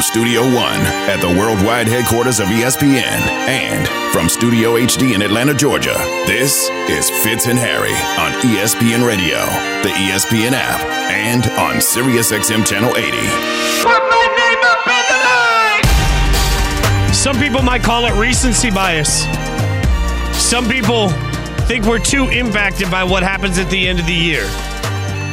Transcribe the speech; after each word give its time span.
From 0.00 0.06
Studio 0.06 0.40
One 0.40 0.80
at 1.12 1.20
the 1.20 1.28
worldwide 1.28 1.86
headquarters 1.86 2.40
of 2.40 2.46
ESPN 2.46 3.02
and 3.04 3.86
from 4.14 4.30
Studio 4.30 4.76
HD 4.76 5.14
in 5.14 5.20
Atlanta, 5.20 5.52
Georgia, 5.52 5.92
this 6.24 6.70
is 6.88 7.10
Fitz 7.22 7.46
and 7.48 7.58
Harry 7.58 7.92
on 8.16 8.32
ESPN 8.40 9.06
Radio, 9.06 9.36
the 9.82 9.90
ESPN 9.90 10.52
app, 10.52 10.80
and 11.10 11.44
on 11.60 11.82
SiriusXM 11.82 12.64
Channel 12.66 12.96
80. 12.96 13.10
Put 13.82 14.00
my 14.08 14.26
name 14.40 14.64
up 14.64 14.86
in 14.88 15.04
the 15.12 15.18
line! 17.04 17.12
Some 17.12 17.38
people 17.38 17.60
might 17.60 17.82
call 17.82 18.06
it 18.06 18.18
recency 18.18 18.70
bias. 18.70 19.24
Some 20.32 20.66
people 20.66 21.10
think 21.68 21.84
we're 21.84 21.98
too 21.98 22.30
impacted 22.30 22.90
by 22.90 23.04
what 23.04 23.22
happens 23.22 23.58
at 23.58 23.68
the 23.68 23.86
end 23.86 24.00
of 24.00 24.06
the 24.06 24.14
year. 24.14 24.48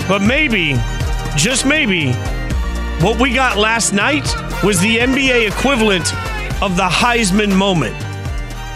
But 0.09 0.21
maybe, 0.21 0.75
just 1.37 1.65
maybe, 1.65 2.11
what 2.99 3.17
we 3.17 3.33
got 3.33 3.55
last 3.55 3.93
night 3.93 4.27
was 4.63 4.79
the 4.81 4.97
NBA 4.97 5.47
equivalent 5.47 6.13
of 6.63 6.75
the 6.75 6.87
Heisman 6.87 7.55
moment, 7.55 7.95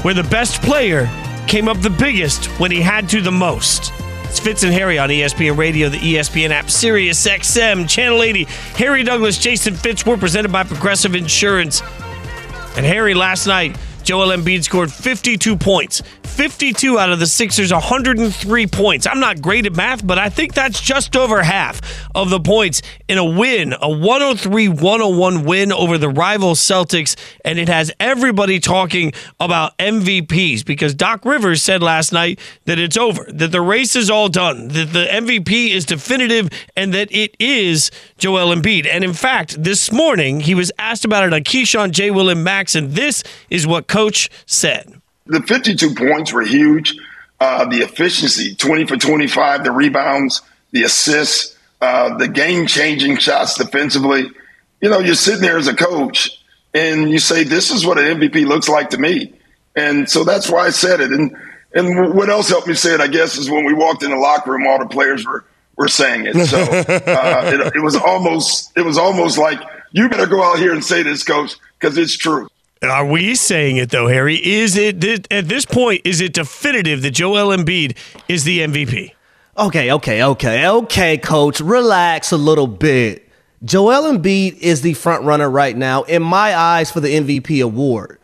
where 0.03 0.13
the 0.13 0.23
best 0.23 0.62
player 0.62 1.09
came 1.48 1.67
up 1.67 1.81
the 1.81 1.89
biggest 1.89 2.45
when 2.59 2.70
he 2.70 2.80
had 2.80 3.09
to 3.09 3.20
the 3.20 3.31
most. 3.31 3.91
It's 4.25 4.39
Fitz 4.39 4.63
and 4.63 4.72
Harry 4.72 4.99
on 4.99 5.09
ESPN 5.09 5.58
Radio, 5.58 5.89
the 5.89 5.98
ESPN 5.98 6.52
app, 6.52 6.70
Sirius 6.70 7.25
XM, 7.25 7.89
Channel 7.89 8.22
80. 8.22 8.44
Harry 8.75 9.03
Douglas, 9.03 9.39
Jason 9.39 9.73
Fitz, 9.73 10.05
we're 10.05 10.17
presented 10.17 10.52
by 10.52 10.63
Progressive 10.63 11.16
Insurance. 11.16 11.81
And 12.77 12.86
Harry, 12.86 13.16
last 13.16 13.48
night, 13.48 13.75
Joel 14.11 14.35
Embiid 14.35 14.65
scored 14.65 14.91
52 14.91 15.55
points. 15.55 16.01
52 16.23 16.99
out 16.99 17.11
of 17.11 17.19
the 17.19 17.25
Sixers, 17.25 17.71
103 17.71 18.67
points. 18.67 19.07
I'm 19.07 19.21
not 19.21 19.41
great 19.41 19.65
at 19.65 19.73
math, 19.73 20.05
but 20.05 20.17
I 20.17 20.27
think 20.29 20.53
that's 20.53 20.81
just 20.81 21.15
over 21.15 21.43
half 21.43 21.81
of 22.13 22.29
the 22.29 22.39
points 22.39 22.81
in 23.07 23.17
a 23.17 23.23
win, 23.23 23.73
a 23.79 23.89
103 23.89 24.67
101 24.67 25.43
win 25.43 25.71
over 25.71 25.97
the 25.97 26.09
rival 26.09 26.55
Celtics. 26.55 27.16
And 27.45 27.57
it 27.59 27.69
has 27.69 27.91
everybody 27.99 28.59
talking 28.59 29.13
about 29.39 29.77
MVPs 29.77 30.66
because 30.66 30.93
Doc 30.93 31.23
Rivers 31.23 31.61
said 31.61 31.81
last 31.81 32.11
night 32.11 32.39
that 32.66 32.80
it's 32.80 32.97
over, 32.97 33.25
that 33.31 33.52
the 33.52 33.61
race 33.61 33.95
is 33.95 34.09
all 34.09 34.27
done, 34.27 34.69
that 34.69 34.91
the 34.91 35.05
MVP 35.05 35.69
is 35.69 35.86
definitive, 35.86 36.49
and 36.75 36.93
that 36.93 37.09
it 37.11 37.36
is 37.39 37.91
Joel 38.17 38.53
Embiid. 38.53 38.88
And 38.88 39.03
in 39.03 39.14
fact, 39.14 39.64
this 39.64 39.91
morning, 39.91 40.41
he 40.41 40.55
was 40.55 40.71
asked 40.77 41.05
about 41.05 41.25
it 41.25 41.33
on 41.33 41.41
Keyshawn 41.41 41.91
J. 41.91 42.11
Will 42.11 42.30
and 42.30 42.43
Max, 42.43 42.75
and 42.75 42.91
this 42.91 43.23
is 43.49 43.67
what 43.67 43.88
Coach 43.88 44.00
said 44.45 45.02
the 45.31 45.41
52 45.41 45.95
points 45.95 46.33
were 46.33 46.41
huge. 46.41 46.95
Uh, 47.39 47.66
the 47.66 47.77
efficiency, 47.77 48.53
20 48.53 48.85
for 48.85 48.97
25, 48.97 49.63
the 49.63 49.71
rebounds, 49.71 50.41
the 50.71 50.83
assists, 50.83 51.58
uh, 51.81 52.16
the 52.17 52.27
game 52.27 52.67
changing 52.67 53.17
shots 53.17 53.55
defensively. 53.55 54.30
You 54.80 54.89
know, 54.89 54.99
you're 54.99 55.16
sitting 55.16 55.41
there 55.41 55.58
as 55.58 55.67
a 55.67 55.75
coach 55.75 56.39
and 56.73 57.09
you 57.09 57.17
say, 57.17 57.43
this 57.43 57.71
is 57.71 57.85
what 57.85 57.97
an 57.97 58.19
MVP 58.19 58.45
looks 58.45 58.69
like 58.69 58.91
to 58.91 58.97
me. 58.99 59.33
And 59.75 60.08
so 60.08 60.23
that's 60.23 60.49
why 60.49 60.67
I 60.67 60.69
said 60.69 60.99
it. 60.99 61.11
And, 61.11 61.36
and 61.73 62.13
what 62.13 62.30
else 62.30 62.49
helped 62.49 62.67
me 62.67 62.75
say 62.75 62.93
it, 62.93 63.02
I 63.02 63.08
guess, 63.08 63.38
is 63.38 63.49
when 63.49 63.65
we 63.65 63.73
walked 63.73 64.03
in 64.03 64.11
the 64.11 64.17
locker 64.17 64.52
room, 64.52 64.67
all 64.67 64.77
the 64.77 64.86
players 64.86 65.25
were, 65.25 65.45
were 65.77 65.88
saying 65.88 66.27
it. 66.27 66.45
So 66.45 66.59
uh, 66.61 67.41
it, 67.45 67.75
it 67.75 67.81
was 67.81 67.95
almost, 67.95 68.71
it 68.77 68.81
was 68.81 68.99
almost 68.99 69.39
like, 69.39 69.59
you 69.93 70.09
better 70.09 70.27
go 70.27 70.43
out 70.43 70.59
here 70.59 70.73
and 70.73 70.83
say 70.83 71.02
this, 71.02 71.23
coach, 71.23 71.55
because 71.80 71.97
it's 71.97 72.15
true. 72.15 72.47
Are 72.83 73.05
we 73.05 73.35
saying 73.35 73.77
it 73.77 73.91
though, 73.91 74.07
Harry? 74.07 74.37
Is 74.37 74.75
it 74.75 75.03
at 75.31 75.47
this 75.47 75.65
point? 75.65 76.01
Is 76.03 76.19
it 76.19 76.33
definitive 76.33 77.03
that 77.03 77.11
Joel 77.11 77.55
Embiid 77.55 77.95
is 78.27 78.43
the 78.43 78.59
MVP? 78.59 79.13
Okay, 79.55 79.91
okay, 79.91 80.23
okay, 80.23 80.67
okay, 80.67 81.17
Coach. 81.19 81.59
Relax 81.59 82.31
a 82.31 82.37
little 82.37 82.65
bit. 82.65 83.29
Joel 83.63 84.11
Embiid 84.11 84.57
is 84.57 84.81
the 84.81 84.95
front 84.95 85.23
runner 85.25 85.47
right 85.47 85.77
now 85.77 86.02
in 86.03 86.23
my 86.23 86.55
eyes 86.55 86.89
for 86.89 87.02
the 87.02 87.09
MVP 87.09 87.63
award. 87.63 88.17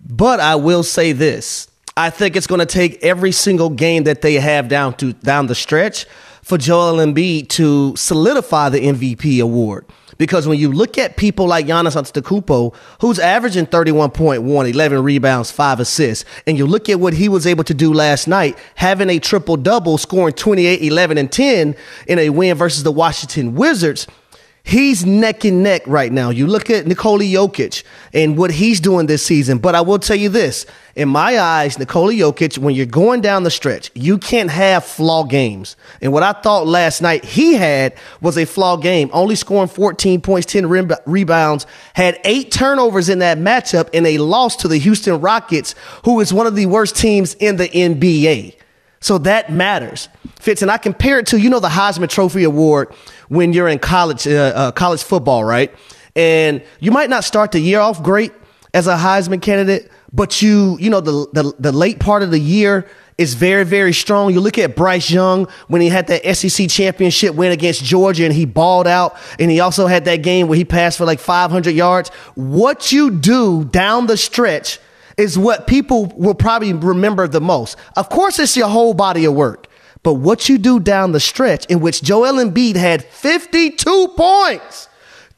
But 0.00 0.38
I 0.38 0.54
will 0.54 0.84
say 0.84 1.10
this: 1.10 1.66
I 1.96 2.10
think 2.10 2.36
it's 2.36 2.46
going 2.46 2.60
to 2.60 2.66
take 2.66 3.02
every 3.02 3.32
single 3.32 3.70
game 3.70 4.04
that 4.04 4.22
they 4.22 4.34
have 4.34 4.68
down 4.68 4.94
to 4.98 5.12
down 5.12 5.48
the 5.48 5.56
stretch 5.56 6.06
for 6.42 6.56
Joel 6.56 6.98
Embiid 7.04 7.48
to 7.48 7.96
solidify 7.96 8.68
the 8.68 8.78
MVP 8.78 9.42
award. 9.42 9.86
Because 10.18 10.46
when 10.46 10.58
you 10.58 10.72
look 10.72 10.98
at 10.98 11.16
people 11.16 11.46
like 11.46 11.66
Giannis 11.66 11.96
Antetokounmpo, 11.96 12.74
who's 13.00 13.18
averaging 13.18 13.66
31.1, 13.66 14.72
11 14.72 15.02
rebounds, 15.02 15.50
5 15.50 15.80
assists, 15.80 16.24
and 16.46 16.58
you 16.58 16.66
look 16.66 16.88
at 16.88 17.00
what 17.00 17.14
he 17.14 17.28
was 17.28 17.46
able 17.46 17.64
to 17.64 17.74
do 17.74 17.92
last 17.92 18.26
night, 18.28 18.58
having 18.74 19.08
a 19.08 19.18
triple-double, 19.18 19.96
scoring 19.96 20.34
28, 20.34 20.82
11, 20.82 21.18
and 21.18 21.32
10 21.32 21.76
in 22.08 22.18
a 22.18 22.30
win 22.30 22.56
versus 22.56 22.82
the 22.82 22.92
Washington 22.92 23.54
Wizards– 23.54 24.06
He's 24.62 25.06
neck 25.06 25.44
and 25.44 25.62
neck 25.62 25.82
right 25.86 26.12
now. 26.12 26.28
You 26.28 26.46
look 26.46 26.68
at 26.68 26.86
Nikola 26.86 27.24
Jokic 27.24 27.84
and 28.12 28.36
what 28.36 28.50
he's 28.50 28.80
doing 28.80 29.06
this 29.06 29.24
season. 29.24 29.58
But 29.58 29.74
I 29.74 29.80
will 29.80 29.98
tell 29.98 30.16
you 30.16 30.28
this 30.28 30.66
in 30.94 31.08
my 31.08 31.38
eyes, 31.38 31.78
Nikola 31.78 32.12
Jokic, 32.12 32.58
when 32.58 32.74
you're 32.74 32.84
going 32.84 33.20
down 33.20 33.44
the 33.44 33.50
stretch, 33.50 33.90
you 33.94 34.18
can't 34.18 34.50
have 34.50 34.84
flaw 34.84 35.22
games. 35.24 35.76
And 36.02 36.12
what 36.12 36.22
I 36.22 36.32
thought 36.32 36.66
last 36.66 37.00
night 37.00 37.24
he 37.24 37.54
had 37.54 37.94
was 38.20 38.36
a 38.36 38.44
flaw 38.44 38.76
game, 38.76 39.08
only 39.12 39.36
scoring 39.36 39.68
14 39.68 40.20
points, 40.20 40.46
10 40.52 40.68
rebounds, 41.06 41.66
had 41.94 42.20
eight 42.24 42.50
turnovers 42.50 43.08
in 43.08 43.20
that 43.20 43.38
matchup, 43.38 43.88
and 43.94 44.06
a 44.06 44.18
loss 44.18 44.56
to 44.56 44.68
the 44.68 44.78
Houston 44.78 45.20
Rockets, 45.20 45.74
who 46.04 46.20
is 46.20 46.32
one 46.32 46.46
of 46.46 46.56
the 46.56 46.66
worst 46.66 46.96
teams 46.96 47.34
in 47.34 47.56
the 47.56 47.68
NBA. 47.68 48.56
So 49.00 49.18
that 49.18 49.52
matters. 49.52 50.08
Fitz, 50.40 50.62
and 50.62 50.70
I 50.70 50.78
compare 50.78 51.18
it 51.18 51.26
to, 51.28 51.38
you 51.38 51.50
know, 51.50 51.60
the 51.60 51.68
Heisman 51.68 52.08
Trophy 52.08 52.44
Award 52.44 52.92
when 53.28 53.52
you're 53.52 53.68
in 53.68 53.78
college, 53.78 54.26
uh, 54.26 54.52
uh, 54.54 54.72
college 54.72 55.02
football, 55.02 55.44
right? 55.44 55.72
And 56.16 56.62
you 56.80 56.90
might 56.90 57.10
not 57.10 57.24
start 57.24 57.52
the 57.52 57.60
year 57.60 57.80
off 57.80 58.02
great 58.02 58.32
as 58.74 58.86
a 58.86 58.96
Heisman 58.96 59.40
candidate, 59.40 59.90
but 60.12 60.42
you, 60.42 60.76
you 60.80 60.90
know, 60.90 61.00
the, 61.00 61.28
the, 61.32 61.54
the 61.58 61.72
late 61.72 62.00
part 62.00 62.22
of 62.22 62.30
the 62.30 62.38
year 62.38 62.88
is 63.18 63.34
very, 63.34 63.64
very 63.64 63.92
strong. 63.92 64.32
You 64.32 64.40
look 64.40 64.58
at 64.58 64.76
Bryce 64.76 65.10
Young 65.10 65.48
when 65.66 65.80
he 65.80 65.88
had 65.88 66.06
that 66.06 66.36
SEC 66.36 66.68
championship 66.68 67.34
win 67.34 67.50
against 67.50 67.84
Georgia 67.84 68.24
and 68.24 68.32
he 68.32 68.44
balled 68.44 68.86
out. 68.86 69.16
And 69.40 69.50
he 69.50 69.58
also 69.58 69.86
had 69.86 70.04
that 70.04 70.22
game 70.22 70.46
where 70.46 70.56
he 70.56 70.64
passed 70.64 70.98
for 70.98 71.04
like 71.04 71.18
500 71.18 71.72
yards. 71.72 72.10
What 72.36 72.92
you 72.92 73.10
do 73.10 73.64
down 73.64 74.06
the 74.06 74.16
stretch 74.16 74.78
is 75.18 75.36
what 75.36 75.66
people 75.66 76.06
will 76.16 76.34
probably 76.34 76.72
remember 76.72 77.28
the 77.28 77.40
most. 77.40 77.76
Of 77.96 78.08
course, 78.08 78.38
it's 78.38 78.56
your 78.56 78.68
whole 78.68 78.94
body 78.94 79.24
of 79.24 79.34
work. 79.34 79.66
But 80.04 80.14
what 80.14 80.48
you 80.48 80.58
do 80.58 80.78
down 80.78 81.12
the 81.12 81.20
stretch, 81.20 81.66
in 81.66 81.80
which 81.80 82.02
Joel 82.02 82.34
Embiid 82.34 82.76
had 82.76 83.04
52 83.04 84.08
points, 84.16 84.88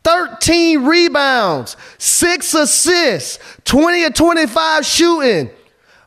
13 0.05 0.85
rebounds, 0.85 1.77
six 1.99 2.53
assists, 2.55 3.39
20 3.65 4.05
or 4.05 4.11
25 4.11 4.85
shooting, 4.85 5.51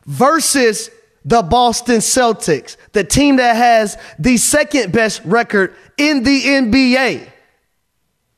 versus 0.06 0.88
the 1.24 1.42
Boston 1.42 1.96
Celtics, 1.96 2.76
the 2.92 3.02
team 3.02 3.36
that 3.36 3.56
has 3.56 3.98
the 4.18 4.36
second 4.36 4.92
best 4.92 5.20
record 5.24 5.74
in 5.96 6.22
the 6.22 6.42
NBA. 6.42 7.28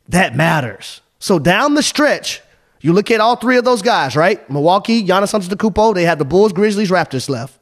That 0.09 0.35
matters. 0.35 1.03
So 1.19 1.39
down 1.39 1.75
the 1.75 1.83
stretch, 1.83 2.41
you 2.87 2.93
look 2.93 3.11
at 3.11 3.19
all 3.19 3.35
three 3.35 3.57
of 3.57 3.65
those 3.65 3.83
guys, 3.83 4.15
right? 4.15 4.49
Milwaukee, 4.49 5.05
Giannis 5.05 5.35
Antetokounmpo, 5.35 5.93
they 5.93 6.05
have 6.05 6.21
the 6.21 6.25
Bulls, 6.25 6.53
Grizzlies, 6.53 6.89
Raptors 6.89 7.29
left. 7.29 7.59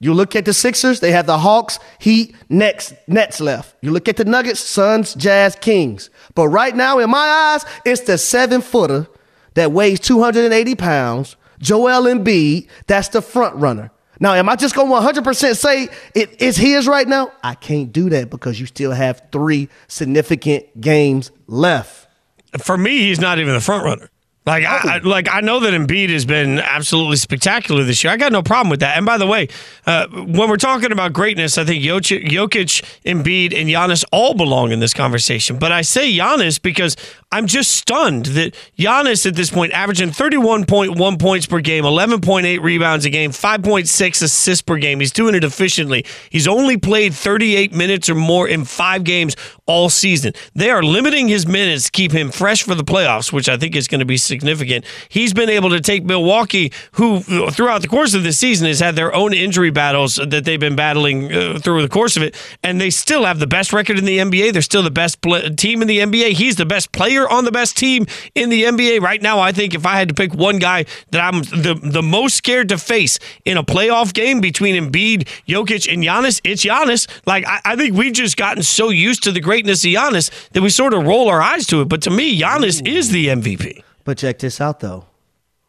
You 0.00 0.12
look 0.12 0.36
at 0.36 0.44
the 0.44 0.52
Sixers, 0.52 1.00
they 1.00 1.12
have 1.12 1.24
the 1.24 1.38
Hawks, 1.38 1.78
Heat, 1.98 2.36
Nets, 2.50 2.92
Nets 3.06 3.40
left. 3.40 3.74
You 3.80 3.90
look 3.90 4.06
at 4.06 4.18
the 4.18 4.26
Nuggets, 4.26 4.60
Suns, 4.60 5.14
Jazz, 5.14 5.56
Kings. 5.56 6.10
But 6.34 6.48
right 6.48 6.76
now, 6.76 6.98
in 6.98 7.08
my 7.08 7.26
eyes, 7.26 7.64
it's 7.86 8.02
the 8.02 8.18
seven 8.18 8.60
footer 8.60 9.06
that 9.54 9.72
weighs 9.72 9.98
280 10.00 10.74
pounds, 10.74 11.36
Joel 11.58 12.02
Embiid, 12.02 12.68
that's 12.86 13.08
the 13.08 13.22
front 13.22 13.56
runner. 13.56 13.90
Now, 14.20 14.34
am 14.34 14.50
I 14.50 14.56
just 14.56 14.74
going 14.74 14.90
to 14.90 15.22
100% 15.22 15.56
say 15.56 15.88
it 16.14 16.42
is 16.42 16.58
his 16.58 16.86
right 16.86 17.08
now? 17.08 17.32
I 17.42 17.54
can't 17.54 17.94
do 17.94 18.10
that 18.10 18.28
because 18.28 18.60
you 18.60 18.66
still 18.66 18.92
have 18.92 19.22
three 19.32 19.70
significant 19.86 20.78
games 20.82 21.30
left. 21.46 22.08
For 22.58 22.76
me, 22.76 22.98
he's 22.98 23.20
not 23.20 23.38
even 23.38 23.54
the 23.54 23.60
front 23.62 23.84
runner. 23.84 24.10
Like 24.48 24.64
I, 24.64 24.94
I, 24.94 24.98
like 25.00 25.28
I 25.30 25.42
know 25.42 25.60
that 25.60 25.74
Embiid 25.74 26.08
has 26.08 26.24
been 26.24 26.58
absolutely 26.58 27.16
spectacular 27.16 27.84
this 27.84 28.02
year. 28.02 28.10
I 28.10 28.16
got 28.16 28.32
no 28.32 28.42
problem 28.42 28.70
with 28.70 28.80
that. 28.80 28.96
And 28.96 29.04
by 29.04 29.18
the 29.18 29.26
way, 29.26 29.48
uh, 29.86 30.06
when 30.08 30.48
we're 30.48 30.56
talking 30.56 30.90
about 30.90 31.12
greatness, 31.12 31.58
I 31.58 31.66
think 31.66 31.84
Jokic, 31.84 32.24
Jokic, 32.24 32.82
Embiid, 33.04 33.54
and 33.54 33.68
Giannis 33.68 34.06
all 34.10 34.32
belong 34.32 34.72
in 34.72 34.80
this 34.80 34.94
conversation. 34.94 35.58
But 35.58 35.70
I 35.70 35.82
say 35.82 36.10
Giannis 36.10 36.62
because 36.62 36.96
I'm 37.30 37.46
just 37.46 37.72
stunned 37.72 38.24
that 38.26 38.54
Giannis 38.78 39.26
at 39.26 39.34
this 39.34 39.50
point 39.50 39.74
averaging 39.74 40.12
31.1 40.12 41.20
points 41.20 41.44
per 41.46 41.60
game, 41.60 41.84
11.8 41.84 42.62
rebounds 42.62 43.04
a 43.04 43.10
game, 43.10 43.32
5.6 43.32 44.22
assists 44.22 44.62
per 44.62 44.78
game. 44.78 45.00
He's 45.00 45.12
doing 45.12 45.34
it 45.34 45.44
efficiently. 45.44 46.06
He's 46.30 46.48
only 46.48 46.78
played 46.78 47.12
38 47.12 47.74
minutes 47.74 48.08
or 48.08 48.14
more 48.14 48.48
in 48.48 48.64
five 48.64 49.04
games 49.04 49.36
all 49.68 49.90
season. 49.90 50.32
They 50.54 50.70
are 50.70 50.82
limiting 50.82 51.28
his 51.28 51.46
minutes 51.46 51.84
to 51.84 51.90
keep 51.90 52.10
him 52.10 52.30
fresh 52.30 52.62
for 52.62 52.74
the 52.74 52.82
playoffs, 52.82 53.32
which 53.32 53.48
I 53.48 53.56
think 53.58 53.76
is 53.76 53.86
going 53.86 54.00
to 54.00 54.06
be 54.06 54.16
significant. 54.16 54.84
He's 55.10 55.34
been 55.34 55.50
able 55.50 55.68
to 55.70 55.80
take 55.80 56.04
Milwaukee, 56.04 56.72
who 56.92 57.20
throughout 57.50 57.82
the 57.82 57.88
course 57.88 58.14
of 58.14 58.22
the 58.22 58.32
season 58.32 58.66
has 58.66 58.80
had 58.80 58.96
their 58.96 59.14
own 59.14 59.34
injury 59.34 59.70
battles 59.70 60.16
that 60.16 60.44
they've 60.44 60.58
been 60.58 60.74
battling 60.74 61.32
uh, 61.32 61.58
through 61.58 61.82
the 61.82 61.88
course 61.88 62.16
of 62.16 62.22
it, 62.22 62.34
and 62.64 62.80
they 62.80 62.88
still 62.88 63.26
have 63.26 63.38
the 63.38 63.46
best 63.46 63.72
record 63.72 63.98
in 63.98 64.06
the 64.06 64.18
NBA. 64.18 64.54
They're 64.54 64.62
still 64.62 64.82
the 64.82 64.90
best 64.90 65.20
team 65.22 65.82
in 65.82 65.88
the 65.88 65.98
NBA. 65.98 66.32
He's 66.32 66.56
the 66.56 66.66
best 66.66 66.90
player 66.92 67.28
on 67.28 67.44
the 67.44 67.52
best 67.52 67.76
team 67.76 68.06
in 68.34 68.48
the 68.48 68.64
NBA 68.64 69.02
right 69.02 69.20
now. 69.20 69.38
I 69.38 69.52
think 69.52 69.74
if 69.74 69.84
I 69.84 69.98
had 69.98 70.08
to 70.08 70.14
pick 70.14 70.32
one 70.32 70.58
guy 70.58 70.86
that 71.10 71.20
I'm 71.20 71.42
the, 71.42 71.78
the 71.82 72.02
most 72.02 72.36
scared 72.36 72.70
to 72.70 72.78
face 72.78 73.18
in 73.44 73.58
a 73.58 73.62
playoff 73.62 74.14
game 74.14 74.40
between 74.40 74.82
Embiid, 74.82 75.28
Jokic, 75.46 75.92
and 75.92 76.02
Giannis, 76.02 76.40
it's 76.42 76.64
Giannis. 76.64 77.06
Like, 77.26 77.46
I, 77.46 77.60
I 77.66 77.76
think 77.76 77.94
we've 77.94 78.14
just 78.14 78.38
gotten 78.38 78.62
so 78.62 78.88
used 78.88 79.24
to 79.24 79.32
the 79.32 79.40
greatness 79.58 79.84
of 79.84 79.90
Giannis 79.90 80.50
that 80.50 80.62
we 80.62 80.68
sort 80.70 80.94
of 80.94 81.04
roll 81.04 81.28
our 81.28 81.42
eyes 81.42 81.66
to 81.66 81.80
it. 81.80 81.88
But 81.88 82.02
to 82.02 82.10
me, 82.10 82.40
Giannis 82.40 82.80
Ooh. 82.80 82.90
is 82.90 83.10
the 83.10 83.26
MVP. 83.26 83.82
But 84.04 84.18
check 84.18 84.38
this 84.38 84.60
out, 84.60 84.78
though. 84.78 85.06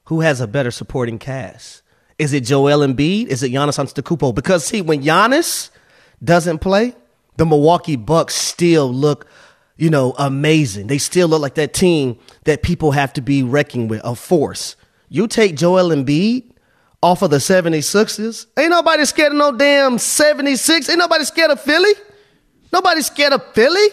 Who 0.06 0.22
has 0.22 0.42
a 0.42 0.48
better 0.48 0.70
supporting 0.70 1.18
cast? 1.18 1.82
Is 2.20 2.34
it 2.34 2.42
Joel 2.42 2.86
Embiid? 2.86 3.28
Is 3.28 3.42
it 3.42 3.52
Giannis 3.52 3.80
Antetokounmpo? 3.80 4.36
Because 4.36 4.64
see, 4.64 4.82
when 4.82 5.02
Giannis 5.02 5.72
doesn't 6.24 6.60
play, 6.60 6.96
the 7.38 7.46
Milwaukee 7.48 7.96
Bucks 7.96 8.36
still 8.36 8.94
look, 8.94 9.28
you 9.76 9.90
know, 9.90 10.14
amazing. 10.20 10.86
They 10.88 11.00
still 11.00 11.28
look 11.28 11.42
like 11.42 11.56
that 11.56 11.74
team 11.74 12.20
that 12.44 12.62
people 12.62 12.92
have 12.92 13.14
to 13.14 13.22
be 13.22 13.42
reckoning 13.42 13.88
with, 13.88 14.02
a 14.04 14.16
force. 14.16 14.76
You 15.08 15.28
take 15.28 15.56
Joel 15.56 15.90
Embiid 15.90 16.52
off 17.02 17.24
of 17.24 17.32
the 17.32 17.38
76ers, 17.38 18.46
ain't 18.58 18.70
nobody 18.70 19.06
scared 19.06 19.32
of 19.32 19.38
no 19.38 19.52
damn 19.54 19.98
76. 19.98 20.90
Ain't 20.90 21.00
nobody 21.00 21.24
scared 21.24 21.50
of 21.50 21.60
Philly. 21.62 21.94
Nobody 22.72 23.02
scared 23.02 23.34
of 23.34 23.54
Philly. 23.54 23.88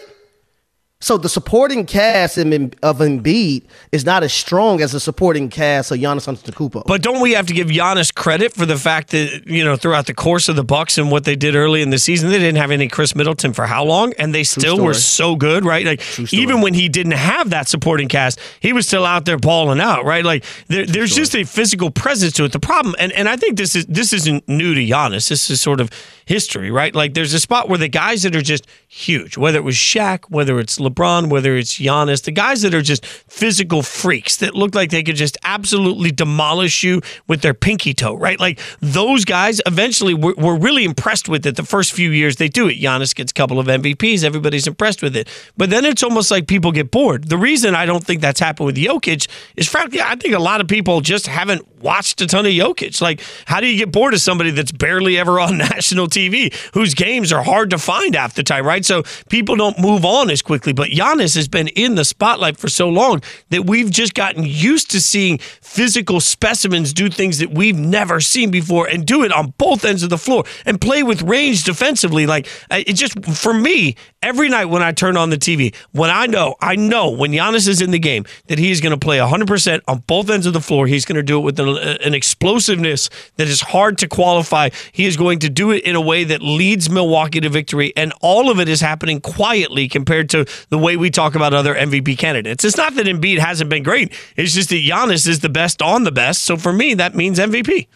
So 0.99 1.15
the 1.15 1.29
supporting 1.29 1.85
cast 1.85 2.39
of 2.39 2.47
Embiid 2.47 3.63
is 3.91 4.03
not 4.03 4.23
as 4.23 4.33
strong 4.33 4.81
as 4.81 4.93
the 4.93 4.99
supporting 4.99 5.47
cast 5.47 5.91
of 5.91 5.99
Giannis 5.99 6.27
Antetokounmpo. 6.27 6.85
But 6.87 7.03
don't 7.03 7.21
we 7.21 7.33
have 7.33 7.45
to 7.47 7.53
give 7.53 7.67
Giannis 7.67 8.13
credit 8.13 8.51
for 8.51 8.65
the 8.65 8.77
fact 8.77 9.11
that 9.11 9.45
you 9.45 9.63
know 9.63 9.75
throughout 9.75 10.07
the 10.07 10.15
course 10.15 10.49
of 10.49 10.55
the 10.55 10.63
Bucks 10.63 10.97
and 10.97 11.11
what 11.11 11.23
they 11.23 11.35
did 11.35 11.55
early 11.55 11.83
in 11.83 11.91
the 11.91 11.99
season, 11.99 12.31
they 12.31 12.39
didn't 12.39 12.57
have 12.57 12.71
any 12.71 12.87
Khris 12.87 13.15
Middleton 13.15 13.53
for 13.53 13.67
how 13.67 13.83
long, 13.83 14.11
and 14.17 14.33
they 14.33 14.43
still 14.43 14.83
were 14.83 14.95
so 14.95 15.35
good, 15.35 15.63
right? 15.63 15.85
Like 15.85 16.33
even 16.33 16.61
when 16.61 16.73
he 16.73 16.89
didn't 16.89 17.11
have 17.11 17.51
that 17.51 17.67
supporting 17.67 18.07
cast, 18.07 18.39
he 18.59 18.73
was 18.73 18.87
still 18.87 19.05
out 19.05 19.25
there 19.25 19.37
balling 19.37 19.79
out, 19.79 20.03
right? 20.03 20.25
Like 20.25 20.45
there, 20.65 20.87
there's 20.87 21.13
just 21.13 21.35
a 21.35 21.43
physical 21.43 21.91
presence 21.91 22.33
to 22.33 22.45
it. 22.45 22.53
The 22.53 22.59
problem, 22.59 22.95
and, 22.97 23.11
and 23.11 23.29
I 23.29 23.37
think 23.37 23.57
this 23.57 23.75
is 23.75 23.85
this 23.85 24.13
isn't 24.13 24.49
new 24.49 24.73
to 24.73 24.81
Giannis. 24.81 25.29
This 25.29 25.51
is 25.51 25.61
sort 25.61 25.79
of 25.79 25.91
history, 26.25 26.71
right? 26.71 26.93
Like 26.93 27.13
there's 27.13 27.33
a 27.35 27.39
spot 27.39 27.69
where 27.69 27.77
the 27.77 27.87
guys 27.87 28.23
that 28.23 28.35
are 28.35 28.41
just 28.41 28.65
huge, 28.87 29.37
whether 29.37 29.59
it 29.59 29.63
was 29.63 29.75
Shaq, 29.75 30.25
whether 30.29 30.59
it's 30.59 30.79
LeBron, 30.87 31.29
whether 31.29 31.55
it's 31.55 31.79
Giannis, 31.79 32.23
the 32.23 32.31
guys 32.31 32.61
that 32.61 32.73
are 32.73 32.81
just 32.81 33.05
physical 33.05 33.81
freaks 33.83 34.37
that 34.37 34.55
look 34.55 34.75
like 34.75 34.89
they 34.89 35.03
could 35.03 35.15
just 35.15 35.37
absolutely 35.43 36.11
demolish 36.11 36.83
you 36.83 37.01
with 37.27 37.41
their 37.41 37.53
pinky 37.53 37.93
toe, 37.93 38.15
right? 38.15 38.39
Like 38.39 38.59
those 38.79 39.25
guys 39.25 39.61
eventually 39.65 40.13
were, 40.13 40.33
were 40.37 40.55
really 40.55 40.83
impressed 40.83 41.29
with 41.29 41.45
it 41.45 41.55
the 41.55 41.63
first 41.63 41.93
few 41.93 42.11
years 42.11 42.37
they 42.37 42.49
do 42.49 42.67
it. 42.67 42.79
Giannis 42.79 43.13
gets 43.13 43.31
a 43.31 43.33
couple 43.33 43.59
of 43.59 43.67
MVPs, 43.67 44.23
everybody's 44.23 44.67
impressed 44.67 45.01
with 45.01 45.15
it. 45.15 45.27
But 45.57 45.69
then 45.69 45.85
it's 45.85 46.03
almost 46.03 46.31
like 46.31 46.47
people 46.47 46.71
get 46.71 46.91
bored. 46.91 47.25
The 47.29 47.37
reason 47.37 47.75
I 47.75 47.85
don't 47.85 48.03
think 48.03 48.21
that's 48.21 48.39
happened 48.39 48.67
with 48.67 48.77
Jokic 48.77 49.27
is 49.55 49.67
frankly, 49.67 50.01
I 50.01 50.15
think 50.15 50.33
a 50.33 50.39
lot 50.39 50.61
of 50.61 50.67
people 50.67 51.01
just 51.01 51.27
haven't 51.27 51.76
watched 51.81 52.21
a 52.21 52.27
ton 52.27 52.45
of 52.45 52.51
Jokic. 52.51 53.01
Like, 53.01 53.21
how 53.45 53.59
do 53.59 53.67
you 53.67 53.77
get 53.77 53.91
bored 53.91 54.13
of 54.13 54.21
somebody 54.21 54.51
that's 54.51 54.71
barely 54.71 55.17
ever 55.17 55.39
on 55.39 55.57
national 55.57 56.07
TV, 56.07 56.53
whose 56.73 56.93
games 56.93 57.31
are 57.31 57.43
hard 57.43 57.69
to 57.71 57.77
find 57.77 58.15
half 58.15 58.33
the 58.33 58.43
time, 58.43 58.65
right? 58.65 58.85
So 58.85 59.03
people 59.29 59.55
don't 59.55 59.79
move 59.79 60.05
on 60.05 60.29
as 60.29 60.41
quickly. 60.41 60.73
But 60.73 60.89
Giannis 60.89 61.35
has 61.35 61.47
been 61.47 61.67
in 61.69 61.95
the 61.95 62.05
spotlight 62.05 62.57
for 62.57 62.69
so 62.69 62.89
long 62.89 63.21
that 63.49 63.65
we've 63.65 63.91
just 63.91 64.13
gotten 64.13 64.43
used 64.43 64.91
to 64.91 65.01
seeing 65.01 65.37
physical 65.37 66.19
specimens 66.19 66.93
do 66.93 67.09
things 67.09 67.39
that 67.39 67.51
we've 67.51 67.77
never 67.77 68.19
seen 68.19 68.51
before 68.51 68.87
and 68.87 69.05
do 69.05 69.23
it 69.23 69.31
on 69.31 69.53
both 69.57 69.85
ends 69.85 70.03
of 70.03 70.09
the 70.09 70.17
floor 70.17 70.43
and 70.65 70.81
play 70.81 71.03
with 71.03 71.21
range 71.21 71.63
defensively. 71.63 72.25
Like, 72.25 72.47
it 72.71 72.93
just, 72.93 73.23
for 73.25 73.53
me, 73.53 73.95
every 74.21 74.49
night 74.49 74.65
when 74.65 74.81
I 74.81 74.91
turn 74.91 75.17
on 75.17 75.29
the 75.29 75.37
TV, 75.37 75.75
when 75.91 76.09
I 76.09 76.25
know, 76.25 76.55
I 76.61 76.75
know 76.75 77.11
when 77.11 77.31
Giannis 77.31 77.67
is 77.67 77.81
in 77.81 77.91
the 77.91 77.99
game 77.99 78.25
that 78.47 78.59
he's 78.59 78.81
going 78.81 78.91
to 78.91 78.97
play 78.97 79.17
100% 79.17 79.81
on 79.87 79.99
both 80.07 80.29
ends 80.29 80.45
of 80.45 80.53
the 80.53 80.61
floor. 80.61 80.87
He's 80.87 81.05
going 81.05 81.15
to 81.15 81.23
do 81.23 81.37
it 81.37 81.41
with 81.41 81.59
an, 81.59 81.66
an 81.67 82.13
explosiveness 82.13 83.09
that 83.35 83.47
is 83.47 83.61
hard 83.61 83.97
to 83.99 84.07
qualify. 84.07 84.69
He 84.91 85.05
is 85.05 85.17
going 85.17 85.39
to 85.39 85.49
do 85.49 85.71
it 85.71 85.83
in 85.83 85.95
a 85.95 86.01
way 86.01 86.23
that 86.23 86.41
leads 86.41 86.89
Milwaukee 86.89 87.41
to 87.41 87.49
victory. 87.49 87.93
And 87.95 88.13
all 88.21 88.49
of 88.49 88.59
it 88.59 88.69
is 88.69 88.81
happening 88.81 89.21
quietly 89.21 89.87
compared 89.87 90.29
to 90.31 90.45
the 90.69 90.77
way 90.77 90.97
we 90.97 91.09
talk 91.09 91.35
about 91.35 91.53
other 91.53 91.75
MVP 91.75 92.17
candidates. 92.17 92.63
It's 92.63 92.77
not 92.77 92.95
that 92.95 93.05
Embiid 93.05 93.39
hasn't 93.39 93.69
been 93.69 93.83
great, 93.83 94.13
it's 94.35 94.53
just 94.53 94.69
that 94.69 94.83
Giannis 94.83 95.27
is 95.27 95.39
the 95.39 95.49
best 95.49 95.81
on 95.81 96.03
the 96.03 96.11
best. 96.11 96.43
So 96.43 96.57
for 96.57 96.71
me, 96.71 96.93
that 96.95 97.15
means 97.15 97.39
MVP. 97.39 97.87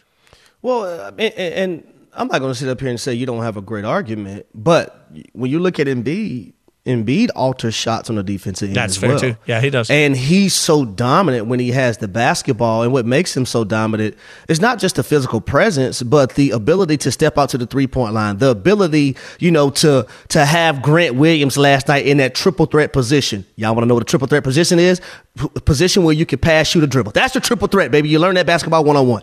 Well, 0.61 0.83
uh, 0.83 1.11
and, 1.17 1.33
and 1.33 1.93
I'm 2.13 2.27
not 2.27 2.39
going 2.39 2.51
to 2.51 2.59
sit 2.59 2.69
up 2.69 2.79
here 2.79 2.89
and 2.89 2.99
say 2.99 3.13
you 3.13 3.25
don't 3.25 3.43
have 3.43 3.57
a 3.57 3.61
great 3.61 3.85
argument, 3.85 4.45
but 4.53 5.09
when 5.33 5.49
you 5.49 5.59
look 5.59 5.79
at 5.79 5.87
Embiid, 5.87 6.53
Embiid 6.83 7.29
alters 7.35 7.75
shots 7.75 8.09
on 8.09 8.15
the 8.15 8.23
defensive 8.23 8.69
end. 8.69 8.75
That's 8.75 8.97
fair 8.97 9.09
well. 9.09 9.19
too. 9.19 9.35
Yeah, 9.45 9.61
he 9.61 9.69
does. 9.69 9.91
And 9.91 10.17
he's 10.17 10.55
so 10.55 10.83
dominant 10.83 11.45
when 11.45 11.59
he 11.59 11.69
has 11.69 11.99
the 11.99 12.07
basketball. 12.07 12.81
And 12.81 12.91
what 12.91 13.05
makes 13.05 13.37
him 13.37 13.45
so 13.45 13.63
dominant 13.63 14.15
is 14.49 14.59
not 14.59 14.79
just 14.79 14.95
the 14.95 15.03
physical 15.03 15.41
presence, 15.41 16.01
but 16.01 16.33
the 16.33 16.49
ability 16.49 16.97
to 16.97 17.11
step 17.11 17.37
out 17.37 17.49
to 17.49 17.59
the 17.59 17.67
three 17.67 17.85
point 17.85 18.15
line, 18.15 18.39
the 18.39 18.49
ability, 18.49 19.15
you 19.39 19.51
know, 19.51 19.69
to 19.69 20.07
to 20.29 20.43
have 20.43 20.81
Grant 20.81 21.13
Williams 21.15 21.55
last 21.55 21.87
night 21.87 22.07
in 22.07 22.17
that 22.17 22.33
triple 22.33 22.65
threat 22.65 22.93
position. 22.93 23.45
Y'all 23.57 23.75
want 23.75 23.83
to 23.83 23.87
know 23.87 23.93
what 23.93 24.03
a 24.03 24.05
triple 24.05 24.27
threat 24.27 24.43
position 24.43 24.79
is? 24.79 25.01
P- 25.37 25.49
position 25.63 26.03
where 26.03 26.15
you 26.15 26.25
can 26.25 26.39
pass, 26.39 26.67
shoot, 26.67 26.83
a 26.83 26.87
dribble. 26.87 27.11
That's 27.11 27.35
the 27.35 27.41
triple 27.41 27.67
threat, 27.67 27.91
baby. 27.91 28.09
You 28.09 28.17
learn 28.17 28.33
that 28.35 28.47
basketball 28.47 28.83
one 28.83 28.97
on 28.97 29.07
one 29.07 29.21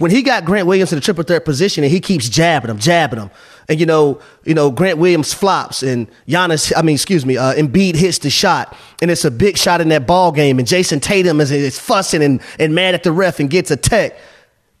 when 0.00 0.10
he 0.10 0.22
got 0.22 0.46
Grant 0.46 0.66
Williams 0.66 0.92
in 0.92 0.96
the 0.96 1.02
triple 1.02 1.24
threat 1.24 1.44
position 1.44 1.84
and 1.84 1.92
he 1.92 2.00
keeps 2.00 2.26
jabbing 2.30 2.70
him, 2.70 2.78
jabbing 2.78 3.20
him, 3.20 3.30
and 3.68 3.78
you 3.78 3.84
know, 3.84 4.18
you 4.44 4.54
know, 4.54 4.70
Grant 4.70 4.96
Williams 4.96 5.34
flops 5.34 5.82
and 5.82 6.08
Giannis, 6.26 6.72
I 6.74 6.80
mean, 6.80 6.94
excuse 6.94 7.26
me, 7.26 7.36
uh, 7.36 7.52
Embiid 7.52 7.96
hits 7.96 8.16
the 8.16 8.30
shot 8.30 8.74
and 9.02 9.10
it's 9.10 9.26
a 9.26 9.30
big 9.30 9.58
shot 9.58 9.82
in 9.82 9.90
that 9.90 10.06
ball 10.06 10.32
game 10.32 10.58
and 10.58 10.66
Jayson 10.66 11.00
Tatum 11.00 11.38
is, 11.38 11.50
is 11.50 11.78
fussing 11.78 12.22
and, 12.22 12.40
and 12.58 12.74
mad 12.74 12.94
at 12.94 13.02
the 13.02 13.12
ref 13.12 13.40
and 13.40 13.50
gets 13.50 13.70
a 13.70 13.76
tech 13.76 14.18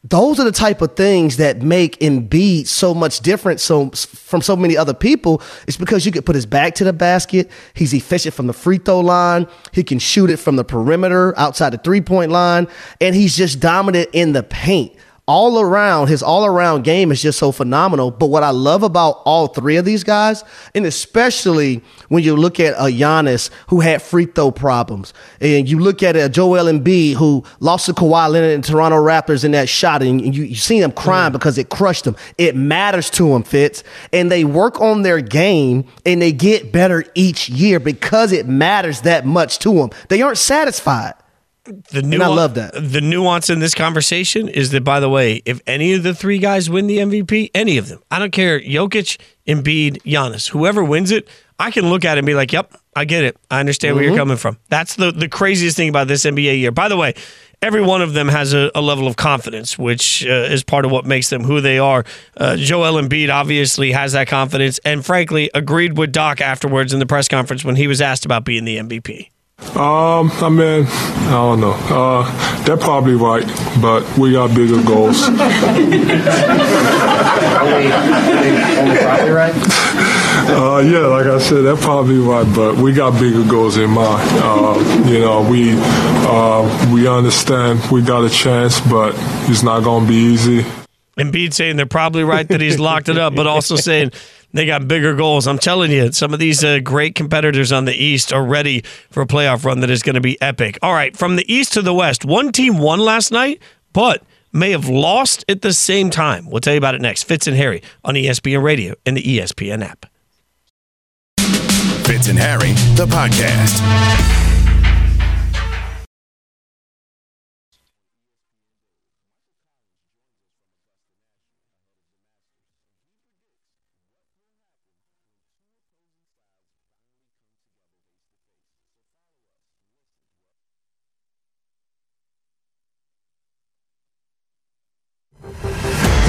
those 0.02 0.40
are 0.40 0.44
the 0.44 0.52
type 0.52 0.80
of 0.80 0.96
things 0.96 1.36
that 1.36 1.60
make 1.60 1.98
Embiid 1.98 2.66
so 2.66 2.94
much 2.94 3.20
different 3.20 3.60
so 3.60 3.90
from 3.90 4.40
so 4.40 4.56
many 4.56 4.74
other 4.74 4.94
people. 4.94 5.42
It's 5.66 5.76
because 5.76 6.06
you 6.06 6.12
can 6.12 6.22
put 6.22 6.34
his 6.34 6.46
back 6.46 6.74
to 6.76 6.84
the 6.84 6.94
basket. 6.94 7.50
He's 7.74 7.92
efficient 7.92 8.34
from 8.34 8.46
the 8.46 8.54
free 8.54 8.78
throw 8.78 9.00
line. 9.00 9.46
He 9.72 9.84
can 9.84 9.98
shoot 9.98 10.30
it 10.30 10.38
from 10.38 10.56
the 10.56 10.64
perimeter 10.64 11.38
outside 11.38 11.74
the 11.74 11.78
three 11.78 12.00
point 12.00 12.30
line, 12.30 12.66
and 12.98 13.14
he's 13.14 13.36
just 13.36 13.60
dominant 13.60 14.08
in 14.14 14.32
the 14.32 14.42
paint 14.42 14.96
all 15.30 15.60
around, 15.60 16.08
his 16.08 16.24
all 16.24 16.44
around 16.44 16.82
game 16.82 17.12
is 17.12 17.22
just 17.22 17.38
so 17.38 17.52
phenomenal. 17.52 18.10
But 18.10 18.26
what 18.26 18.42
I 18.42 18.50
love 18.50 18.82
about 18.82 19.22
all 19.24 19.46
three 19.46 19.76
of 19.76 19.84
these 19.84 20.02
guys, 20.02 20.42
and 20.74 20.84
especially 20.84 21.82
when 22.08 22.24
you 22.24 22.34
look 22.34 22.58
at 22.58 22.74
a 22.74 22.90
Giannis 22.90 23.48
who 23.68 23.78
had 23.78 24.02
free 24.02 24.26
throw 24.26 24.50
problems, 24.50 25.14
and 25.40 25.68
you 25.68 25.78
look 25.78 26.02
at 26.02 26.16
a 26.16 26.28
Joel 26.28 26.64
Embiid 26.64 27.14
who 27.14 27.44
lost 27.60 27.86
to 27.86 27.92
Kawhi 27.92 28.28
Leonard 28.28 28.54
and 28.54 28.64
Toronto 28.64 28.96
Raptors 28.96 29.44
in 29.44 29.52
that 29.52 29.68
shot, 29.68 30.02
and 30.02 30.34
you, 30.34 30.42
you 30.42 30.56
see 30.56 30.80
him 30.80 30.90
crying 30.90 31.30
mm. 31.30 31.34
because 31.34 31.58
it 31.58 31.68
crushed 31.68 32.08
him. 32.08 32.16
It 32.36 32.56
matters 32.56 33.08
to 33.10 33.32
him, 33.32 33.44
Fitz. 33.44 33.84
And 34.12 34.32
they 34.32 34.44
work 34.44 34.80
on 34.80 35.02
their 35.02 35.20
game 35.20 35.84
and 36.04 36.20
they 36.20 36.32
get 36.32 36.72
better 36.72 37.04
each 37.14 37.48
year 37.48 37.78
because 37.78 38.32
it 38.32 38.48
matters 38.48 39.02
that 39.02 39.24
much 39.24 39.60
to 39.60 39.74
them. 39.74 39.90
They 40.08 40.22
aren't 40.22 40.38
satisfied 40.38 41.14
the 41.90 42.02
nuance, 42.02 42.22
I 42.22 42.34
love 42.34 42.54
that. 42.54 42.72
The 42.74 43.00
nuance 43.00 43.50
in 43.50 43.60
this 43.60 43.74
conversation 43.74 44.48
is 44.48 44.70
that, 44.70 44.84
by 44.84 45.00
the 45.00 45.08
way, 45.08 45.42
if 45.44 45.60
any 45.66 45.94
of 45.94 46.02
the 46.02 46.14
three 46.14 46.38
guys 46.38 46.68
win 46.68 46.86
the 46.86 46.98
MVP, 46.98 47.50
any 47.54 47.78
of 47.78 47.88
them, 47.88 48.02
I 48.10 48.18
don't 48.18 48.32
care, 48.32 48.60
Jokic, 48.60 49.18
Embiid, 49.46 50.02
Giannis, 50.02 50.48
whoever 50.48 50.84
wins 50.84 51.10
it, 51.10 51.28
I 51.58 51.70
can 51.70 51.90
look 51.90 52.04
at 52.04 52.16
it 52.16 52.20
and 52.20 52.26
be 52.26 52.34
like, 52.34 52.52
"Yep, 52.52 52.74
I 52.96 53.04
get 53.04 53.22
it. 53.22 53.36
I 53.50 53.60
understand 53.60 53.90
mm-hmm. 53.90 53.96
where 53.96 54.04
you're 54.04 54.12
mm-hmm. 54.12 54.20
coming 54.20 54.36
from." 54.36 54.58
That's 54.68 54.96
the 54.96 55.12
the 55.12 55.28
craziest 55.28 55.76
thing 55.76 55.88
about 55.88 56.08
this 56.08 56.24
NBA 56.24 56.58
year. 56.58 56.70
By 56.70 56.88
the 56.88 56.96
way, 56.96 57.14
every 57.62 57.82
one 57.82 58.00
of 58.02 58.14
them 58.14 58.28
has 58.28 58.54
a, 58.54 58.70
a 58.74 58.80
level 58.80 59.06
of 59.06 59.16
confidence, 59.16 59.78
which 59.78 60.26
uh, 60.26 60.30
is 60.30 60.64
part 60.64 60.84
of 60.84 60.90
what 60.90 61.04
makes 61.04 61.28
them 61.28 61.44
who 61.44 61.60
they 61.60 61.78
are. 61.78 62.04
Uh, 62.36 62.56
Joel 62.56 63.00
Embiid 63.00 63.32
obviously 63.32 63.92
has 63.92 64.12
that 64.12 64.28
confidence, 64.28 64.80
and 64.84 65.04
frankly, 65.04 65.50
agreed 65.54 65.98
with 65.98 66.12
Doc 66.12 66.40
afterwards 66.40 66.92
in 66.92 66.98
the 66.98 67.06
press 67.06 67.28
conference 67.28 67.64
when 67.64 67.76
he 67.76 67.86
was 67.86 68.00
asked 68.00 68.24
about 68.24 68.44
being 68.44 68.64
the 68.64 68.78
MVP. 68.78 69.28
Um, 69.80 70.30
I 70.32 70.48
mean, 70.48 70.84
I 70.86 71.30
don't 71.30 71.60
know. 71.60 71.72
Uh, 71.72 72.64
they're 72.64 72.76
probably 72.76 73.14
right, 73.14 73.46
but 73.80 74.04
we 74.18 74.32
got 74.32 74.54
bigger 74.54 74.82
goals. 74.82 75.22
are 75.22 75.32
we, 75.32 75.40
probably 78.98 79.30
right? 79.30 79.54
Uh, 80.50 80.78
yeah, 80.84 81.06
like 81.06 81.26
I 81.26 81.38
said, 81.38 81.62
they're 81.62 81.76
probably 81.76 82.18
right, 82.18 82.46
but 82.54 82.76
we 82.76 82.92
got 82.92 83.18
bigger 83.20 83.44
goals 83.48 83.76
in 83.76 83.90
mind. 83.90 84.28
Uh, 84.42 85.06
you 85.08 85.20
know, 85.20 85.48
we 85.48 85.74
uh, 85.76 86.92
we 86.92 87.06
understand 87.06 87.80
we 87.92 88.02
got 88.02 88.24
a 88.24 88.30
chance, 88.30 88.80
but 88.80 89.14
it's 89.48 89.62
not 89.62 89.84
going 89.84 90.04
to 90.04 90.08
be 90.08 90.16
easy. 90.16 90.64
Embiid 91.20 91.52
saying 91.52 91.76
they're 91.76 91.86
probably 91.86 92.24
right 92.24 92.46
that 92.48 92.60
he's 92.60 92.78
locked 92.78 93.08
it 93.08 93.18
up, 93.18 93.34
but 93.34 93.46
also 93.46 93.76
saying 93.76 94.12
they 94.52 94.66
got 94.66 94.88
bigger 94.88 95.14
goals. 95.14 95.46
I'm 95.46 95.58
telling 95.58 95.90
you, 95.90 96.12
some 96.12 96.32
of 96.32 96.40
these 96.40 96.64
uh, 96.64 96.80
great 96.80 97.14
competitors 97.14 97.72
on 97.72 97.84
the 97.84 97.94
East 97.94 98.32
are 98.32 98.44
ready 98.44 98.82
for 99.10 99.22
a 99.22 99.26
playoff 99.26 99.64
run 99.64 99.80
that 99.80 99.90
is 99.90 100.02
going 100.02 100.14
to 100.14 100.20
be 100.20 100.40
epic. 100.40 100.78
All 100.82 100.92
right, 100.92 101.16
from 101.16 101.36
the 101.36 101.52
East 101.52 101.74
to 101.74 101.82
the 101.82 101.94
West, 101.94 102.24
one 102.24 102.52
team 102.52 102.78
won 102.78 102.98
last 102.98 103.30
night, 103.30 103.60
but 103.92 104.22
may 104.52 104.70
have 104.70 104.88
lost 104.88 105.44
at 105.48 105.62
the 105.62 105.72
same 105.72 106.10
time. 106.10 106.50
We'll 106.50 106.60
tell 106.60 106.74
you 106.74 106.78
about 106.78 106.94
it 106.94 107.00
next. 107.00 107.24
Fitz 107.24 107.46
and 107.46 107.56
Harry 107.56 107.82
on 108.04 108.14
ESPN 108.14 108.62
Radio 108.62 108.94
and 109.06 109.16
the 109.16 109.22
ESPN 109.22 109.84
app. 109.84 110.06
Fitz 112.06 112.28
and 112.28 112.38
Harry, 112.38 112.72
the 112.96 113.06
podcast. 113.06 114.39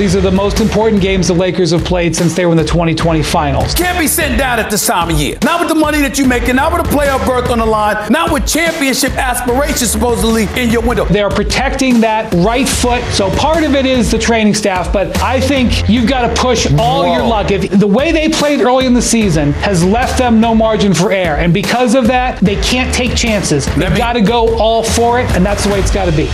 These 0.01 0.15
are 0.15 0.22
the 0.22 0.31
most 0.31 0.62
important 0.62 1.00
games 1.00 1.27
the 1.27 1.36
Lakers 1.36 1.70
have 1.70 1.86
played 1.86 2.15
since 2.15 2.34
they 2.34 2.43
were 2.48 2.53
in 2.53 2.58
the 2.58 2.63
2020 2.63 3.22
finals. 3.22 3.75
Can't 3.75 4.00
be 4.00 4.08
sitting 4.08 4.36
down 4.36 4.58
at 4.58 4.72
this 4.72 4.88
time 4.88 5.12
of 5.12 5.20
year. 5.20 5.38
Not 5.43 5.60
with 5.60 5.70
the 5.70 5.75
money 5.75 6.01
that 6.01 6.17
you're 6.17 6.27
making, 6.27 6.55
not 6.55 6.74
with 6.74 6.88
a 6.88 6.89
playoff 6.89 7.24
berth 7.24 7.51
on 7.51 7.60
the 7.60 7.67
line, 7.67 8.12
not 8.12 8.31
with 8.31 8.48
championship 8.48 9.12
aspirations 9.12 9.91
supposedly 9.91 10.48
in 10.60 10.72
your 10.72 10.81
window. 10.81 11.05
They're 11.05 11.29
protecting 11.29 12.01
that 12.01 12.34
right 12.34 12.67
foot. 12.67 13.03
So 13.13 13.29
part 13.36 13.63
of 13.63 13.75
it 13.75 13.86
is 13.86 14.10
the 14.10 14.17
training 14.17 14.55
staff, 14.55 14.91
but 14.91 15.22
I 15.22 15.39
think 15.39 15.88
you've 15.88 16.10
got 16.10 16.27
to 16.27 16.41
push 16.41 16.65
all 16.79 17.03
Whoa. 17.05 17.13
your 17.13 17.24
luck. 17.24 17.51
If 17.51 17.70
the 17.70 17.86
way 17.86 18.12
they 18.12 18.27
played 18.27 18.62
early 18.62 18.88
in 18.88 18.96
the 18.96 19.03
season 19.03 19.51
has 19.53 19.86
left 19.86 20.17
them 20.17 20.41
no 20.41 20.55
margin 20.55 20.96
for 20.96 21.12
error, 21.12 21.38
and 21.38 21.53
because 21.53 21.93
of 21.93 22.08
that, 22.08 22.39
they 22.39 22.55
can't 22.63 22.91
take 22.91 23.15
chances. 23.15 23.67
They've 23.75 23.96
got 23.96 24.13
to 24.13 24.22
go 24.22 24.58
all 24.58 24.81
for 24.81 25.20
it, 25.20 25.29
and 25.36 25.46
that's 25.46 25.63
the 25.63 25.70
way 25.72 25.79
it's 25.79 25.91
got 25.91 26.05
to 26.05 26.17
be. 26.17 26.27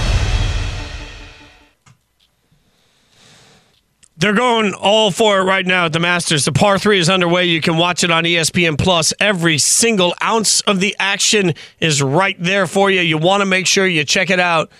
They're 4.20 4.34
going 4.34 4.74
all 4.74 5.12
for 5.12 5.40
it 5.40 5.44
right 5.44 5.66
now 5.66 5.86
at 5.86 5.94
the 5.94 6.00
Masters. 6.00 6.46
The 6.46 6.52
par 6.52 6.80
three 6.80 6.98
is 6.98 7.08
underway. 7.08 7.46
You 7.46 7.62
can 7.62 7.78
watch 7.78 8.04
it 8.04 8.10
on 8.10 8.24
ESPN 8.24 8.76
Plus. 8.78 9.14
Every 9.20 9.60
single 9.60 10.16
ounce 10.24 10.62
of 10.62 10.80
the 10.80 10.96
action 10.98 11.54
is 11.80 12.02
right 12.02 12.36
there 12.40 12.66
for 12.66 12.90
you. 12.90 13.02
You 13.02 13.20
want 13.20 13.42
to 13.42 13.46
make 13.46 13.68
sure 13.68 13.86
you 13.86 14.04
check 14.04 14.32
it 14.32 14.40
out. 14.40 14.72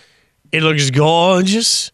It 0.52 0.64
looks 0.64 0.90
gorgeous 0.90 1.92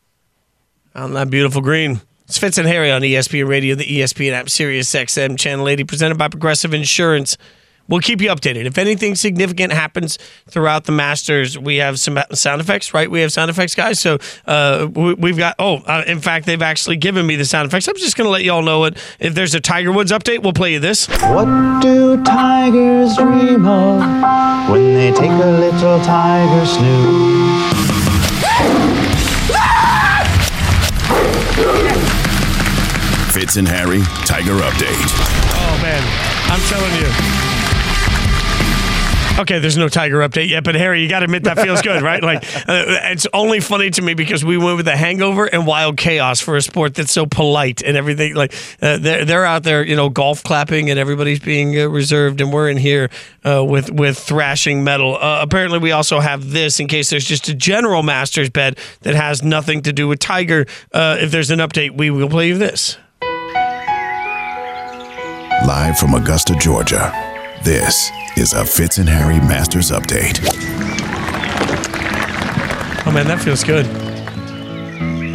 on 0.96 1.14
that 1.14 1.30
beautiful 1.30 1.62
green. 1.62 2.00
It's 2.28 2.38
Fitz 2.38 2.58
and 2.58 2.68
Harry 2.68 2.90
on 2.92 3.02
ESPN 3.02 3.48
Radio, 3.50 3.76
the 3.76 3.84
ESPN 3.84 4.32
app, 4.32 4.50
Sirius 4.50 4.90
XM 4.94 5.38
Channel 5.38 5.68
80, 5.68 5.84
presented 5.84 6.18
by 6.18 6.30
Progressive 6.30 6.74
Insurance. 6.74 7.38
We'll 7.88 8.00
keep 8.00 8.22
you 8.22 8.30
updated. 8.30 8.66
If 8.66 8.78
anything 8.78 9.16
significant 9.16 9.74
happens 9.74 10.18
throughout 10.50 10.86
the 10.86 10.94
Masters, 10.94 11.60
we 11.60 11.78
have 11.78 12.00
some 12.00 12.18
sound 12.32 12.62
effects, 12.62 12.94
right? 12.94 13.12
We 13.12 13.22
have 13.22 13.32
sound 13.32 13.52
effects, 13.52 13.76
guys. 13.76 14.00
So 14.00 14.20
uh, 14.46 14.88
we, 14.94 15.14
we've 15.16 15.38
got, 15.38 15.56
oh, 15.60 15.78
uh, 15.80 16.04
in 16.08 16.20
fact, 16.22 16.46
they've 16.46 16.62
actually 16.62 16.96
given 16.96 17.28
me 17.28 17.36
the 17.36 17.46
sound 17.46 17.68
effects. 17.68 17.88
I'm 17.88 17.96
just 17.98 18.16
going 18.16 18.26
to 18.26 18.32
let 18.32 18.44
you 18.44 18.54
all 18.54 18.62
know 18.62 18.86
it. 18.86 18.98
If 19.20 19.36
there's 19.36 19.54
a 19.54 19.60
Tiger 19.60 19.92
Woods 19.92 20.12
update, 20.12 20.44
we'll 20.44 20.54
play 20.54 20.74
you 20.74 20.80
this. 20.80 21.08
What 21.08 21.82
do 21.82 22.24
tigers 22.24 23.18
dream 23.18 23.68
of 23.68 24.00
when 24.70 24.94
they 24.94 25.12
take 25.12 25.32
a 25.32 25.52
little 25.52 26.00
tiger 26.00 26.66
snooze? 26.66 27.74
Fitz 33.34 33.58
and 33.58 33.68
Harry 33.68 34.02
Tiger 34.26 34.54
Update. 34.62 35.10
Oh, 35.56 35.80
man. 35.82 36.02
I'm 36.52 36.62
telling 36.70 36.94
you. 37.02 37.53
Okay, 39.40 39.58
there's 39.58 39.78
no 39.78 39.90
Tiger 39.90 40.20
update 40.20 40.50
yet, 40.50 40.64
but 40.64 40.76
Harry, 40.76 41.02
you 41.02 41.10
got 41.10 41.20
to 41.20 41.26
admit 41.26 41.46
that 41.46 41.60
feels 41.60 41.82
good, 41.82 42.04
right? 42.04 42.22
Like, 42.22 42.44
uh, 42.70 42.84
it's 43.10 43.26
only 43.34 43.60
funny 43.62 43.90
to 43.90 44.02
me 44.04 44.14
because 44.14 44.46
we 44.46 44.58
went 44.58 44.78
with 44.78 44.86
the 44.86 44.96
hangover 44.96 45.46
and 45.46 45.66
wild 45.66 45.98
chaos 45.98 46.40
for 46.40 46.56
a 46.56 46.62
sport 46.62 46.94
that's 46.94 47.12
so 47.12 47.26
polite 47.26 47.82
and 47.82 47.98
everything. 47.98 48.36
Like, 48.36 48.54
uh, 48.80 48.98
they're 48.98 49.26
they're 49.26 49.46
out 49.46 49.64
there, 49.64 49.84
you 49.84 49.96
know, 49.96 50.10
golf 50.10 50.44
clapping 50.44 50.92
and 50.92 51.00
everybody's 51.00 51.40
being 51.40 51.78
uh, 51.80 51.88
reserved, 51.90 52.42
and 52.42 52.54
we're 52.54 52.70
in 52.70 52.78
here 52.78 53.10
uh, 53.44 53.66
with 53.66 53.92
with 53.92 54.20
thrashing 54.20 54.84
metal. 54.84 55.16
Uh, 55.16 55.40
apparently, 55.42 55.80
we 55.80 55.92
also 55.92 56.20
have 56.20 56.52
this 56.52 56.80
in 56.80 56.88
case 56.88 57.10
there's 57.10 57.26
just 57.26 57.50
a 57.50 57.56
general 57.56 58.04
Masters 58.04 58.52
bed 58.52 58.78
that 59.02 59.16
has 59.16 59.42
nothing 59.42 59.82
to 59.82 59.92
do 59.92 60.08
with 60.08 60.20
Tiger. 60.20 60.68
Uh, 60.94 61.18
if 61.20 61.32
there's 61.32 61.50
an 61.50 61.58
update, 61.58 61.98
we 61.98 62.12
will 62.12 62.30
play 62.30 62.50
you 62.50 62.58
this. 62.60 62.98
Live 65.66 65.98
from 65.98 66.14
Augusta, 66.14 66.56
Georgia. 66.60 67.23
This 67.64 68.12
is 68.36 68.52
a 68.52 68.66
Fitz 68.66 68.98
and 68.98 69.08
Harry 69.08 69.38
Masters 69.38 69.90
Update. 69.90 70.40
Oh 73.08 73.12
man, 73.14 73.26
that 73.28 73.40
feels 73.42 73.64
good. 73.64 73.86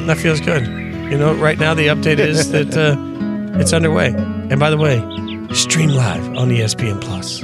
That 0.06 0.18
feels 0.18 0.38
good. 0.38 0.66
You 1.10 1.16
know, 1.16 1.34
right 1.34 1.58
now 1.58 1.72
the 1.72 1.86
update 1.86 2.18
is 2.18 2.50
that 2.52 2.76
uh, 2.76 2.96
it's 3.58 3.72
underway. 3.72 4.08
And 4.08 4.60
by 4.60 4.68
the 4.68 4.76
way, 4.76 4.98
stream 5.54 5.88
live 5.88 6.22
on 6.36 6.50
ESPN 6.50 7.00
Plus. 7.00 7.42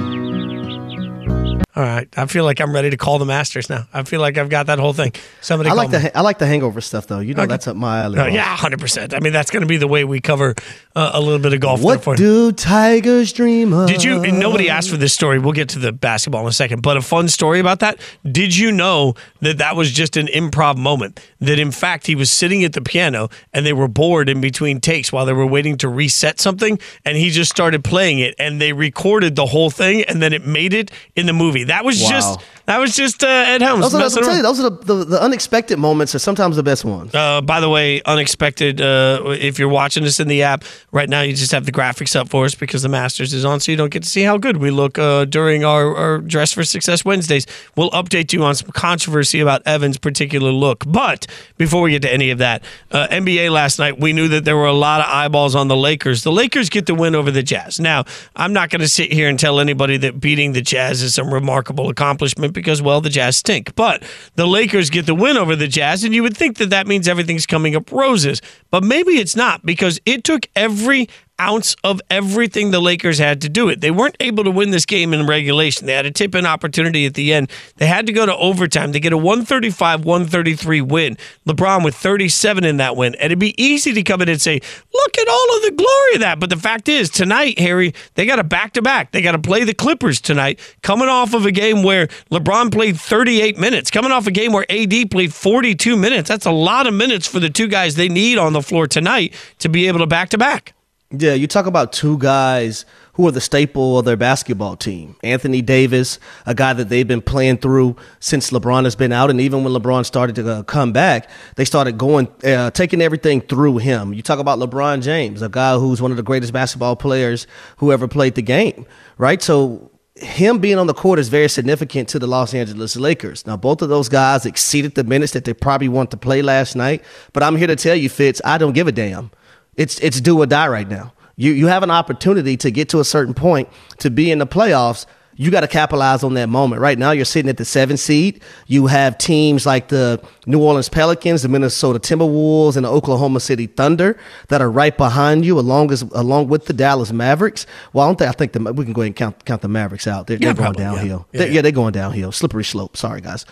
All 1.75 1.83
right, 1.83 2.07
I 2.17 2.25
feel 2.27 2.45
like 2.45 2.61
I'm 2.61 2.73
ready 2.73 2.89
to 2.89 2.95
call 2.95 3.19
the 3.19 3.25
Masters 3.25 3.69
now. 3.69 3.85
I 3.93 4.03
feel 4.03 4.21
like 4.21 4.37
I've 4.37 4.47
got 4.47 4.67
that 4.67 4.79
whole 4.79 4.93
thing. 4.93 5.11
Somebody, 5.41 5.69
I 5.69 5.73
like 5.73 5.91
the 5.91 5.99
me. 5.99 6.09
I 6.15 6.21
like 6.21 6.37
the 6.39 6.47
hangover 6.47 6.79
stuff 6.79 7.05
though. 7.07 7.19
You 7.19 7.33
know 7.33 7.43
Okay. 7.43 7.49
that's 7.49 7.67
up 7.67 7.75
my 7.75 8.03
alley. 8.03 8.17
Uh, 8.17 8.27
yeah, 8.27 8.43
hundred 8.55 8.79
percent. 8.79 9.13
I 9.13 9.19
mean, 9.19 9.33
that's 9.33 9.51
going 9.51 9.59
to 9.61 9.67
be 9.67 9.75
the 9.75 9.87
way 9.87 10.05
we 10.05 10.21
cover 10.21 10.55
uh, 10.95 11.11
a 11.13 11.19
little 11.19 11.39
bit 11.39 11.51
of 11.51 11.59
golf. 11.59 11.81
What 11.81 12.01
for 12.01 12.13
you. 12.13 12.17
do 12.17 12.51
tigers 12.53 13.33
dream 13.33 13.73
of? 13.73 13.89
Did 13.89 14.05
you? 14.05 14.23
And 14.23 14.39
nobody 14.39 14.69
asked 14.69 14.89
for 14.89 14.95
this 14.95 15.13
story. 15.13 15.37
We'll 15.37 15.51
get 15.51 15.67
to 15.69 15.79
the 15.79 15.91
basketball 15.91 16.43
in 16.43 16.47
a 16.47 16.53
second. 16.53 16.81
But 16.81 16.95
a 16.95 17.01
fun 17.01 17.27
story 17.27 17.59
about 17.59 17.79
that. 17.81 17.99
Did 18.23 18.55
you 18.55 18.71
know 18.71 19.15
that 19.41 19.57
that 19.57 19.75
was 19.75 19.91
just 19.91 20.15
an 20.15 20.27
improv 20.27 20.77
moment? 20.77 21.19
That 21.41 21.59
in 21.59 21.71
fact 21.71 22.07
he 22.07 22.15
was 22.15 22.31
sitting 22.31 22.63
at 22.63 22.71
the 22.71 22.81
piano 22.81 23.27
and 23.51 23.65
they 23.65 23.73
were 23.73 23.89
bored 23.89 24.29
in 24.29 24.39
between 24.39 24.79
takes 24.79 25.11
while 25.11 25.25
they 25.25 25.33
were 25.33 25.45
waiting 25.45 25.77
to 25.79 25.89
reset 25.89 26.39
something, 26.39 26.79
and 27.03 27.17
he 27.17 27.31
just 27.31 27.51
started 27.51 27.83
playing 27.83 28.19
it, 28.19 28.33
and 28.39 28.61
they 28.61 28.71
recorded 28.71 29.35
the 29.35 29.47
whole 29.47 29.69
thing, 29.69 30.03
and 30.03 30.21
then 30.21 30.31
it 30.31 30.45
made 30.47 30.73
it 30.73 30.89
in 31.17 31.25
the 31.25 31.33
movie. 31.33 31.64
That 31.67 31.85
was 31.85 32.01
Wow. 32.01 32.09
just 32.09 32.39
that 32.65 32.79
was 32.79 32.95
just 32.95 33.23
uh, 33.23 33.27
Ed 33.27 33.61
Helms. 33.61 33.91
Those 33.91 34.17
are, 34.17 34.23
the, 34.23 34.35
you, 34.37 34.41
those 34.41 34.59
are 34.59 34.69
the, 34.69 34.93
the, 34.93 35.05
the 35.05 35.21
unexpected 35.21 35.77
moments 35.77 36.15
are 36.15 36.19
sometimes 36.19 36.55
the 36.55 36.63
best 36.63 36.83
ones. 36.83 37.13
Uh, 37.13 37.41
by 37.41 37.59
the 37.59 37.69
way, 37.69 38.01
unexpected. 38.03 38.81
Uh, 38.81 39.21
if 39.39 39.59
you're 39.59 39.69
watching 39.69 40.03
us 40.03 40.19
in 40.19 40.27
the 40.27 40.41
app 40.41 40.63
right 40.91 41.07
now, 41.07 41.21
you 41.21 41.33
just 41.33 41.51
have 41.51 41.65
the 41.65 41.71
graphics 41.71 42.15
up 42.15 42.29
for 42.29 42.45
us 42.45 42.55
because 42.55 42.81
the 42.81 42.89
Masters 42.89 43.33
is 43.33 43.45
on, 43.45 43.59
so 43.59 43.71
you 43.71 43.77
don't 43.77 43.91
get 43.91 44.03
to 44.03 44.09
see 44.09 44.23
how 44.23 44.37
good 44.37 44.57
we 44.57 44.71
look 44.71 44.97
uh, 44.97 45.25
during 45.25 45.63
our, 45.63 45.95
our 45.95 46.17
Dress 46.19 46.53
for 46.53 46.63
Success 46.63 47.05
Wednesdays. 47.05 47.45
We'll 47.75 47.91
update 47.91 48.33
you 48.33 48.43
on 48.43 48.55
some 48.55 48.71
controversy 48.71 49.39
about 49.39 49.61
Evan's 49.67 49.97
particular 49.97 50.51
look. 50.51 50.83
But 50.87 51.27
before 51.57 51.83
we 51.83 51.91
get 51.91 52.01
to 52.01 52.11
any 52.11 52.31
of 52.31 52.39
that, 52.39 52.63
uh, 52.91 53.07
NBA 53.09 53.51
last 53.51 53.77
night, 53.77 53.99
we 53.99 54.11
knew 54.11 54.27
that 54.29 54.43
there 54.43 54.57
were 54.57 54.65
a 54.65 54.73
lot 54.73 55.01
of 55.01 55.07
eyeballs 55.07 55.53
on 55.55 55.67
the 55.67 55.77
Lakers. 55.77 56.23
The 56.23 56.31
Lakers 56.31 56.69
get 56.69 56.87
the 56.87 56.95
win 56.95 57.13
over 57.13 57.29
the 57.29 57.43
Jazz. 57.43 57.79
Now, 57.79 58.05
I'm 58.35 58.53
not 58.53 58.71
going 58.71 58.81
to 58.81 58.87
sit 58.87 59.13
here 59.13 59.29
and 59.29 59.39
tell 59.39 59.59
anybody 59.59 59.97
that 59.97 60.19
beating 60.19 60.53
the 60.53 60.61
Jazz 60.61 61.03
is 61.03 61.13
some 61.13 61.31
remarkable 61.31 61.89
accomplishment 61.89 62.54
because, 62.55 62.81
well, 62.81 63.01
the 63.01 63.09
Jazz 63.09 63.37
stink. 63.37 63.75
But 63.75 64.01
the 64.35 64.47
Lakers 64.47 64.89
get 64.89 65.05
the 65.05 65.13
win 65.13 65.37
over 65.37 65.55
the 65.55 65.67
Jazz, 65.67 66.03
and 66.03 66.15
you 66.15 66.23
would 66.23 66.35
think 66.35 66.57
that 66.57 66.71
that 66.71 66.87
means 66.87 67.07
everything's 67.07 67.45
coming 67.45 67.75
up 67.75 67.91
roses. 67.91 68.41
But 68.71 68.83
maybe 68.83 69.19
it's 69.19 69.35
not 69.35 69.63
because 69.63 69.99
it 70.05 70.23
took 70.23 70.47
every 70.55 71.07
ounce 71.39 71.75
of 71.83 72.01
everything 72.09 72.71
the 72.71 72.79
Lakers 72.79 73.17
had 73.17 73.41
to 73.41 73.49
do 73.49 73.69
it. 73.69 73.81
They 73.81 73.91
weren't 73.91 74.15
able 74.19 74.43
to 74.43 74.51
win 74.51 74.71
this 74.71 74.85
game 74.85 75.13
in 75.13 75.27
regulation. 75.27 75.85
They 75.85 75.93
had 75.93 76.05
a 76.05 76.11
tip 76.11 76.35
in 76.35 76.45
opportunity 76.45 77.05
at 77.05 77.13
the 77.13 77.33
end. 77.33 77.51
They 77.77 77.87
had 77.87 78.05
to 78.07 78.13
go 78.13 78.25
to 78.25 78.35
overtime 78.35 78.93
to 78.93 78.99
get 78.99 79.13
a 79.13 79.17
135 79.17 80.05
133 80.05 80.81
win. 80.81 81.17
LeBron 81.47 81.83
with 81.83 81.95
37 81.95 82.63
in 82.63 82.77
that 82.77 82.95
win. 82.95 83.15
And 83.15 83.25
it'd 83.25 83.39
be 83.39 83.61
easy 83.61 83.93
to 83.93 84.03
come 84.03 84.21
in 84.21 84.29
and 84.29 84.41
say, 84.41 84.61
look 84.93 85.17
at 85.17 85.27
all 85.27 85.57
of 85.57 85.61
the 85.63 85.71
glory 85.71 86.13
of 86.15 86.19
that. 86.21 86.39
But 86.39 86.49
the 86.49 86.57
fact 86.57 86.87
is, 86.87 87.09
tonight, 87.09 87.59
Harry, 87.59 87.93
they 88.15 88.25
got 88.25 88.39
a 88.39 88.43
back 88.43 88.73
to 88.73 88.81
back. 88.81 89.11
They 89.11 89.21
got 89.21 89.33
to 89.33 89.39
play 89.39 89.63
the 89.63 89.73
Clippers 89.73 90.21
tonight, 90.21 90.59
coming 90.81 91.09
off 91.09 91.33
of 91.33 91.45
a 91.45 91.51
game 91.51 91.83
where 91.83 92.07
LeBron 92.31 92.71
played 92.71 92.97
38 92.97 93.57
minutes, 93.57 93.91
coming 93.91 94.11
off 94.11 94.27
a 94.27 94.31
game 94.31 94.53
where 94.53 94.65
AD 94.69 95.11
played 95.11 95.33
42 95.33 95.97
minutes. 95.97 96.29
That's 96.29 96.45
a 96.45 96.51
lot 96.51 96.87
of 96.87 96.93
minutes 96.93 97.27
for 97.27 97.39
the 97.39 97.49
two 97.49 97.67
guys 97.67 97.95
they 97.95 98.09
need 98.09 98.37
on 98.37 98.53
the 98.53 98.61
floor 98.61 98.87
tonight 98.87 99.33
to 99.59 99.69
be 99.69 99.87
able 99.87 99.99
to 99.99 100.07
back 100.07 100.29
to 100.29 100.37
back. 100.37 100.74
Yeah, 101.17 101.33
you 101.33 101.47
talk 101.47 101.65
about 101.65 101.93
two 101.93 102.17
guys 102.17 102.85
who 103.13 103.27
are 103.27 103.31
the 103.31 103.39
staple 103.39 103.97
of 103.97 104.05
their 104.05 104.17
basketball 104.17 104.75
team. 104.75 105.15
Anthony 105.23 105.61
Davis, 105.61 106.19
a 106.45 106.53
guy 106.53 106.73
that 106.73 106.89
they've 106.89 107.07
been 107.07 107.21
playing 107.21 107.57
through 107.57 107.95
since 108.19 108.49
LeBron 108.49 108.83
has 108.83 108.95
been 108.95 109.11
out, 109.11 109.29
and 109.29 109.39
even 109.39 109.63
when 109.63 109.73
LeBron 109.73 110.05
started 110.05 110.35
to 110.35 110.51
uh, 110.51 110.63
come 110.63 110.91
back, 110.91 111.29
they 111.55 111.63
started 111.63 111.97
going, 111.97 112.27
uh, 112.43 112.71
taking 112.71 113.01
everything 113.01 113.39
through 113.39 113.77
him. 113.77 114.13
You 114.13 114.21
talk 114.21 114.39
about 114.39 114.59
LeBron 114.59 115.03
James, 115.03 115.41
a 115.41 115.49
guy 115.49 115.77
who's 115.77 116.01
one 116.01 116.11
of 116.11 116.17
the 116.17 116.23
greatest 116.23 116.51
basketball 116.51 116.95
players 116.95 117.47
who 117.77 117.91
ever 117.91 118.07
played 118.07 118.35
the 118.35 118.41
game, 118.41 118.85
right? 119.17 119.41
So 119.41 119.91
him 120.15 120.59
being 120.59 120.77
on 120.77 120.87
the 120.87 120.93
court 120.93 121.19
is 121.19 121.29
very 121.29 121.49
significant 121.49 122.09
to 122.09 122.19
the 122.19 122.27
Los 122.27 122.53
Angeles 122.53 122.95
Lakers. 122.95 123.45
Now, 123.45 123.57
both 123.57 123.81
of 123.81 123.89
those 123.89 124.09
guys 124.09 124.45
exceeded 124.45 124.95
the 124.95 125.03
minutes 125.03 125.33
that 125.33 125.45
they 125.45 125.53
probably 125.53 125.89
want 125.89 126.11
to 126.11 126.17
play 126.17 126.41
last 126.41 126.75
night, 126.75 127.03
but 127.31 127.43
I'm 127.43 127.55
here 127.55 127.67
to 127.67 127.75
tell 127.75 127.95
you, 127.95 128.09
Fitz, 128.09 128.41
I 128.43 128.57
don't 128.57 128.73
give 128.73 128.87
a 128.87 128.91
damn. 128.91 129.31
It's 129.77 129.99
it's 129.99 130.21
do 130.21 130.39
or 130.41 130.45
die 130.45 130.67
right 130.67 130.87
now. 130.87 131.13
You 131.35 131.51
you 131.51 131.67
have 131.67 131.83
an 131.83 131.91
opportunity 131.91 132.55
to 132.57 132.71
get 132.71 132.89
to 132.89 132.99
a 132.99 133.05
certain 133.05 133.33
point 133.33 133.69
to 133.99 134.09
be 134.09 134.31
in 134.31 134.39
the 134.39 134.47
playoffs. 134.47 135.05
You 135.37 135.51
got 135.51 135.61
to 135.61 135.67
capitalize 135.67 136.23
on 136.23 136.33
that 136.35 136.47
moment. 136.47 136.81
Right 136.81 136.97
now, 136.97 137.11
you're 137.11 137.25
sitting 137.25 137.49
at 137.49 137.57
the 137.57 137.65
seventh 137.65 137.99
seed. 137.99 138.41
You 138.67 138.87
have 138.87 139.17
teams 139.17 139.65
like 139.65 139.89
the 139.89 140.23
New 140.45 140.61
Orleans 140.63 140.87
Pelicans, 140.87 141.41
the 141.41 141.49
Minnesota 141.49 141.99
Timberwolves, 141.99 142.77
and 142.77 142.85
the 142.85 142.89
Oklahoma 142.89 143.41
City 143.41 143.67
Thunder 143.67 144.17
that 144.47 144.61
are 144.61 144.71
right 144.71 144.95
behind 144.95 145.43
you, 145.43 145.59
along 145.59 145.91
as 145.91 146.03
along 146.03 146.47
with 146.47 146.67
the 146.67 146.73
Dallas 146.73 147.11
Mavericks. 147.11 147.67
Well, 147.91 148.05
I 148.05 148.07
don't 148.07 148.17
think 148.17 148.29
I 148.29 148.31
think 148.31 148.53
the, 148.53 148.71
we 148.71 148.85
can 148.85 148.93
go 148.93 149.01
ahead 149.01 149.07
and 149.09 149.15
count 149.17 149.43
count 149.43 149.61
the 149.61 149.67
Mavericks 149.67 150.07
out. 150.07 150.27
They're, 150.27 150.37
Yeah, 150.37 150.53
they're 150.53 150.53
going 150.53 150.73
probably, 150.73 150.83
yeah. 150.83 150.91
downhill. 150.95 151.27
Yeah, 151.33 151.37
They- 151.39 151.47
yeah. 151.47 151.53
yeah, 151.55 151.61
they're 151.63 151.71
going 151.73 151.91
downhill. 151.91 152.31
Slippery 152.31 152.63
slope. 152.63 152.95
Sorry, 152.95 153.19
guys. 153.19 153.45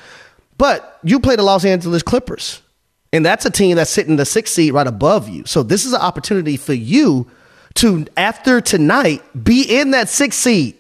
But 0.58 1.00
you 1.04 1.20
play 1.20 1.36
the 1.36 1.44
Los 1.44 1.66
Angeles 1.66 2.02
Clippers. 2.02 2.62
And 3.14 3.24
that's 3.24 3.46
a 3.46 3.52
team 3.52 3.78
that's 3.78 3.92
sitting 3.92 4.16
the 4.16 4.26
sixth 4.26 4.56
seed 4.56 4.74
right 4.74 4.88
above 4.88 5.30
you. 5.30 5.46
So 5.46 5.62
this 5.62 5.86
is 5.86 5.94
an 5.94 6.02
opportunity 6.02 6.58
for 6.58 6.74
you 6.74 7.28
to, 7.76 8.08
after 8.18 8.60
tonight, 8.60 9.22
be 9.42 9.62
in 9.62 9.92
that 9.92 10.10
sixth 10.10 10.40
seed. 10.40 10.76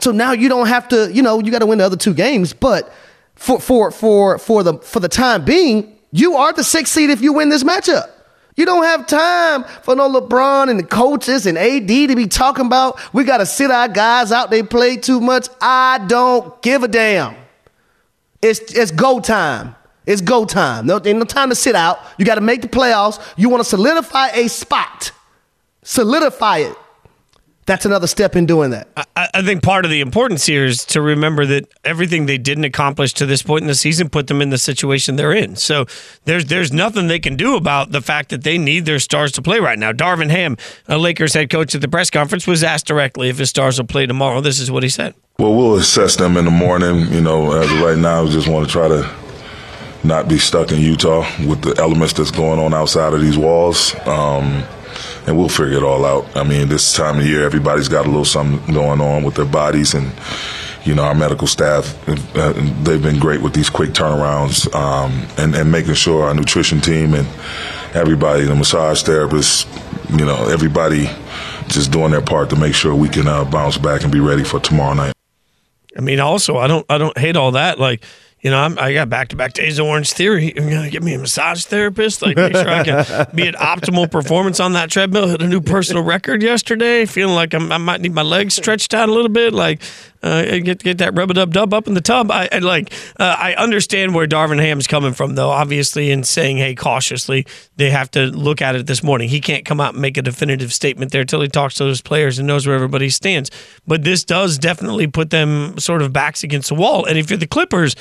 So 0.00 0.10
now 0.10 0.32
you 0.32 0.48
don't 0.48 0.66
have 0.66 0.88
to, 0.88 1.10
you 1.12 1.22
know, 1.22 1.38
you 1.38 1.52
got 1.52 1.60
to 1.60 1.66
win 1.66 1.78
the 1.78 1.84
other 1.84 1.96
two 1.96 2.14
games. 2.14 2.52
But 2.52 2.92
for 3.36 3.60
for 3.60 3.92
for 3.92 4.38
for 4.38 4.64
the 4.64 4.78
for 4.78 4.98
the 4.98 5.08
time 5.08 5.44
being, 5.44 5.96
you 6.10 6.34
are 6.34 6.52
the 6.52 6.64
sixth 6.64 6.92
seed 6.92 7.10
if 7.10 7.22
you 7.22 7.32
win 7.32 7.48
this 7.48 7.62
matchup. 7.62 8.10
You 8.56 8.66
don't 8.66 8.82
have 8.82 9.06
time 9.06 9.64
for 9.82 9.94
no 9.94 10.10
LeBron 10.10 10.68
and 10.68 10.78
the 10.78 10.84
coaches 10.84 11.46
and 11.46 11.56
AD 11.56 11.86
to 11.86 12.16
be 12.16 12.26
talking 12.26 12.66
about 12.66 13.00
we 13.14 13.22
got 13.22 13.38
to 13.38 13.46
sit 13.46 13.70
our 13.70 13.88
guys 13.88 14.32
out. 14.32 14.50
They 14.50 14.64
play 14.64 14.96
too 14.96 15.20
much. 15.20 15.48
I 15.60 16.04
don't 16.08 16.60
give 16.60 16.82
a 16.82 16.88
damn. 16.88 17.36
It's 18.42 18.60
it's 18.74 18.90
go 18.90 19.20
time. 19.20 19.76
It's 20.06 20.20
go 20.20 20.44
time. 20.44 20.86
No, 20.86 21.00
ain't 21.04 21.18
no 21.18 21.24
time 21.24 21.48
to 21.50 21.54
sit 21.54 21.74
out. 21.74 21.98
You 22.18 22.24
got 22.24 22.36
to 22.36 22.40
make 22.40 22.62
the 22.62 22.68
playoffs. 22.68 23.22
You 23.36 23.48
want 23.48 23.62
to 23.62 23.68
solidify 23.68 24.28
a 24.28 24.48
spot. 24.48 25.12
Solidify 25.82 26.58
it. 26.58 26.76
That's 27.64 27.86
another 27.86 28.08
step 28.08 28.34
in 28.34 28.44
doing 28.44 28.70
that. 28.70 28.88
I, 28.96 29.28
I 29.34 29.42
think 29.42 29.62
part 29.62 29.84
of 29.84 29.90
the 29.92 30.00
importance 30.00 30.46
here 30.46 30.64
is 30.64 30.84
to 30.86 31.00
remember 31.00 31.46
that 31.46 31.68
everything 31.84 32.26
they 32.26 32.36
didn't 32.36 32.64
accomplish 32.64 33.12
to 33.14 33.26
this 33.26 33.42
point 33.42 33.62
in 33.62 33.68
the 33.68 33.76
season 33.76 34.08
put 34.08 34.26
them 34.26 34.42
in 34.42 34.50
the 34.50 34.58
situation 34.58 35.14
they're 35.14 35.32
in. 35.32 35.54
So 35.54 35.86
there's 36.24 36.46
there's 36.46 36.72
nothing 36.72 37.06
they 37.06 37.20
can 37.20 37.36
do 37.36 37.54
about 37.56 37.92
the 37.92 38.00
fact 38.00 38.30
that 38.30 38.42
they 38.42 38.58
need 38.58 38.84
their 38.84 38.98
stars 38.98 39.30
to 39.32 39.42
play 39.42 39.60
right 39.60 39.78
now. 39.78 39.92
Darvin 39.92 40.30
Ham, 40.30 40.56
a 40.88 40.98
Lakers 40.98 41.34
head 41.34 41.50
coach 41.50 41.72
at 41.76 41.80
the 41.80 41.88
press 41.88 42.10
conference, 42.10 42.48
was 42.48 42.64
asked 42.64 42.86
directly 42.86 43.28
if 43.28 43.38
his 43.38 43.50
stars 43.50 43.78
will 43.78 43.86
play 43.86 44.06
tomorrow. 44.06 44.40
This 44.40 44.58
is 44.58 44.68
what 44.68 44.82
he 44.82 44.88
said. 44.88 45.14
Well, 45.38 45.54
we'll 45.54 45.76
assess 45.76 46.16
them 46.16 46.36
in 46.36 46.44
the 46.44 46.50
morning. 46.50 47.12
You 47.12 47.20
know, 47.20 47.52
as 47.52 47.70
of 47.70 47.80
right 47.80 47.96
now, 47.96 48.24
we 48.24 48.30
just 48.30 48.48
want 48.48 48.66
to 48.66 48.72
try 48.72 48.88
to 48.88 49.08
not 50.04 50.28
be 50.28 50.38
stuck 50.38 50.72
in 50.72 50.80
Utah 50.80 51.26
with 51.46 51.62
the 51.62 51.80
elements 51.80 52.12
that's 52.12 52.30
going 52.30 52.58
on 52.58 52.74
outside 52.74 53.14
of 53.14 53.20
these 53.20 53.38
walls. 53.38 53.94
Um, 54.06 54.64
and 55.26 55.38
we'll 55.38 55.48
figure 55.48 55.76
it 55.76 55.82
all 55.82 56.04
out. 56.04 56.36
I 56.36 56.42
mean, 56.42 56.68
this 56.68 56.94
time 56.94 57.18
of 57.18 57.26
year, 57.26 57.44
everybody's 57.44 57.88
got 57.88 58.06
a 58.06 58.08
little 58.08 58.24
something 58.24 58.74
going 58.74 59.00
on 59.00 59.22
with 59.22 59.36
their 59.36 59.44
bodies, 59.46 59.94
and 59.94 60.12
you 60.84 60.94
know, 60.94 61.04
our 61.04 61.14
medical 61.14 61.46
staff, 61.46 61.96
uh, 62.36 62.52
they've 62.82 63.02
been 63.02 63.20
great 63.20 63.40
with 63.40 63.54
these 63.54 63.70
quick 63.70 63.90
turnarounds 63.90 64.72
um, 64.74 65.26
and, 65.38 65.54
and 65.54 65.70
making 65.70 65.94
sure 65.94 66.24
our 66.24 66.34
nutrition 66.34 66.80
team 66.80 67.14
and 67.14 67.26
everybody, 67.94 68.44
the 68.44 68.54
massage 68.54 69.04
therapists, 69.04 69.64
you 70.18 70.24
know, 70.24 70.48
everybody 70.48 71.08
just 71.68 71.92
doing 71.92 72.10
their 72.10 72.20
part 72.20 72.50
to 72.50 72.56
make 72.56 72.74
sure 72.74 72.94
we 72.94 73.08
can 73.08 73.28
uh, 73.28 73.44
bounce 73.44 73.78
back 73.78 74.02
and 74.02 74.12
be 74.12 74.20
ready 74.20 74.42
for 74.42 74.58
tomorrow 74.58 74.94
night. 74.94 75.14
I 75.96 76.00
mean, 76.00 76.20
also, 76.20 76.56
I 76.56 76.66
don't, 76.66 76.84
I 76.88 76.98
don't 76.98 77.16
hate 77.16 77.36
all 77.36 77.52
that. 77.52 77.78
Like, 77.78 78.02
you 78.42 78.50
know, 78.50 78.58
I'm, 78.58 78.76
i 78.76 78.92
got 78.92 79.08
back 79.08 79.28
to 79.28 79.36
back 79.36 79.52
days 79.52 79.78
of 79.78 79.86
Orange 79.86 80.12
Theory. 80.12 80.52
You're 80.56 80.68
gonna 80.68 80.90
get 80.90 81.04
me 81.04 81.14
a 81.14 81.18
massage 81.18 81.64
therapist, 81.64 82.22
like 82.22 82.36
make 82.36 82.52
sure 82.52 82.68
I 82.68 82.82
can 82.82 83.26
be 83.34 83.46
at 83.46 83.54
optimal 83.54 84.10
performance 84.10 84.58
on 84.58 84.72
that 84.72 84.90
treadmill. 84.90 85.28
Hit 85.28 85.42
a 85.42 85.46
new 85.46 85.60
personal 85.60 86.02
record 86.02 86.42
yesterday. 86.42 87.06
Feeling 87.06 87.36
like 87.36 87.54
I'm, 87.54 87.70
i 87.70 87.78
might 87.78 88.00
need 88.00 88.12
my 88.12 88.22
legs 88.22 88.54
stretched 88.54 88.94
out 88.94 89.08
a 89.08 89.12
little 89.12 89.28
bit. 89.28 89.52
Like 89.52 89.80
uh, 90.24 90.42
get 90.58 90.82
get 90.82 90.98
that 90.98 91.16
rub 91.16 91.30
a 91.30 91.34
dub 91.34 91.52
dub 91.52 91.72
up 91.72 91.86
in 91.86 91.94
the 91.94 92.00
tub. 92.00 92.32
I, 92.32 92.48
I 92.50 92.58
like. 92.58 92.92
Uh, 93.18 93.36
I 93.38 93.54
understand 93.54 94.12
where 94.12 94.26
Darvin 94.26 94.60
Ham's 94.60 94.88
coming 94.88 95.12
from, 95.12 95.36
though. 95.36 95.50
Obviously, 95.50 96.10
in 96.10 96.24
saying, 96.24 96.56
"Hey, 96.56 96.74
cautiously," 96.74 97.46
they 97.76 97.90
have 97.90 98.10
to 98.12 98.26
look 98.26 98.60
at 98.60 98.74
it 98.74 98.88
this 98.88 99.04
morning. 99.04 99.28
He 99.28 99.40
can't 99.40 99.64
come 99.64 99.80
out 99.80 99.94
and 99.94 100.02
make 100.02 100.16
a 100.16 100.22
definitive 100.22 100.72
statement 100.72 101.12
there 101.12 101.20
until 101.20 101.40
he 101.42 101.48
talks 101.48 101.76
to 101.76 101.84
those 101.84 102.00
players 102.00 102.40
and 102.40 102.48
knows 102.48 102.66
where 102.66 102.74
everybody 102.74 103.08
stands. 103.08 103.52
But 103.86 104.02
this 104.02 104.24
does 104.24 104.58
definitely 104.58 105.06
put 105.06 105.30
them 105.30 105.78
sort 105.78 106.02
of 106.02 106.12
backs 106.12 106.42
against 106.42 106.70
the 106.70 106.74
wall. 106.74 107.04
And 107.04 107.18
if 107.18 107.30
you're 107.30 107.38
the 107.38 107.46
Clippers 107.46 107.94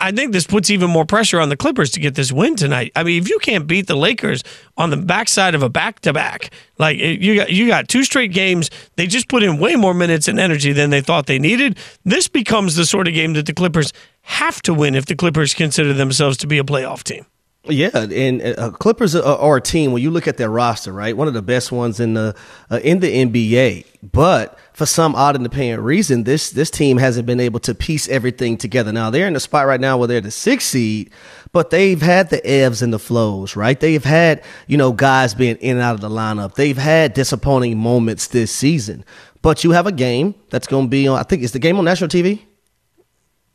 I 0.00 0.10
think 0.12 0.32
this 0.32 0.46
puts 0.46 0.70
even 0.70 0.90
more 0.90 1.04
pressure 1.04 1.40
on 1.40 1.48
the 1.48 1.56
Clippers 1.56 1.90
to 1.92 2.00
get 2.00 2.14
this 2.14 2.32
win 2.32 2.56
tonight. 2.56 2.92
I 2.96 3.02
mean, 3.02 3.22
if 3.22 3.28
you 3.28 3.38
can't 3.38 3.66
beat 3.66 3.86
the 3.86 3.96
Lakers 3.96 4.42
on 4.76 4.90
the 4.90 4.96
backside 4.96 5.54
of 5.54 5.62
a 5.62 5.68
back 5.68 6.00
to 6.00 6.12
back, 6.12 6.50
like 6.78 6.98
you 6.98 7.36
got 7.36 7.50
you 7.50 7.66
got 7.66 7.88
two 7.88 8.04
straight 8.04 8.32
games, 8.32 8.70
they 8.96 9.06
just 9.06 9.28
put 9.28 9.42
in 9.42 9.58
way 9.58 9.76
more 9.76 9.94
minutes 9.94 10.28
and 10.28 10.40
energy 10.40 10.72
than 10.72 10.90
they 10.90 11.00
thought 11.00 11.26
they 11.26 11.38
needed. 11.38 11.78
This 12.04 12.28
becomes 12.28 12.76
the 12.76 12.86
sort 12.86 13.06
of 13.08 13.14
game 13.14 13.34
that 13.34 13.46
the 13.46 13.54
Clippers 13.54 13.92
have 14.22 14.60
to 14.62 14.74
win 14.74 14.94
if 14.94 15.06
the 15.06 15.14
Clippers 15.14 15.54
consider 15.54 15.92
themselves 15.92 16.36
to 16.38 16.46
be 16.46 16.58
a 16.58 16.64
playoff 16.64 17.02
team. 17.02 17.26
Yeah, 17.68 17.90
and 17.94 18.42
uh, 18.42 18.70
Clippers 18.70 19.14
are, 19.14 19.24
are, 19.24 19.56
a 19.56 19.60
team 19.60 19.92
when 19.92 20.02
you 20.02 20.10
look 20.10 20.28
at 20.28 20.36
their 20.36 20.50
roster, 20.50 20.92
right? 20.92 21.16
One 21.16 21.26
of 21.26 21.34
the 21.34 21.42
best 21.42 21.72
ones 21.72 21.98
in 21.98 22.14
the 22.14 22.36
uh, 22.70 22.80
in 22.82 23.00
the 23.00 23.08
NBA. 23.08 23.86
But 24.02 24.58
for 24.72 24.86
some 24.86 25.14
odd 25.16 25.36
and 25.36 25.44
apparent 25.44 25.82
reason, 25.82 26.24
this 26.24 26.50
this 26.50 26.70
team 26.70 26.96
hasn't 26.98 27.26
been 27.26 27.40
able 27.40 27.60
to 27.60 27.74
piece 27.74 28.08
everything 28.08 28.56
together. 28.56 28.92
Now 28.92 29.10
they're 29.10 29.26
in 29.26 29.32
the 29.32 29.40
spot 29.40 29.66
right 29.66 29.80
now 29.80 29.98
where 29.98 30.06
they're 30.06 30.20
the 30.20 30.30
sixth 30.30 30.68
seed, 30.68 31.10
but 31.52 31.70
they've 31.70 32.00
had 32.00 32.30
the 32.30 32.44
ebbs 32.46 32.82
and 32.82 32.92
the 32.92 32.98
flows, 32.98 33.56
right? 33.56 33.78
They've 33.78 34.04
had 34.04 34.44
you 34.68 34.76
know 34.76 34.92
guys 34.92 35.34
being 35.34 35.56
in 35.56 35.76
and 35.76 35.84
out 35.84 35.94
of 35.94 36.00
the 36.00 36.10
lineup. 36.10 36.54
They've 36.54 36.78
had 36.78 37.14
disappointing 37.14 37.78
moments 37.78 38.28
this 38.28 38.52
season. 38.52 39.04
But 39.42 39.64
you 39.64 39.72
have 39.72 39.86
a 39.86 39.92
game 39.92 40.34
that's 40.50 40.66
going 40.66 40.86
to 40.86 40.90
be 40.90 41.06
on. 41.06 41.18
I 41.18 41.22
think 41.22 41.42
it's 41.42 41.52
the 41.52 41.58
game 41.58 41.78
on 41.78 41.84
national 41.84 42.10
TV. 42.10 42.42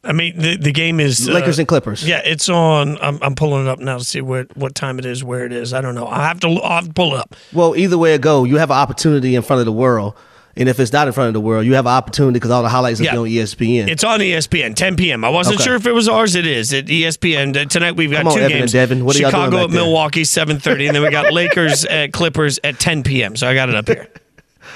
I 0.04 0.14
mean, 0.14 0.38
the 0.38 0.58
the 0.58 0.72
game 0.72 1.00
is 1.00 1.30
uh, 1.30 1.34
Lakers 1.34 1.60
and 1.60 1.68
Clippers. 1.68 2.08
Yeah, 2.08 2.22
it's 2.24 2.50
on. 2.50 2.98
I'm, 3.00 3.20
I'm 3.22 3.36
pulling 3.36 3.68
it 3.68 3.70
up 3.70 3.80
now 3.80 3.98
to 3.98 4.04
see 4.04 4.22
what 4.22 4.56
what 4.58 4.74
time 4.74 4.98
it 4.98 5.06
is, 5.06 5.24
where 5.24 5.46
it 5.46 5.54
is. 5.54 5.74
I 5.74 5.82
don't 5.82 5.94
know. 5.94 6.08
I 6.08 6.28
have 6.28 6.40
to. 6.40 6.48
I'll 6.48 6.78
have 6.78 6.88
to 6.88 6.94
pull 6.94 7.16
it 7.16 7.20
up. 7.20 7.36
Well, 7.54 7.76
either 7.76 7.98
way 7.98 8.16
it 8.16 8.22
go, 8.22 8.44
you 8.44 8.58
have 8.58 8.72
an 8.72 8.78
opportunity 8.78 9.36
in 9.36 9.42
front 9.44 9.60
of 9.60 9.66
the 9.66 9.72
world. 9.72 10.16
And 10.58 10.68
if 10.68 10.82
it's 10.82 10.92
not 10.92 11.08
in 11.08 11.14
front 11.14 11.30
of 11.30 11.34
the 11.34 11.40
world, 11.40 11.66
you 11.66 11.76
have 11.76 11.86
an 11.86 11.94
opportunity 11.94 12.34
because 12.34 12.52
all 12.52 12.62
the 12.62 12.68
highlights 12.68 13.00
are 13.00 13.08
on 13.10 13.26
ESPN. 13.26 13.88
It's 13.88 14.04
on 14.04 14.20
ESPN, 14.20 14.76
10 14.76 14.98
p.m. 14.98 15.24
I 15.24 15.30
wasn't 15.30 15.56
okay. 15.56 15.64
sure 15.64 15.76
if 15.76 15.86
it 15.86 15.94
was 15.94 16.10
ours. 16.10 16.36
It 16.36 16.46
is 16.46 16.74
at 16.74 16.88
ESPN 16.88 17.70
tonight. 17.70 17.96
We've 17.96 18.12
got 18.12 18.26
on, 18.28 18.34
two 18.34 18.42
Evan 18.42 18.58
games. 18.58 18.74
Devin. 18.74 19.06
What 19.06 19.16
Chicago 19.16 19.64
at 19.64 19.70
Milwaukee, 19.70 20.24
7:30, 20.24 20.88
and 20.88 20.96
then 20.96 21.04
we 21.04 21.10
got 21.10 21.32
Lakers 21.32 21.86
at 21.86 22.12
Clippers 22.12 22.60
at 22.66 22.80
10 22.80 23.04
p.m. 23.04 23.38
So 23.38 23.48
I 23.48 23.54
got 23.54 23.70
it 23.70 23.76
up 23.76 23.88
here. 23.88 24.10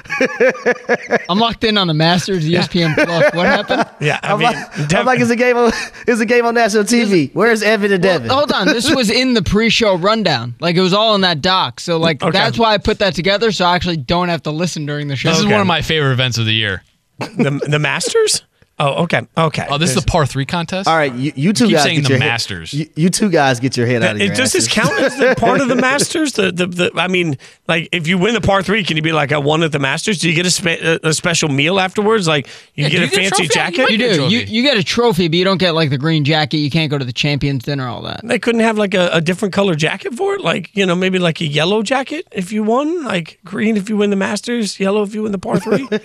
I'm 1.30 1.40
locked 1.40 1.64
in 1.64 1.78
on 1.78 1.88
the 1.88 1.94
Masters 1.94 2.46
ESPN 2.46 2.96
Plus. 2.96 3.34
What 3.34 3.46
happened? 3.46 3.86
Yeah, 4.00 4.20
I 4.22 4.34
am 4.34 4.40
mean, 4.40 4.48
like, 4.48 4.94
I'm 4.94 5.06
like, 5.06 5.20
it's 5.20 5.30
a 5.30 5.36
game 5.36 5.56
on, 5.58 5.72
it's 6.08 6.20
a 6.20 6.26
game 6.26 6.46
on 6.46 6.54
national 6.54 6.84
TV. 6.84 7.34
Where's 7.34 7.64
Evan 7.64 7.92
and 7.92 8.04
Devin? 8.04 8.30
Hold 8.30 8.52
on, 8.52 8.68
this 8.68 8.94
was 8.94 9.10
in 9.10 9.34
the 9.34 9.42
pre-show 9.42 9.96
rundown. 9.96 10.54
Like 10.60 10.76
it 10.76 10.82
was 10.82 10.94
all 10.94 11.16
in 11.16 11.22
that 11.22 11.42
doc. 11.42 11.80
So 11.80 11.98
like 11.98 12.22
okay. 12.22 12.32
that's 12.32 12.60
why 12.60 12.74
I 12.74 12.78
put 12.78 13.00
that 13.00 13.16
together. 13.16 13.52
So 13.52 13.66
I 13.66 13.76
actually 13.76 13.98
don't 13.98 14.30
have 14.30 14.44
to 14.44 14.52
listen 14.52 14.86
during 14.86 15.08
the 15.08 15.16
show. 15.16 15.30
This 15.30 15.40
is 15.40 15.46
one 15.46 15.62
of 15.62 15.68
my 15.68 15.82
favorite 15.82 16.12
events 16.12 16.38
of 16.38 16.46
the 16.46 16.54
year. 16.54 16.84
the 17.20 17.62
the 17.68 17.80
Masters. 17.80 18.44
Oh, 18.78 19.04
okay, 19.04 19.26
okay. 19.38 19.66
Oh, 19.70 19.78
this 19.78 19.92
There's, 19.92 19.98
is 19.98 20.04
the 20.04 20.12
par 20.12 20.26
three 20.26 20.46
contest. 20.46 20.90
All 20.90 20.98
right, 20.98 21.14
you, 21.14 21.32
you 21.34 21.54
two 21.54 21.68
you 21.68 21.76
guys 21.76 21.84
saying 21.84 21.96
get 22.02 22.04
the 22.04 22.10
your 22.10 22.20
Masters. 22.20 22.74
Head, 22.74 22.80
you, 22.80 23.04
you, 23.04 23.10
two 23.10 23.30
guys 23.30 23.62
get 23.62 23.78
your 23.78 23.88
head 23.88 24.04
out 24.04 24.16
of 24.16 24.22
your. 24.22 24.36
Does 24.36 24.52
this 24.52 24.68
count 24.68 25.00
as 25.00 25.18
the 25.18 25.34
part 25.38 25.62
of 25.62 25.70
the 25.70 25.76
Masters? 25.78 26.34
The, 26.34 26.52
the 26.52 26.68
the 26.68 26.92
I 26.96 27.08
mean, 27.08 27.38
like 27.70 27.88
if 27.94 28.06
you 28.06 28.18
win 28.18 28.34
the 28.34 28.42
par 28.42 28.64
three, 28.64 28.84
can 28.84 28.98
you 28.98 29.02
be 29.02 29.14
like 29.14 29.32
I 29.32 29.38
won 29.38 29.64
at 29.64 29.72
the 29.72 29.80
Masters? 29.80 30.20
Do 30.20 30.30
you 30.30 30.36
get 30.36 30.46
a, 30.46 30.52
spe- 30.52 31.04
a 31.04 31.14
special 31.14 31.48
meal 31.48 31.80
afterwards? 31.80 32.28
Like 32.28 32.48
you 32.76 32.84
yeah, 32.84 32.90
get 32.90 33.04
a 33.04 33.08
fancy 33.08 33.46
a 33.46 33.48
jacket? 33.48 33.90
You, 33.92 33.98
do. 33.98 34.28
You, 34.28 34.40
you 34.40 34.62
get 34.62 34.78
a 34.78 34.84
trophy, 34.84 35.30
but 35.30 35.38
you 35.38 35.46
don't 35.46 35.58
get 35.58 35.74
like 35.74 35.90
the 35.90 35.98
green 35.98 36.26
jacket. 36.26 36.58
You 36.58 36.70
can't 36.70 36.92
go 36.92 36.98
to 36.98 37.06
the 37.06 37.14
champions 37.14 37.64
dinner, 37.64 37.88
all 37.88 38.02
that. 38.02 38.28
They 38.28 38.40
couldn't 38.40 38.62
have 38.62 38.78
like 38.78 38.94
a, 38.94 39.08
a 39.14 39.22
different 39.22 39.54
color 39.54 39.76
jacket 39.76 40.16
for 40.16 40.34
it, 40.34 40.42
like 40.42 40.76
you 40.76 40.86
know 40.86 40.96
maybe 40.96 41.18
like 41.18 41.40
a 41.40 41.48
yellow 41.48 41.82
jacket 41.82 42.28
if 42.34 42.52
you 42.52 42.62
won, 42.62 43.06
like 43.06 43.40
green 43.46 43.78
if 43.78 43.90
you 43.90 43.96
win 43.96 44.10
the 44.10 44.18
Masters, 44.18 44.82
yellow 44.82 45.02
if 45.04 45.16
you 45.16 45.24
win 45.24 45.32
the 45.32 45.40
par 45.40 45.62
three. 45.62 45.88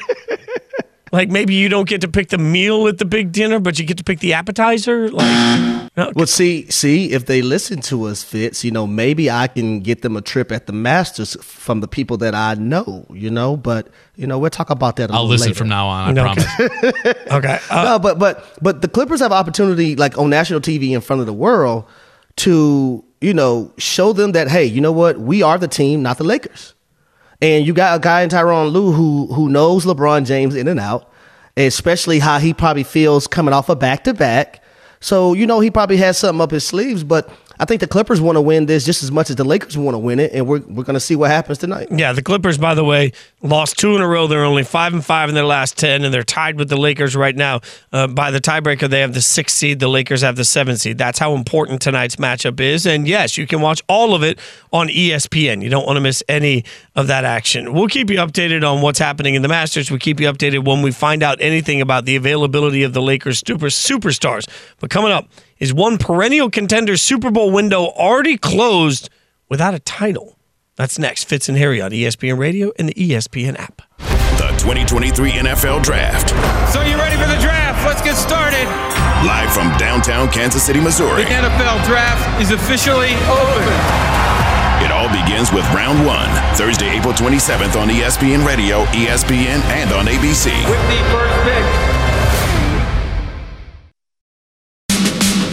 Like 1.12 1.28
maybe 1.28 1.54
you 1.54 1.68
don't 1.68 1.88
get 1.88 2.02
to 2.02 2.08
pick 2.08 2.28
the 2.28 2.38
meal 2.38 2.86
at 2.86 2.98
the 2.98 3.04
big 3.04 3.32
dinner, 3.32 3.58
but 3.58 3.78
you 3.78 3.84
get 3.84 3.98
to 3.98 4.04
pick 4.04 4.20
the 4.20 4.32
appetizer. 4.34 5.10
Like, 5.10 5.90
no. 5.96 6.12
well, 6.14 6.26
see, 6.26 6.70
see, 6.70 7.10
if 7.12 7.26
they 7.26 7.42
listen 7.42 7.80
to 7.82 8.04
us, 8.04 8.22
Fitz, 8.22 8.64
you 8.64 8.70
know, 8.70 8.86
maybe 8.86 9.28
I 9.28 9.48
can 9.48 9.80
get 9.80 10.02
them 10.02 10.16
a 10.16 10.20
trip 10.20 10.52
at 10.52 10.66
the 10.66 10.72
Masters 10.72 11.36
from 11.42 11.80
the 11.80 11.88
people 11.88 12.16
that 12.18 12.34
I 12.34 12.54
know, 12.54 13.06
you 13.10 13.30
know. 13.30 13.56
But 13.56 13.88
you 14.14 14.26
know, 14.26 14.38
we'll 14.38 14.50
talk 14.50 14.70
about 14.70 14.96
that. 14.96 15.10
i 15.10 15.18
will 15.18 15.26
listen 15.26 15.48
later. 15.48 15.58
from 15.58 15.68
now 15.68 15.88
on. 15.88 16.16
I 16.16 16.22
promise. 16.22 16.60
okay. 17.32 17.58
Uh, 17.70 17.84
no, 17.84 17.98
but 17.98 18.18
but 18.20 18.58
but 18.62 18.82
the 18.82 18.88
Clippers 18.88 19.20
have 19.20 19.32
opportunity, 19.32 19.96
like 19.96 20.16
on 20.16 20.30
national 20.30 20.60
TV 20.60 20.92
in 20.92 21.00
front 21.00 21.20
of 21.20 21.26
the 21.26 21.32
world, 21.32 21.86
to 22.36 23.04
you 23.20 23.34
know 23.34 23.72
show 23.78 24.12
them 24.12 24.32
that 24.32 24.48
hey, 24.48 24.64
you 24.64 24.80
know 24.80 24.92
what, 24.92 25.18
we 25.18 25.42
are 25.42 25.58
the 25.58 25.68
team, 25.68 26.02
not 26.02 26.18
the 26.18 26.24
Lakers. 26.24 26.74
And 27.42 27.66
you 27.66 27.72
got 27.72 27.96
a 27.96 28.00
guy 28.00 28.22
in 28.22 28.28
Tyronn 28.28 28.72
Lue 28.72 28.92
who 28.92 29.26
who 29.32 29.48
knows 29.48 29.86
LeBron 29.86 30.26
James 30.26 30.54
in 30.54 30.68
and 30.68 30.80
out, 30.80 31.10
especially 31.56 32.18
how 32.18 32.38
he 32.38 32.52
probably 32.52 32.82
feels 32.82 33.26
coming 33.26 33.54
off 33.54 33.68
a 33.68 33.76
back 33.76 34.04
to 34.04 34.14
back. 34.14 34.62
So 35.00 35.32
you 35.32 35.46
know 35.46 35.60
he 35.60 35.70
probably 35.70 35.96
has 35.98 36.18
something 36.18 36.40
up 36.40 36.50
his 36.50 36.66
sleeves, 36.66 37.02
but 37.02 37.30
I 37.60 37.66
think 37.66 37.82
the 37.82 37.86
Clippers 37.86 38.22
want 38.22 38.36
to 38.36 38.40
win 38.40 38.64
this 38.64 38.86
just 38.86 39.02
as 39.02 39.12
much 39.12 39.28
as 39.28 39.36
the 39.36 39.44
Lakers 39.44 39.76
want 39.76 39.94
to 39.94 39.98
win 39.98 40.18
it, 40.18 40.32
and 40.32 40.46
we're 40.46 40.60
we're 40.60 40.82
going 40.82 40.94
to 40.94 41.00
see 41.00 41.14
what 41.14 41.30
happens 41.30 41.58
tonight. 41.58 41.88
Yeah, 41.90 42.14
the 42.14 42.22
Clippers, 42.22 42.56
by 42.56 42.74
the 42.74 42.84
way, 42.84 43.12
lost 43.42 43.78
two 43.78 43.94
in 43.94 44.00
a 44.00 44.08
row. 44.08 44.26
They're 44.26 44.46
only 44.46 44.64
five 44.64 44.94
and 44.94 45.04
five 45.04 45.28
in 45.28 45.34
their 45.34 45.44
last 45.44 45.76
ten, 45.76 46.02
and 46.02 46.12
they're 46.12 46.22
tied 46.22 46.56
with 46.56 46.70
the 46.70 46.78
Lakers 46.78 47.14
right 47.14 47.36
now. 47.36 47.60
Uh, 47.92 48.06
by 48.06 48.30
the 48.30 48.40
tiebreaker, 48.40 48.88
they 48.88 49.00
have 49.00 49.12
the 49.12 49.20
sixth 49.20 49.58
seed. 49.58 49.78
The 49.78 49.88
Lakers 49.88 50.22
have 50.22 50.36
the 50.36 50.44
seventh 50.44 50.80
seed. 50.80 50.96
That's 50.96 51.18
how 51.18 51.34
important 51.34 51.82
tonight's 51.82 52.16
matchup 52.16 52.60
is. 52.60 52.86
And 52.86 53.06
yes, 53.06 53.36
you 53.36 53.46
can 53.46 53.60
watch 53.60 53.82
all 53.90 54.14
of 54.14 54.22
it 54.22 54.38
on 54.72 54.88
ESPN. 54.88 55.62
You 55.62 55.68
don't 55.68 55.84
want 55.84 55.98
to 55.98 56.00
miss 56.00 56.22
any 56.28 56.64
of 56.96 57.08
that 57.08 57.26
action. 57.26 57.74
We'll 57.74 57.88
keep 57.88 58.08
you 58.08 58.16
updated 58.16 58.66
on 58.66 58.80
what's 58.80 58.98
happening 58.98 59.34
in 59.34 59.42
the 59.42 59.48
Masters. 59.48 59.90
We'll 59.90 60.00
keep 60.00 60.18
you 60.18 60.32
updated 60.32 60.64
when 60.64 60.80
we 60.80 60.92
find 60.92 61.22
out 61.22 61.42
anything 61.42 61.82
about 61.82 62.06
the 62.06 62.16
availability 62.16 62.84
of 62.84 62.94
the 62.94 63.02
Lakers 63.02 63.42
super 63.46 63.66
superstars. 63.66 64.48
But 64.78 64.88
coming 64.88 65.12
up 65.12 65.28
is 65.60 65.72
one 65.74 65.98
perennial 65.98 66.50
contender 66.50 66.96
Super 66.96 67.30
Bowl 67.30 67.50
window 67.50 67.84
already 67.84 68.36
closed 68.36 69.10
without 69.48 69.74
a 69.74 69.78
title. 69.78 70.38
That's 70.76 70.98
next. 70.98 71.24
Fitz 71.24 71.48
and 71.48 71.58
Harry 71.58 71.80
on 71.80 71.90
ESPN 71.90 72.38
Radio 72.38 72.72
and 72.78 72.88
the 72.88 72.94
ESPN 72.94 73.56
app. 73.58 73.82
The 74.38 74.48
2023 74.56 75.32
NFL 75.32 75.82
Draft. 75.82 76.30
So 76.72 76.80
you 76.80 76.96
ready 76.96 77.16
for 77.16 77.28
the 77.28 77.38
draft? 77.40 77.86
Let's 77.86 78.00
get 78.00 78.16
started. 78.16 78.64
Live 79.26 79.52
from 79.52 79.76
downtown 79.76 80.30
Kansas 80.30 80.64
City, 80.64 80.80
Missouri. 80.80 81.24
The 81.24 81.28
NFL 81.28 81.84
Draft 81.84 82.40
is 82.40 82.50
officially 82.50 83.12
open. 83.28 83.68
It 84.80 84.90
all 84.90 85.08
begins 85.12 85.52
with 85.52 85.66
round 85.74 86.06
one, 86.06 86.30
Thursday, 86.56 86.96
April 86.96 87.12
27th 87.12 87.78
on 87.78 87.88
ESPN 87.88 88.46
Radio, 88.46 88.84
ESPN, 88.86 89.60
and 89.76 89.92
on 89.92 90.06
ABC. 90.06 90.46
With 90.70 90.88
the 90.88 91.04
first 91.12 91.44
pick. 91.44 92.09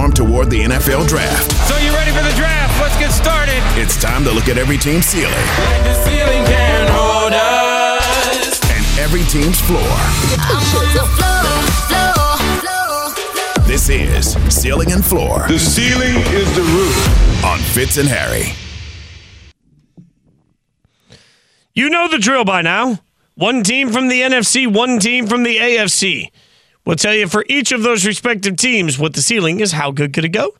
Storm 0.00 0.12
toward 0.12 0.48
the 0.48 0.60
NFL 0.62 1.06
draft, 1.06 1.52
So 1.68 1.76
you 1.76 1.92
ready 1.92 2.10
for 2.10 2.22
the 2.22 2.34
draft? 2.34 2.72
Let's 2.80 2.96
get 2.98 3.10
started. 3.12 3.60
it's 3.76 4.00
time 4.00 4.24
to 4.24 4.32
look 4.32 4.48
at 4.48 4.56
every 4.56 4.78
team's 4.78 5.04
ceiling 5.04 5.34
The 5.84 5.94
ceiling 6.04 6.44
can 6.46 6.88
hold 6.90 7.32
us. 7.34 8.60
and 8.70 8.98
every 8.98 9.24
team's 9.24 9.60
floor. 9.60 9.92
This 13.66 13.88
is 13.90 14.32
Ceiling 14.48 14.90
and 14.90 15.04
Floor. 15.04 15.46
The 15.48 15.58
ceiling 15.58 16.16
is 16.32 16.54
the 16.56 16.62
roof. 16.62 17.44
on 17.44 17.58
Fitz 17.58 17.98
and 17.98 18.08
Harry. 18.08 18.52
You 21.74 21.90
know 21.90 22.08
the 22.08 22.18
drill 22.18 22.44
by 22.44 22.62
now. 22.62 23.00
One 23.34 23.62
team 23.62 23.90
from 23.90 24.08
the 24.08 24.22
NFC, 24.22 24.66
one 24.66 24.98
team 24.98 25.26
from 25.26 25.42
the 25.44 25.56
AFC. 25.56 26.30
We'll 26.90 26.96
tell 26.96 27.14
you 27.14 27.28
for 27.28 27.44
each 27.48 27.70
of 27.70 27.84
those 27.84 28.04
respective 28.04 28.56
teams 28.56 28.98
what 28.98 29.14
the 29.14 29.22
ceiling 29.22 29.60
is, 29.60 29.70
how 29.70 29.92
good 29.92 30.12
could 30.12 30.24
it 30.24 30.30
go? 30.30 30.56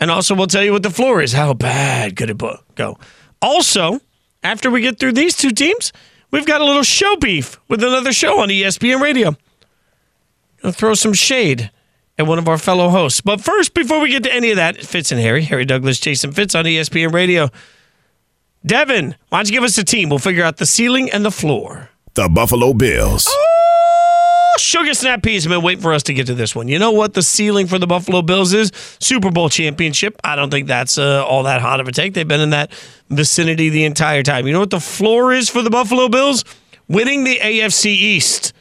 And 0.00 0.10
also, 0.10 0.34
we'll 0.34 0.46
tell 0.46 0.64
you 0.64 0.72
what 0.72 0.82
the 0.82 0.88
floor 0.88 1.20
is, 1.20 1.34
how 1.34 1.52
bad 1.52 2.16
could 2.16 2.30
it 2.30 2.40
go? 2.74 2.98
Also, 3.42 4.00
after 4.42 4.70
we 4.70 4.80
get 4.80 4.98
through 4.98 5.12
these 5.12 5.36
two 5.36 5.50
teams, 5.50 5.92
we've 6.30 6.46
got 6.46 6.62
a 6.62 6.64
little 6.64 6.82
show 6.82 7.16
beef 7.16 7.60
with 7.68 7.84
another 7.84 8.14
show 8.14 8.40
on 8.40 8.48
ESPN 8.48 9.02
Radio. 9.02 9.36
Gonna 10.62 10.72
throw 10.72 10.94
some 10.94 11.12
shade 11.12 11.70
at 12.16 12.26
one 12.26 12.38
of 12.38 12.48
our 12.48 12.56
fellow 12.56 12.88
hosts. 12.88 13.20
But 13.20 13.42
first, 13.42 13.74
before 13.74 14.00
we 14.00 14.08
get 14.08 14.22
to 14.22 14.32
any 14.32 14.52
of 14.52 14.56
that, 14.56 14.78
Fitz 14.78 15.12
and 15.12 15.20
Harry, 15.20 15.42
Harry 15.42 15.66
Douglas, 15.66 16.00
Jason 16.00 16.32
Fitz 16.32 16.54
on 16.54 16.64
ESPN 16.64 17.12
Radio. 17.12 17.50
Devin, 18.64 19.14
why 19.28 19.40
don't 19.40 19.50
you 19.50 19.52
give 19.52 19.64
us 19.64 19.76
a 19.76 19.84
team? 19.84 20.08
We'll 20.08 20.18
figure 20.18 20.44
out 20.44 20.56
the 20.56 20.64
ceiling 20.64 21.10
and 21.10 21.26
the 21.26 21.30
floor. 21.30 21.90
The 22.14 22.30
Buffalo 22.30 22.72
Bills. 22.72 23.26
Oh, 23.28 23.45
Sugar 24.58 24.94
Snap 24.94 25.22
Peas 25.22 25.44
have 25.44 25.50
been 25.50 25.62
waiting 25.62 25.82
for 25.82 25.92
us 25.92 26.02
to 26.04 26.14
get 26.14 26.26
to 26.26 26.34
this 26.34 26.54
one. 26.54 26.68
You 26.68 26.78
know 26.78 26.92
what 26.92 27.14
the 27.14 27.22
ceiling 27.22 27.66
for 27.66 27.78
the 27.78 27.86
Buffalo 27.86 28.22
Bills 28.22 28.52
is? 28.52 28.72
Super 29.00 29.30
Bowl 29.30 29.48
championship. 29.48 30.18
I 30.24 30.36
don't 30.36 30.50
think 30.50 30.66
that's 30.66 30.98
uh, 30.98 31.24
all 31.24 31.42
that 31.44 31.60
hot 31.60 31.80
of 31.80 31.88
a 31.88 31.92
take. 31.92 32.14
They've 32.14 32.26
been 32.26 32.40
in 32.40 32.50
that 32.50 32.72
vicinity 33.10 33.68
the 33.68 33.84
entire 33.84 34.22
time. 34.22 34.46
You 34.46 34.52
know 34.52 34.60
what 34.60 34.70
the 34.70 34.80
floor 34.80 35.32
is 35.32 35.48
for 35.50 35.62
the 35.62 35.70
Buffalo 35.70 36.08
Bills? 36.08 36.44
Winning 36.88 37.24
the 37.24 37.36
AFC 37.38 37.86
East. 37.86 38.52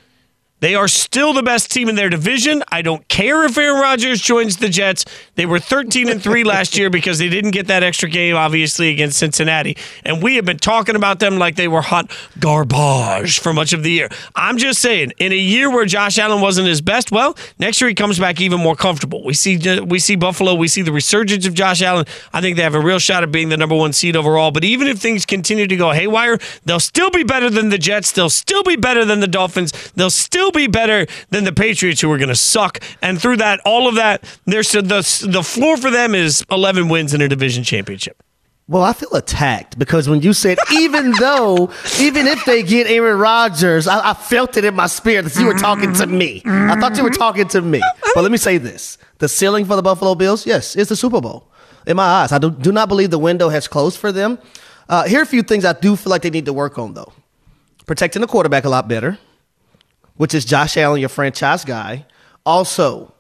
They 0.65 0.73
are 0.73 0.87
still 0.87 1.31
the 1.31 1.43
best 1.43 1.69
team 1.71 1.89
in 1.89 1.95
their 1.95 2.09
division. 2.09 2.63
I 2.71 2.81
don't 2.81 3.07
care 3.07 3.43
if 3.43 3.55
Aaron 3.55 3.79
Rodgers 3.79 4.19
joins 4.19 4.57
the 4.57 4.67
Jets. 4.67 5.05
They 5.35 5.45
were 5.45 5.59
13 5.59 6.09
and 6.09 6.19
3 6.19 6.43
last 6.43 6.75
year 6.75 6.89
because 6.89 7.19
they 7.19 7.29
didn't 7.29 7.51
get 7.51 7.67
that 7.67 7.83
extra 7.83 8.09
game 8.09 8.35
obviously 8.35 8.89
against 8.89 9.19
Cincinnati. 9.19 9.77
And 10.03 10.23
we 10.23 10.37
have 10.37 10.45
been 10.45 10.57
talking 10.57 10.95
about 10.95 11.19
them 11.19 11.37
like 11.37 11.55
they 11.55 11.67
were 11.67 11.83
hot 11.83 12.09
garbage 12.39 13.37
for 13.37 13.53
much 13.53 13.73
of 13.73 13.83
the 13.83 13.91
year. 13.91 14.09
I'm 14.35 14.57
just 14.57 14.81
saying, 14.81 15.13
in 15.19 15.31
a 15.31 15.37
year 15.37 15.69
where 15.69 15.85
Josh 15.85 16.17
Allen 16.17 16.41
wasn't 16.41 16.67
his 16.67 16.81
best, 16.81 17.11
well, 17.11 17.37
next 17.59 17.79
year 17.79 17.87
he 17.87 17.93
comes 17.93 18.17
back 18.17 18.41
even 18.41 18.59
more 18.59 18.75
comfortable. 18.75 19.23
We 19.23 19.35
see 19.35 19.59
we 19.81 19.99
see 19.99 20.15
Buffalo, 20.15 20.55
we 20.55 20.67
see 20.67 20.81
the 20.81 20.91
resurgence 20.91 21.45
of 21.45 21.53
Josh 21.53 21.83
Allen. 21.83 22.07
I 22.33 22.41
think 22.41 22.57
they 22.57 22.63
have 22.63 22.73
a 22.73 22.81
real 22.81 22.97
shot 22.97 23.21
at 23.21 23.31
being 23.31 23.49
the 23.49 23.57
number 23.57 23.75
1 23.75 23.93
seed 23.93 24.15
overall, 24.15 24.49
but 24.49 24.63
even 24.63 24.87
if 24.87 24.97
things 24.97 25.27
continue 25.27 25.67
to 25.67 25.75
go 25.75 25.91
haywire, 25.91 26.39
they'll 26.65 26.79
still 26.79 27.11
be 27.11 27.21
better 27.21 27.51
than 27.51 27.69
the 27.69 27.77
Jets, 27.77 28.11
they'll 28.11 28.31
still 28.31 28.63
be 28.63 28.75
better 28.75 29.05
than 29.05 29.19
the 29.19 29.27
Dolphins, 29.27 29.71
they'll 29.93 30.09
still 30.09 30.54
be 30.55 30.67
better 30.67 31.05
than 31.29 31.43
the 31.43 31.53
Patriots 31.53 32.01
who 32.01 32.11
are 32.11 32.17
going 32.17 32.29
to 32.29 32.35
suck. 32.35 32.79
And 33.01 33.21
through 33.21 33.37
that, 33.37 33.59
all 33.65 33.87
of 33.87 33.95
that, 33.95 34.23
there's 34.45 34.71
the 34.71 34.81
the 35.27 35.43
floor 35.43 35.77
for 35.77 35.91
them 35.91 36.15
is 36.15 36.43
11 36.51 36.89
wins 36.89 37.13
in 37.13 37.21
a 37.21 37.27
division 37.27 37.63
championship. 37.63 38.21
Well, 38.67 38.81
I 38.81 38.93
feel 38.93 39.13
attacked 39.13 39.77
because 39.77 40.09
when 40.09 40.21
you 40.21 40.33
said, 40.33 40.57
even 40.71 41.11
though, 41.19 41.71
even 41.99 42.25
if 42.25 42.45
they 42.45 42.63
get 42.63 42.87
Aaron 42.87 43.19
Rodgers, 43.19 43.87
I, 43.87 44.09
I 44.09 44.13
felt 44.15 44.57
it 44.57 44.65
in 44.65 44.73
my 44.73 44.87
spirit 44.87 45.25
that 45.25 45.39
you 45.39 45.45
were 45.45 45.53
talking 45.53 45.93
to 45.93 46.07
me. 46.07 46.41
I 46.45 46.79
thought 46.79 46.97
you 46.97 47.03
were 47.03 47.11
talking 47.11 47.47
to 47.49 47.61
me. 47.61 47.81
But 48.15 48.23
let 48.23 48.31
me 48.31 48.37
say 48.37 48.57
this 48.57 48.97
the 49.19 49.29
ceiling 49.29 49.65
for 49.65 49.75
the 49.75 49.83
Buffalo 49.83 50.15
Bills, 50.15 50.45
yes, 50.45 50.75
is 50.75 50.89
the 50.89 50.95
Super 50.95 51.21
Bowl. 51.21 51.47
In 51.85 51.95
my 51.95 52.03
eyes, 52.03 52.31
I 52.31 52.39
do, 52.39 52.49
do 52.49 52.71
not 52.71 52.89
believe 52.89 53.11
the 53.11 53.19
window 53.19 53.49
has 53.49 53.67
closed 53.67 53.99
for 53.99 54.11
them. 54.11 54.39
Uh, 54.89 55.03
here 55.07 55.19
are 55.19 55.23
a 55.23 55.27
few 55.27 55.43
things 55.43 55.65
I 55.65 55.73
do 55.73 55.95
feel 55.95 56.09
like 56.09 56.23
they 56.23 56.31
need 56.31 56.45
to 56.45 56.53
work 56.53 56.79
on, 56.79 56.95
though. 56.95 57.13
Protecting 57.85 58.21
the 58.21 58.27
quarterback 58.27 58.65
a 58.65 58.69
lot 58.69 58.87
better, 58.87 59.19
which 60.17 60.33
is 60.33 60.45
Josh 60.45 60.77
Allen, 60.77 60.99
your 60.99 61.09
franchise 61.09 61.65
guy. 61.65 62.05
Also, 62.45 63.13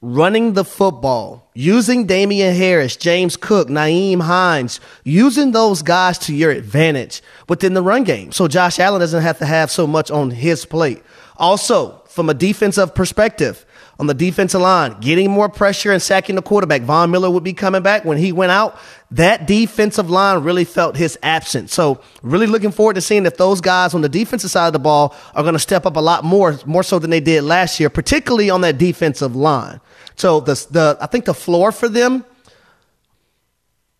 running 0.00 0.52
the 0.52 0.64
football, 0.64 1.50
using 1.54 2.06
Damien 2.06 2.54
Harris, 2.54 2.96
James 2.96 3.36
Cook, 3.36 3.68
Nyheim 3.68 4.22
Hines, 4.22 4.80
using 5.04 5.52
those 5.52 5.82
guys 5.82 6.18
to 6.18 6.34
your 6.34 6.50
advantage 6.50 7.22
within 7.48 7.74
the 7.74 7.82
run 7.82 8.04
game. 8.04 8.30
So 8.32 8.46
Josh 8.46 8.78
Allen 8.78 9.00
doesn't 9.00 9.22
have 9.22 9.38
to 9.38 9.46
have 9.46 9.70
so 9.70 9.86
much 9.86 10.10
on 10.10 10.30
his 10.30 10.64
plate. 10.64 11.02
Also, 11.36 12.02
from 12.08 12.28
a 12.28 12.34
defensive 12.34 12.94
perspective, 12.94 13.64
on 13.98 14.06
the 14.06 14.14
defensive 14.14 14.60
line, 14.60 14.96
getting 15.00 15.30
more 15.30 15.48
pressure 15.48 15.90
and 15.90 16.00
sacking 16.00 16.36
the 16.36 16.42
quarterback. 16.42 16.82
Von 16.82 17.10
Miller 17.10 17.30
would 17.30 17.42
be 17.42 17.52
coming 17.52 17.82
back. 17.82 18.04
When 18.04 18.16
he 18.16 18.30
went 18.30 18.52
out, 18.52 18.78
that 19.10 19.46
defensive 19.46 20.08
line 20.08 20.44
really 20.44 20.64
felt 20.64 20.96
his 20.96 21.18
absence. 21.22 21.74
So, 21.74 22.00
really 22.22 22.46
looking 22.46 22.70
forward 22.70 22.94
to 22.94 23.00
seeing 23.00 23.26
if 23.26 23.36
those 23.36 23.60
guys 23.60 23.94
on 23.94 24.02
the 24.02 24.08
defensive 24.08 24.50
side 24.50 24.68
of 24.68 24.72
the 24.72 24.78
ball 24.78 25.16
are 25.34 25.42
going 25.42 25.54
to 25.54 25.58
step 25.58 25.84
up 25.84 25.96
a 25.96 26.00
lot 26.00 26.22
more, 26.22 26.58
more 26.64 26.84
so 26.84 27.00
than 27.00 27.10
they 27.10 27.20
did 27.20 27.42
last 27.42 27.80
year, 27.80 27.90
particularly 27.90 28.50
on 28.50 28.60
that 28.60 28.78
defensive 28.78 29.34
line. 29.34 29.80
So, 30.14 30.40
the, 30.40 30.54
the 30.70 30.96
I 31.00 31.06
think 31.06 31.24
the 31.24 31.34
floor 31.34 31.72
for 31.72 31.88
them, 31.88 32.24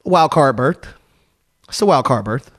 wild 0.05 0.31
card 0.31 0.57
berth. 0.57 0.87
It's 1.69 1.83
a 1.83 1.87
wild 1.87 2.05
card 2.05 2.25
berth. 2.25 2.51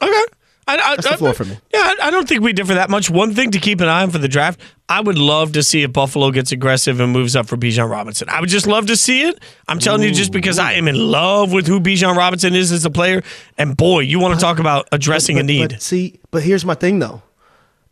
Okay. 0.00 0.24
I, 0.68 0.74
I, 0.74 0.96
That's 0.96 1.08
the 1.08 1.14
I- 1.14 1.16
floor 1.16 1.32
for 1.32 1.44
me. 1.44 1.58
Yeah, 1.72 1.80
I, 1.80 2.08
I 2.08 2.10
don't 2.10 2.28
think 2.28 2.42
we 2.42 2.52
differ 2.52 2.74
that 2.74 2.90
much. 2.90 3.08
One 3.08 3.34
thing 3.34 3.50
to 3.52 3.58
keep 3.58 3.80
an 3.80 3.88
eye 3.88 4.02
on 4.02 4.10
for 4.10 4.18
the 4.18 4.28
draft, 4.28 4.60
I 4.88 5.00
would 5.00 5.18
love 5.18 5.52
to 5.52 5.62
see 5.62 5.82
if 5.82 5.92
Buffalo 5.92 6.30
gets 6.30 6.52
aggressive 6.52 7.00
and 7.00 7.12
moves 7.12 7.34
up 7.34 7.46
for 7.46 7.56
Bijan 7.56 7.90
Robinson. 7.90 8.28
I 8.28 8.40
would 8.40 8.50
just 8.50 8.66
love 8.66 8.86
to 8.86 8.96
see 8.96 9.22
it. 9.22 9.42
I'm 9.66 9.78
telling 9.78 10.02
you, 10.02 10.12
just 10.12 10.30
because 10.30 10.58
I 10.58 10.74
am 10.74 10.86
in 10.86 10.94
love 10.94 11.52
with 11.52 11.66
who 11.66 11.80
Bijan 11.80 12.16
Robinson 12.16 12.54
is 12.54 12.70
as 12.70 12.84
a 12.84 12.90
player. 12.90 13.22
And 13.56 13.76
boy, 13.76 14.00
you 14.00 14.20
want 14.20 14.34
to 14.34 14.40
talk 14.40 14.58
about 14.58 14.88
addressing 14.92 15.36
but, 15.36 15.40
a 15.40 15.46
need. 15.46 15.70
But 15.70 15.82
see, 15.82 16.20
but 16.30 16.42
here's 16.42 16.64
my 16.64 16.74
thing 16.74 16.98
though. 16.98 17.22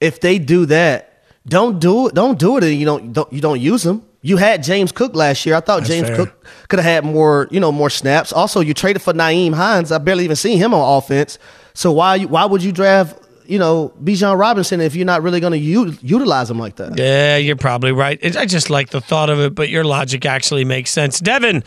If 0.00 0.20
they 0.20 0.38
do 0.38 0.66
that, 0.66 1.24
don't 1.46 1.78
do 1.78 2.08
it. 2.08 2.14
Don't 2.14 2.38
do 2.38 2.58
it. 2.58 2.64
And 2.64 2.74
you 2.74 2.84
don't, 2.84 3.12
don't 3.12 3.32
you 3.32 3.40
don't 3.40 3.60
use 3.60 3.82
them. 3.82 4.02
You 4.20 4.36
had 4.36 4.62
James 4.62 4.90
Cook 4.90 5.14
last 5.14 5.46
year. 5.46 5.54
I 5.54 5.60
thought 5.60 5.78
That's 5.80 5.88
James 5.88 6.08
fair. 6.08 6.16
Cook 6.16 6.46
could 6.68 6.80
have 6.80 7.04
had 7.04 7.04
more, 7.04 7.46
you 7.50 7.60
know, 7.60 7.70
more 7.70 7.88
snaps. 7.88 8.32
Also, 8.32 8.60
you 8.60 8.74
traded 8.74 9.00
for 9.00 9.12
Nyheim 9.12 9.54
Hines. 9.54 9.92
I 9.92 9.98
barely 9.98 10.24
even 10.24 10.34
seen 10.36 10.58
him 10.58 10.74
on 10.74 10.98
offense. 10.98 11.38
So 11.76 11.92
why 11.92 12.20
why 12.24 12.44
would 12.46 12.62
you 12.62 12.72
draft, 12.72 13.16
you 13.46 13.58
know, 13.58 13.92
Bijan 14.02 14.38
Robinson 14.38 14.80
if 14.80 14.96
you're 14.96 15.04
not 15.06 15.22
really 15.22 15.40
going 15.40 15.52
to 15.52 15.58
u- 15.58 15.94
utilize 16.02 16.50
him 16.50 16.58
like 16.58 16.76
that? 16.76 16.96
Yeah, 16.98 17.36
you're 17.36 17.54
probably 17.56 17.92
right. 17.92 18.18
It- 18.22 18.36
I 18.36 18.46
just 18.46 18.70
like 18.70 18.88
the 18.90 19.00
thought 19.00 19.28
of 19.30 19.38
it, 19.40 19.54
but 19.54 19.68
your 19.68 19.84
logic 19.84 20.24
actually 20.24 20.64
makes 20.64 20.90
sense. 20.90 21.20
Devin, 21.20 21.62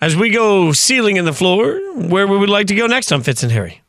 as 0.00 0.16
we 0.16 0.30
go 0.30 0.72
ceiling 0.72 1.16
in 1.18 1.26
the 1.26 1.34
floor, 1.34 1.78
where 1.94 2.26
would 2.26 2.32
we 2.34 2.38
would 2.38 2.48
like 2.48 2.68
to 2.68 2.74
go 2.74 2.86
next 2.86 3.12
on 3.12 3.22
Fitz 3.22 3.42
and 3.42 3.52
Harry? 3.52 3.82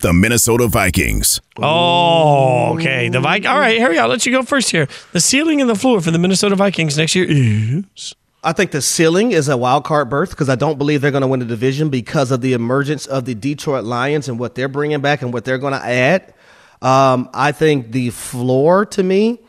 The 0.00 0.12
Minnesota 0.12 0.68
Vikings. 0.68 1.40
Oh, 1.56 2.74
okay. 2.74 3.08
The 3.08 3.18
Vikings. 3.20 3.46
All 3.46 3.58
right, 3.58 3.78
Harry, 3.78 3.98
I'll 3.98 4.08
let 4.08 4.26
you 4.26 4.32
go 4.32 4.42
first 4.42 4.70
here. 4.70 4.86
The 5.12 5.20
ceiling 5.20 5.62
and 5.62 5.70
the 5.70 5.74
floor 5.74 6.02
for 6.02 6.10
the 6.10 6.18
Minnesota 6.18 6.54
Vikings 6.56 6.98
next 6.98 7.14
year 7.14 7.24
is. 7.28 8.14
I 8.46 8.52
think 8.52 8.70
the 8.70 8.80
ceiling 8.80 9.32
is 9.32 9.48
a 9.48 9.56
wild 9.56 9.82
card 9.82 10.08
berth 10.08 10.30
because 10.30 10.48
I 10.48 10.54
don't 10.54 10.78
believe 10.78 11.00
they're 11.00 11.10
going 11.10 11.22
to 11.22 11.26
win 11.26 11.40
the 11.40 11.46
division 11.46 11.88
because 11.88 12.30
of 12.30 12.42
the 12.42 12.52
emergence 12.52 13.04
of 13.04 13.24
the 13.24 13.34
Detroit 13.34 13.82
Lions 13.82 14.28
and 14.28 14.38
what 14.38 14.54
they're 14.54 14.68
bringing 14.68 15.00
back 15.00 15.22
and 15.22 15.32
what 15.32 15.44
they're 15.44 15.58
going 15.58 15.72
to 15.72 15.84
add. 15.84 16.32
Um, 16.80 17.28
I 17.34 17.50
think 17.50 17.90
the 17.90 18.10
floor 18.10 18.86
to 18.86 19.02
me 19.02 19.40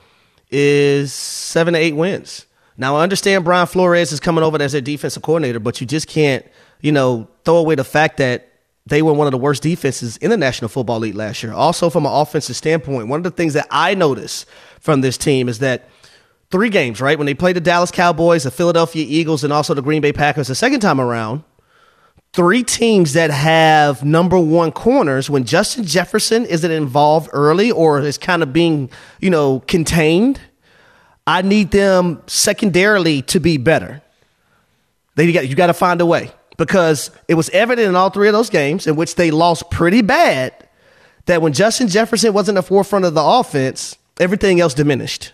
is 0.50 1.14
seven 1.14 1.76
to 1.76 1.80
eight 1.80 1.96
wins. 1.96 2.48
Now 2.76 2.96
I 2.96 3.04
understand 3.04 3.46
Brian 3.46 3.68
Flores 3.68 4.12
is 4.12 4.20
coming 4.20 4.44
over 4.44 4.60
as 4.60 4.72
their 4.72 4.82
defensive 4.82 5.22
coordinator, 5.22 5.60
but 5.60 5.80
you 5.80 5.86
just 5.86 6.08
can't, 6.08 6.44
you 6.82 6.92
know, 6.92 7.28
throw 7.46 7.58
away 7.58 7.76
the 7.76 7.84
fact 7.84 8.18
that 8.18 8.50
they 8.88 9.04
were 9.04 9.14
one 9.14 9.28
of 9.28 9.32
the 9.32 9.38
worst 9.38 9.62
defenses 9.62 10.18
in 10.18 10.32
the 10.32 10.38
National 10.38 10.70
Football 10.70 10.98
League 11.02 11.14
last 11.14 11.44
year. 11.44 11.54
Also, 11.54 11.92
from 11.92 12.08
an 12.08 12.12
offensive 12.12 12.56
standpoint, 12.56 13.10
one 13.10 13.20
of 13.20 13.24
the 13.24 13.30
things 13.30 13.54
that 13.54 13.68
I 13.70 13.94
noticed 13.94 14.48
from 14.80 15.02
this 15.02 15.20
team 15.20 15.50
is 15.50 15.60
that 15.60 15.88
three 16.52 16.70
games, 16.70 17.02
right? 17.02 17.18
When 17.18 17.26
they 17.26 17.34
played 17.34 17.56
the 17.56 17.62
Dallas 17.62 17.92
Cowboys, 17.92 18.44
the 18.44 18.52
Philadelphia 18.52 19.06
Eagles, 19.08 19.44
and 19.44 19.52
also 19.52 19.74
the 19.74 19.82
Green 19.82 20.02
Bay 20.02 20.14
Packers 20.14 20.48
the 20.48 20.56
second 20.56 20.80
time 20.80 21.02
around, 21.02 21.44
three 22.34 22.64
teams 22.64 23.14
that 23.14 23.32
have 23.32 24.04
number 24.04 24.40
one 24.40 24.72
corners 24.72 25.30
when 25.30 25.44
Justin 25.44 25.86
Jefferson 25.86 26.46
isn't 26.46 26.72
involved 26.72 27.30
early 27.34 27.72
or 27.72 28.00
is 28.00 28.18
kind 28.18 28.44
of 28.44 28.54
being, 28.54 28.90
you 29.20 29.30
know, 29.30 29.62
contained. 29.68 30.40
I 31.26 31.42
need 31.42 31.72
them 31.72 32.22
secondarily 32.28 33.22
to 33.24 33.40
be 33.40 33.58
better. 33.58 34.02
They 35.16 35.32
got 35.32 35.50
you 35.50 35.56
got 35.56 35.68
to 35.68 35.74
find 35.74 36.00
a 36.00 36.06
way 36.06 36.32
because 36.58 37.12
it 37.28 37.34
was 37.34 37.50
evident 37.50 37.88
in 37.88 37.96
all 37.96 38.10
three 38.10 38.28
of 38.28 38.34
those 38.34 38.50
games 38.50 38.88
in 38.88 38.96
which 38.96 39.16
they 39.16 39.32
lost 39.32 39.70
pretty 39.72 40.02
bad 40.02 40.54
that 41.26 41.42
when 41.42 41.54
Justin 41.54 41.88
Jefferson 41.88 42.34
wasn't 42.34 42.56
the 42.56 42.64
forefront 42.64 43.04
of 43.04 43.14
the 43.14 43.24
offense, 43.24 43.98
everything 44.20 44.62
else 44.62 44.74
diminished. 44.74 45.34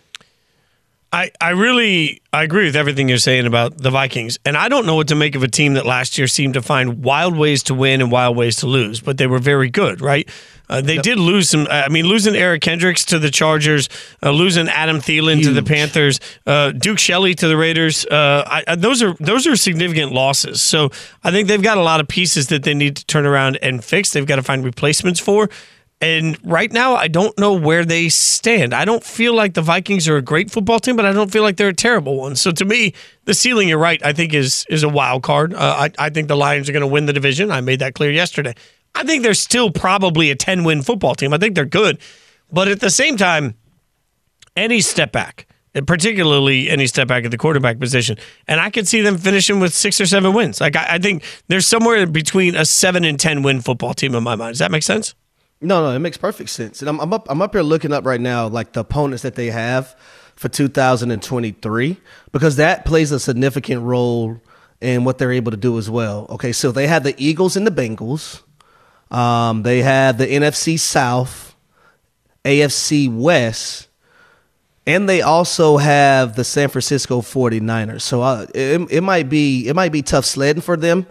I, 1.13 1.29
I 1.39 1.51
really 1.51 2.21
I 2.33 2.41
agree 2.41 2.65
with 2.65 2.75
everything 2.75 3.07
you're 3.07 3.19
saying 3.19 3.45
about 3.45 3.77
the 3.77 3.91
Vikings, 3.91 4.39
and 4.43 4.57
I 4.57 4.67
don't 4.67 4.87
know 4.87 4.95
what 4.95 5.09
to 5.09 5.15
make 5.15 5.35
of 5.35 5.43
a 5.43 5.47
team 5.47 5.75
that 5.75 5.85
last 5.85 6.17
year 6.17 6.27
seemed 6.27 6.55
to 6.55 6.61
find 6.63 7.03
wild 7.03 7.37
ways 7.37 7.61
to 7.63 7.75
win 7.75 8.01
and 8.01 8.11
wild 8.11 8.35
ways 8.35 8.55
to 8.57 8.67
lose, 8.67 8.99
but 8.99 9.19
they 9.19 9.27
were 9.27 9.37
very 9.37 9.69
good, 9.69 10.01
right? 10.01 10.27
Uh, 10.67 10.81
they 10.81 10.95
yep. 10.95 11.03
did 11.03 11.19
lose 11.19 11.49
some. 11.49 11.67
I 11.69 11.87
mean, 11.89 12.05
losing 12.05 12.35
Eric 12.35 12.63
Kendricks 12.63 13.05
to 13.05 13.19
the 13.19 13.29
Chargers, 13.29 13.89
uh, 14.23 14.31
losing 14.31 14.67
Adam 14.69 14.97
Thielen 14.97 15.35
Huge. 15.35 15.45
to 15.45 15.53
the 15.53 15.61
Panthers, 15.61 16.19
uh, 16.47 16.71
Duke 16.71 16.97
Shelley 16.97 17.35
to 17.35 17.47
the 17.47 17.57
Raiders. 17.57 18.07
Uh, 18.07 18.63
I, 18.67 18.75
those 18.75 19.03
are 19.03 19.13
those 19.19 19.45
are 19.45 19.55
significant 19.55 20.13
losses. 20.13 20.63
So 20.63 20.89
I 21.23 21.29
think 21.29 21.47
they've 21.47 21.61
got 21.61 21.77
a 21.77 21.83
lot 21.83 21.99
of 21.99 22.07
pieces 22.07 22.47
that 22.47 22.63
they 22.63 22.73
need 22.73 22.95
to 22.95 23.05
turn 23.05 23.27
around 23.27 23.59
and 23.61 23.83
fix. 23.83 24.11
They've 24.13 24.25
got 24.25 24.37
to 24.37 24.43
find 24.43 24.65
replacements 24.65 25.19
for. 25.19 25.47
And 26.01 26.37
right 26.43 26.71
now, 26.71 26.95
I 26.95 27.07
don't 27.07 27.37
know 27.39 27.53
where 27.53 27.85
they 27.85 28.09
stand. 28.09 28.73
I 28.73 28.83
don't 28.83 29.03
feel 29.03 29.33
like 29.33 29.53
the 29.53 29.61
Vikings 29.61 30.07
are 30.09 30.17
a 30.17 30.21
great 30.21 30.51
football 30.51 30.79
team, 30.79 30.97
but 30.97 31.05
I 31.05 31.13
don't 31.13 31.31
feel 31.31 31.43
like 31.43 31.55
they're 31.55 31.69
a 31.69 31.73
terrible 31.73 32.17
one. 32.17 32.35
So 32.35 32.51
to 32.51 32.65
me, 32.65 32.93
the 33.23 33.33
ceiling, 33.33 33.69
you're 33.69 33.77
right, 33.77 34.03
I 34.03 34.11
think 34.11 34.33
is 34.33 34.65
is 34.69 34.83
a 34.83 34.89
wild 34.89 35.23
card. 35.23 35.53
Uh, 35.53 35.87
I, 35.97 36.05
I 36.07 36.09
think 36.09 36.27
the 36.27 36.35
Lions 36.35 36.67
are 36.67 36.73
going 36.73 36.81
to 36.81 36.87
win 36.87 37.05
the 37.05 37.13
division. 37.13 37.51
I 37.51 37.61
made 37.61 37.79
that 37.79 37.93
clear 37.93 38.11
yesterday. 38.11 38.53
I 38.95 39.03
think 39.03 39.23
they're 39.23 39.33
still 39.33 39.71
probably 39.71 40.29
a 40.29 40.35
10 40.35 40.63
win 40.63 40.81
football 40.81 41.15
team. 41.15 41.33
I 41.33 41.37
think 41.37 41.55
they're 41.55 41.65
good. 41.65 41.99
But 42.51 42.67
at 42.67 42.81
the 42.81 42.89
same 42.89 43.17
time, 43.17 43.55
any 44.55 44.81
step 44.81 45.11
back, 45.11 45.47
particularly 45.87 46.69
any 46.69 46.85
step 46.85 47.07
back 47.07 47.25
at 47.25 47.31
the 47.31 47.37
quarterback 47.37 47.79
position, 47.79 48.17
and 48.47 48.59
I 48.59 48.69
could 48.69 48.87
see 48.87 49.01
them 49.01 49.17
finishing 49.17 49.59
with 49.59 49.73
six 49.73 49.99
or 49.99 50.05
seven 50.05 50.33
wins. 50.33 50.61
Like 50.61 50.75
I, 50.75 50.95
I 50.95 50.97
think 50.99 51.23
there's 51.47 51.65
somewhere 51.65 52.05
between 52.05 52.55
a 52.55 52.65
seven 52.65 53.03
and 53.03 53.19
10 53.19 53.41
win 53.41 53.61
football 53.61 53.93
team 53.93 54.13
in 54.15 54.23
my 54.23 54.35
mind. 54.35 54.53
Does 54.53 54.59
that 54.59 54.71
make 54.71 54.83
sense? 54.83 55.15
No, 55.63 55.81
no, 55.81 55.95
it 55.95 55.99
makes 55.99 56.17
perfect 56.17 56.49
sense. 56.49 56.81
And 56.81 56.89
I'm, 56.89 56.99
I'm 56.99 57.13
up 57.13 57.27
I'm 57.29 57.41
up 57.41 57.53
here 57.53 57.63
looking 57.63 57.93
up 57.93 58.05
right 58.05 58.19
now 58.19 58.47
like 58.47 58.73
the 58.73 58.81
opponents 58.81 59.23
that 59.23 59.35
they 59.35 59.47
have 59.47 59.95
for 60.35 60.49
2023 60.49 61.97
because 62.31 62.57
that 62.57 62.85
plays 62.85 63.11
a 63.11 63.19
significant 63.19 63.81
role 63.81 64.41
in 64.81 65.05
what 65.05 65.17
they're 65.17 65.31
able 65.31 65.51
to 65.51 65.57
do 65.57 65.77
as 65.77 65.89
well. 65.89 66.27
Okay, 66.31 66.51
so 66.51 66.71
they 66.71 66.87
have 66.87 67.03
the 67.03 67.15
Eagles 67.17 67.55
and 67.55 67.65
the 67.65 67.71
Bengals. 67.71 68.41
Um, 69.09 69.63
they 69.63 69.81
have 69.81 70.17
the 70.17 70.27
NFC 70.27 70.77
South, 70.77 71.55
AFC 72.43 73.15
West, 73.15 73.87
and 74.85 75.07
they 75.07 75.21
also 75.21 75.77
have 75.77 76.35
the 76.35 76.43
San 76.43 76.67
Francisco 76.67 77.21
49ers. 77.21 78.01
So 78.01 78.21
uh, 78.21 78.47
it, 78.53 78.81
it 78.91 79.01
might 79.01 79.29
be 79.29 79.67
it 79.67 79.75
might 79.75 79.93
be 79.93 80.01
tough 80.01 80.25
sledding 80.25 80.61
for 80.61 80.75
them 80.75 81.05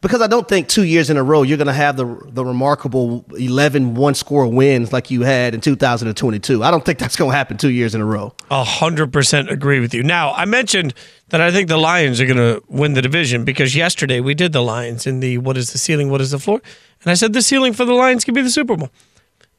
because 0.00 0.22
I 0.22 0.26
don't 0.26 0.48
think 0.48 0.68
two 0.68 0.84
years 0.84 1.10
in 1.10 1.16
a 1.16 1.22
row 1.22 1.42
you're 1.42 1.58
going 1.58 1.66
to 1.66 1.72
have 1.72 1.96
the 1.96 2.06
the 2.26 2.44
remarkable 2.44 3.24
11 3.36 3.94
one 3.94 4.14
score 4.14 4.46
wins 4.46 4.92
like 4.92 5.10
you 5.10 5.22
had 5.22 5.54
in 5.54 5.60
2022. 5.60 6.62
I 6.62 6.70
don't 6.70 6.84
think 6.84 6.98
that's 6.98 7.16
going 7.16 7.30
to 7.30 7.36
happen 7.36 7.56
two 7.56 7.70
years 7.70 7.94
in 7.94 8.00
a 8.00 8.04
row. 8.04 8.34
A 8.50 8.64
hundred 8.64 9.12
percent 9.12 9.50
agree 9.50 9.80
with 9.80 9.94
you. 9.94 10.02
Now 10.02 10.32
I 10.32 10.44
mentioned 10.44 10.94
that 11.28 11.40
I 11.40 11.50
think 11.50 11.68
the 11.68 11.76
Lions 11.76 12.20
are 12.20 12.26
going 12.26 12.36
to 12.36 12.62
win 12.68 12.94
the 12.94 13.02
division 13.02 13.44
because 13.44 13.76
yesterday 13.76 14.20
we 14.20 14.34
did 14.34 14.52
the 14.52 14.62
Lions 14.62 15.06
in 15.06 15.20
the 15.20 15.38
what 15.38 15.56
is 15.56 15.72
the 15.72 15.78
ceiling, 15.78 16.10
what 16.10 16.20
is 16.20 16.30
the 16.30 16.38
floor, 16.38 16.60
and 17.02 17.10
I 17.10 17.14
said 17.14 17.32
the 17.32 17.42
ceiling 17.42 17.72
for 17.72 17.84
the 17.84 17.94
Lions 17.94 18.24
could 18.24 18.34
be 18.34 18.42
the 18.42 18.50
Super 18.50 18.76
Bowl. 18.76 18.90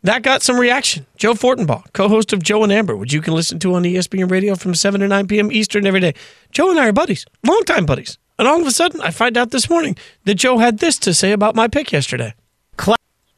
That 0.04 0.24
got 0.24 0.42
some 0.42 0.60
reaction. 0.60 1.06
Joe 1.16 1.36
Fortenbaugh, 1.36 1.94
co-host 1.94 2.34
of 2.34 2.42
Joe 2.42 2.64
and 2.64 2.72
Amber, 2.72 2.96
which 2.96 3.14
you 3.14 3.22
can 3.22 3.36
listen 3.36 3.60
to 3.60 3.76
on 3.76 3.84
ESPN 3.84 4.32
Radio 4.32 4.56
from 4.56 4.74
7 4.74 5.00
to 5.00 5.08
9 5.08 5.28
p.m. 5.28 5.52
Eastern 5.52 5.86
every 5.86 6.00
day. 6.00 6.16
Joe 6.52 6.72
and 6.72 6.80
I 6.80 6.88
are 6.88 6.92
buddies, 6.92 7.28
longtime 7.46 7.86
buddies. 7.86 8.18
And 8.42 8.48
all 8.48 8.60
of 8.60 8.66
a 8.66 8.72
sudden, 8.72 9.02
I 9.02 9.12
find 9.12 9.38
out 9.38 9.52
this 9.52 9.70
morning 9.70 9.96
that 10.26 10.34
Joe 10.34 10.58
had 10.58 10.80
this 10.80 10.98
to 10.98 11.14
say 11.14 11.32
about 11.32 11.54
my 11.54 11.68
pick 11.68 11.92
yesterday. 11.92 12.34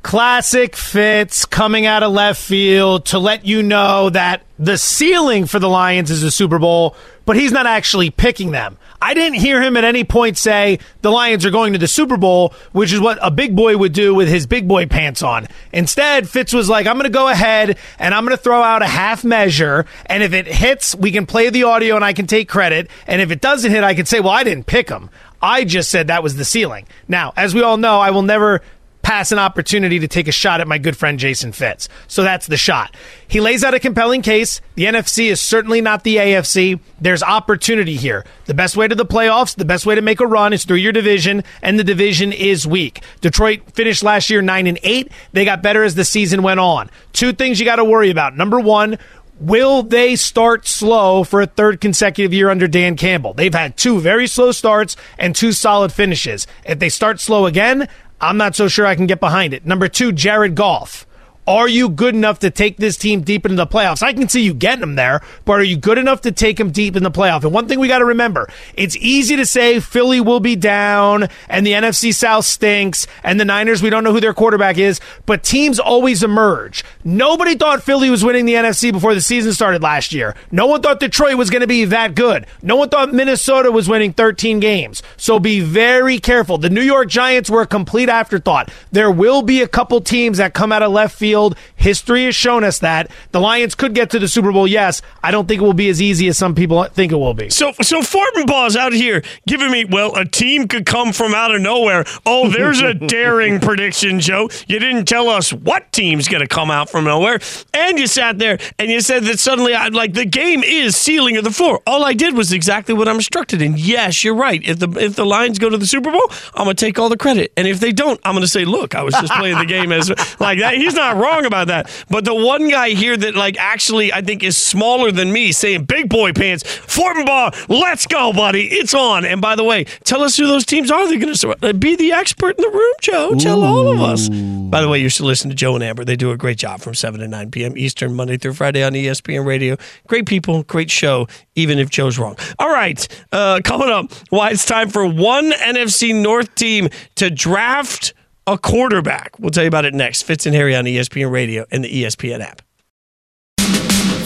Cla- 0.03 0.23
classic 0.23 0.75
Fitz 0.75 1.45
coming 1.45 1.85
out 1.85 2.01
of 2.01 2.11
left 2.11 2.41
field 2.41 3.05
to 3.07 3.19
let 3.19 3.45
you 3.45 3.61
know 3.61 4.09
that 4.09 4.43
the 4.57 4.77
ceiling 4.77 5.45
for 5.45 5.59
the 5.59 5.67
Lions 5.67 6.09
is 6.09 6.23
a 6.23 6.31
Super 6.31 6.59
Bowl, 6.59 6.95
but 7.25 7.35
he's 7.35 7.51
not 7.51 7.65
actually 7.65 8.09
picking 8.09 8.51
them. 8.51 8.77
I 9.01 9.13
didn't 9.13 9.39
hear 9.39 9.61
him 9.61 9.75
at 9.75 9.83
any 9.83 10.03
point 10.03 10.37
say 10.37 10.79
the 11.01 11.11
Lions 11.11 11.45
are 11.45 11.51
going 11.51 11.73
to 11.73 11.79
the 11.79 11.87
Super 11.87 12.15
Bowl, 12.15 12.53
which 12.71 12.93
is 12.93 12.99
what 12.99 13.17
a 13.21 13.31
big 13.31 13.55
boy 13.55 13.75
would 13.75 13.91
do 13.91 14.15
with 14.15 14.29
his 14.29 14.45
big 14.45 14.67
boy 14.67 14.85
pants 14.85 15.21
on. 15.21 15.47
Instead, 15.73 16.29
Fitz 16.29 16.53
was 16.53 16.69
like, 16.69 16.87
I'm 16.87 16.95
going 16.95 17.03
to 17.03 17.09
go 17.09 17.27
ahead 17.27 17.77
and 17.99 18.13
I'm 18.13 18.23
going 18.23 18.37
to 18.37 18.41
throw 18.41 18.61
out 18.61 18.81
a 18.81 18.87
half 18.87 19.23
measure. 19.23 19.85
And 20.05 20.23
if 20.23 20.31
it 20.33 20.47
hits, 20.47 20.95
we 20.95 21.11
can 21.11 21.25
play 21.25 21.49
the 21.49 21.63
audio 21.63 21.95
and 21.95 22.05
I 22.05 22.13
can 22.13 22.27
take 22.27 22.47
credit. 22.47 22.89
And 23.07 23.21
if 23.21 23.29
it 23.29 23.41
doesn't 23.41 23.71
hit, 23.71 23.83
I 23.83 23.93
can 23.93 24.05
say, 24.05 24.19
well, 24.19 24.31
I 24.31 24.43
didn't 24.43 24.67
pick 24.67 24.89
him. 24.89 25.09
I 25.41 25.65
just 25.65 25.91
said 25.91 26.07
that 26.07 26.23
was 26.23 26.37
the 26.37 26.45
ceiling. 26.45 26.87
Now, 27.09 27.33
as 27.35 27.53
we 27.53 27.61
all 27.61 27.75
know, 27.75 27.99
I 27.99 28.11
will 28.11 28.21
never 28.21 28.61
pass 29.03 29.31
an 29.31 29.37
opportunity 29.37 29.99
to 29.99 30.07
take 30.07 30.27
a 30.27 30.31
shot 30.31 30.61
at 30.61 30.67
my 30.67 30.79
good 30.79 30.97
friend 30.97 31.19
Jason 31.19 31.51
Fitz. 31.51 31.87
So 32.07 32.23
that's 32.23 32.47
the 32.47 32.57
shot. 32.57 32.95
He 33.27 33.39
lays 33.39 33.63
out 33.63 33.73
a 33.73 33.79
compelling 33.79 34.23
case. 34.23 34.61
The 34.75 34.85
NFC 34.85 35.25
is 35.25 35.39
certainly 35.39 35.81
not 35.81 36.03
the 36.03 36.15
AFC. 36.15 36.79
There's 36.99 37.21
opportunity 37.21 37.95
here. 37.95 38.25
The 38.45 38.53
best 38.53 38.75
way 38.75 38.87
to 38.87 38.95
the 38.95 39.05
playoffs, 39.05 39.55
the 39.55 39.65
best 39.65 39.85
way 39.85 39.93
to 39.93 40.01
make 40.01 40.21
a 40.21 40.25
run 40.25 40.53
is 40.53 40.63
through 40.63 40.77
your 40.77 40.93
division, 40.93 41.43
and 41.61 41.77
the 41.77 41.83
division 41.83 42.31
is 42.31 42.65
weak. 42.65 43.03
Detroit 43.21 43.61
finished 43.73 44.03
last 44.03 44.29
year 44.29 44.41
9 44.41 44.67
and 44.67 44.79
8. 44.81 45.11
They 45.33 45.45
got 45.45 45.61
better 45.61 45.83
as 45.83 45.95
the 45.95 46.05
season 46.05 46.41
went 46.41 46.61
on. 46.61 46.89
Two 47.11 47.33
things 47.33 47.59
you 47.59 47.65
got 47.65 47.75
to 47.75 47.85
worry 47.85 48.09
about. 48.09 48.35
Number 48.35 48.59
1, 48.59 48.97
Will 49.39 49.81
they 49.81 50.15
start 50.15 50.67
slow 50.67 51.23
for 51.23 51.41
a 51.41 51.47
third 51.47 51.81
consecutive 51.81 52.33
year 52.33 52.49
under 52.49 52.67
Dan 52.67 52.95
Campbell? 52.95 53.33
They've 53.33 53.53
had 53.53 53.75
two 53.75 53.99
very 53.99 54.27
slow 54.27 54.51
starts 54.51 54.95
and 55.17 55.35
two 55.35 55.51
solid 55.51 55.91
finishes. 55.91 56.45
If 56.63 56.77
they 56.77 56.87
start 56.87 57.19
slow 57.19 57.47
again, 57.47 57.89
I'm 58.23 58.37
not 58.37 58.55
so 58.55 58.69
sure 58.69 58.85
I 58.85 58.95
can 58.95 59.05
get 59.05 59.19
behind 59.19 59.53
it. 59.53 59.65
Number 59.65 59.89
two, 59.89 60.13
Jared 60.13 60.55
Goff. 60.55 61.05
Are 61.45 61.67
you 61.67 61.89
good 61.89 62.15
enough 62.15 62.39
to 62.39 62.49
take 62.49 62.77
this 62.77 62.95
team 62.95 63.19
deep 63.19 63.45
into 63.45 63.57
the 63.57 63.67
playoffs? 63.67 64.01
I 64.01 64.13
can 64.13 64.29
see 64.29 64.43
you 64.43 64.53
getting 64.53 64.79
them 64.79 64.95
there, 64.95 65.19
but 65.43 65.59
are 65.59 65.63
you 65.63 65.75
good 65.75 65.97
enough 65.97 66.21
to 66.21 66.31
take 66.31 66.55
them 66.55 66.71
deep 66.71 66.95
in 66.95 67.03
the 67.03 67.11
playoff? 67.11 67.43
And 67.43 67.51
one 67.51 67.67
thing 67.67 67.81
we 67.81 67.89
got 67.89 67.99
to 67.99 68.05
remember, 68.05 68.47
it's 68.75 68.95
easy 68.95 69.35
to 69.35 69.45
say 69.45 69.81
Philly 69.81 70.21
will 70.21 70.39
be 70.39 70.55
down 70.55 71.27
and 71.49 71.67
the 71.67 71.73
NFC 71.73 72.13
South 72.13 72.45
stinks 72.45 73.07
and 73.25 73.41
the 73.41 73.45
Niners, 73.45 73.83
we 73.83 73.89
don't 73.89 74.05
know 74.05 74.13
who 74.13 74.21
their 74.21 74.33
quarterback 74.33 74.77
is, 74.77 75.01
but 75.25 75.43
teams 75.43 75.79
always 75.79 76.23
emerge. 76.23 76.85
Nobody 77.05 77.55
thought 77.55 77.83
Philly 77.83 78.09
was 78.09 78.23
winning 78.23 78.45
the 78.45 78.53
NFC 78.53 78.91
before 78.91 79.13
the 79.13 79.21
season 79.21 79.51
started 79.51 79.81
last 79.81 80.13
year. 80.13 80.35
No 80.51 80.67
one 80.67 80.81
thought 80.81 80.99
Detroit 80.99 81.35
was 81.35 81.49
going 81.49 81.61
to 81.61 81.67
be 81.67 81.83
that 81.85 82.15
good. 82.15 82.45
No 82.61 82.77
one 82.77 82.87
thought 82.89 83.13
Minnesota 83.13 83.71
was 83.71 83.89
winning 83.89 84.13
13 84.13 84.59
games. 84.59 85.03
So 85.17 85.37
be 85.37 85.59
very 85.59 86.17
careful. 86.19 86.57
The 86.57 86.69
New 86.69 86.81
York 86.81 87.09
Giants 87.09 87.49
were 87.49 87.61
a 87.61 87.67
complete 87.67 88.07
afterthought. 88.07 88.71
There 88.91 89.11
will 89.11 89.41
be 89.41 89.61
a 89.61 89.67
couple 89.67 89.99
teams 89.99 90.37
that 90.37 90.53
come 90.53 90.71
out 90.71 90.81
of 90.81 90.91
left 90.91 91.17
field. 91.17 91.57
History 91.75 92.25
has 92.25 92.35
shown 92.35 92.63
us 92.63 92.79
that 92.79 93.11
the 93.31 93.41
Lions 93.41 93.75
could 93.75 93.93
get 93.93 94.09
to 94.11 94.19
the 94.19 94.27
Super 94.29 94.53
Bowl. 94.53 94.67
Yes, 94.67 95.01
I 95.21 95.31
don't 95.31 95.47
think 95.47 95.61
it 95.61 95.65
will 95.65 95.73
be 95.73 95.89
as 95.89 96.01
easy 96.01 96.29
as 96.29 96.37
some 96.37 96.55
people 96.55 96.83
think 96.85 97.11
it 97.11 97.17
will 97.17 97.33
be. 97.33 97.49
So, 97.49 97.73
so 97.81 98.01
Fortenbaugh's 98.01 98.77
out 98.77 98.93
here 98.93 99.23
giving 99.45 99.71
me, 99.71 99.83
well, 99.83 100.15
a 100.15 100.23
team 100.23 100.69
could 100.69 100.85
come 100.85 101.11
from 101.11 101.33
out 101.33 101.53
of 101.53 101.61
nowhere. 101.61 102.05
Oh, 102.25 102.49
there's 102.49 102.79
a 102.81 102.93
daring 103.07 103.59
prediction, 103.59 104.21
Joe. 104.21 104.49
You 104.67 104.79
didn't 104.79 105.05
tell 105.05 105.27
us 105.27 105.51
what 105.51 105.91
team's 105.91 106.29
going 106.29 106.41
to 106.41 106.47
come 106.47 106.71
out 106.71 106.89
from 106.93 107.05
nowhere, 107.05 107.39
and 107.73 107.97
you 107.97 108.07
sat 108.07 108.39
there 108.39 108.59
and 108.77 108.89
you 108.89 109.01
said 109.01 109.23
that 109.23 109.39
suddenly, 109.39 109.73
I'm 109.75 109.93
like 109.93 110.13
the 110.13 110.25
game 110.25 110.63
is 110.63 110.95
ceiling 110.95 111.35
of 111.37 111.43
the 111.43 111.51
floor. 111.51 111.81
All 111.87 112.05
I 112.05 112.13
did 112.13 112.35
was 112.35 112.53
exactly 112.53 112.93
what 112.93 113.09
I'm 113.09 113.15
instructed. 113.15 113.61
And 113.61 113.77
yes, 113.77 114.23
you're 114.23 114.35
right. 114.35 114.61
If 114.63 114.79
the 114.79 114.89
if 114.91 115.15
the 115.15 115.25
Lions 115.25 115.59
go 115.59 115.69
to 115.69 115.77
the 115.77 115.87
Super 115.87 116.11
Bowl, 116.11 116.27
I'm 116.53 116.65
gonna 116.65 116.75
take 116.75 116.99
all 116.99 117.09
the 117.09 117.17
credit, 117.17 117.51
and 117.57 117.67
if 117.67 117.79
they 117.79 117.91
don't, 117.91 118.19
I'm 118.23 118.35
gonna 118.35 118.47
say, 118.47 118.63
look, 118.63 118.95
I 118.95 119.01
was 119.01 119.15
just 119.15 119.33
playing 119.33 119.57
the 119.57 119.65
game 119.65 119.91
as 119.91 120.09
like 120.39 120.59
that. 120.59 120.75
He's 120.75 120.93
not 120.93 121.17
wrong 121.17 121.45
about 121.45 121.67
that. 121.67 121.89
But 122.09 122.25
the 122.25 122.35
one 122.35 122.69
guy 122.69 122.89
here 122.89 123.17
that 123.17 123.35
like 123.35 123.57
actually 123.57 124.13
I 124.13 124.21
think 124.21 124.43
is 124.43 124.57
smaller 124.57 125.11
than 125.11 125.33
me 125.33 125.51
saying 125.51 125.85
big 125.85 126.09
boy 126.09 126.31
pants, 126.31 126.63
Fortenbaugh, 126.63 127.69
let's 127.69 128.05
go, 128.05 128.31
buddy. 128.31 128.67
It's 128.67 128.93
on. 128.93 129.25
And 129.25 129.41
by 129.41 129.55
the 129.55 129.63
way, 129.63 129.85
tell 130.03 130.21
us 130.21 130.37
who 130.37 130.47
those 130.47 130.65
teams 130.65 130.91
are. 130.91 131.07
They're 131.07 131.19
going 131.19 131.33
to 131.33 131.73
be 131.73 131.95
the 131.95 132.11
expert 132.11 132.57
in 132.57 132.61
the 132.61 132.69
room, 132.69 132.93
Joe. 133.01 133.35
Tell 133.35 133.61
Ooh. 133.61 133.65
all 133.65 133.93
of 133.93 134.01
us. 134.01 134.29
By 134.29 134.81
the 134.81 134.87
way, 134.87 134.99
you 134.99 135.09
should 135.09 135.25
listen 135.25 135.49
to 135.49 135.55
Joe 135.55 135.75
and 135.75 135.83
Amber. 135.83 136.05
They 136.05 136.15
do 136.15 136.31
a 136.31 136.37
great 136.37 136.57
job 136.57 136.81
from 136.83 136.93
7 136.93 137.19
to 137.21 137.27
9 137.27 137.51
p.m. 137.51 137.77
Eastern, 137.77 138.13
Monday 138.13 138.37
through 138.37 138.53
Friday 138.53 138.83
on 138.83 138.93
ESPN 138.93 139.45
Radio. 139.45 139.77
Great 140.07 140.25
people, 140.25 140.63
great 140.63 140.91
show, 140.91 141.27
even 141.55 141.79
if 141.79 141.89
Joe's 141.89 142.19
wrong. 142.19 142.35
All 142.59 142.69
right, 142.69 143.07
uh, 143.31 143.61
coming 143.63 143.89
up, 143.89 144.11
why 144.29 144.51
it's 144.51 144.65
time 144.65 144.89
for 144.89 145.07
one 145.07 145.51
NFC 145.51 146.13
North 146.19 146.53
team 146.55 146.89
to 147.15 147.29
draft 147.29 148.13
a 148.45 148.57
quarterback. 148.57 149.39
We'll 149.39 149.51
tell 149.51 149.63
you 149.63 149.69
about 149.69 149.85
it 149.85 149.93
next. 149.93 150.23
Fitz 150.23 150.45
and 150.45 150.55
Harry 150.55 150.75
on 150.75 150.85
ESPN 150.85 151.31
Radio 151.31 151.65
and 151.71 151.83
the 151.83 152.03
ESPN 152.03 152.41
app. 152.41 152.61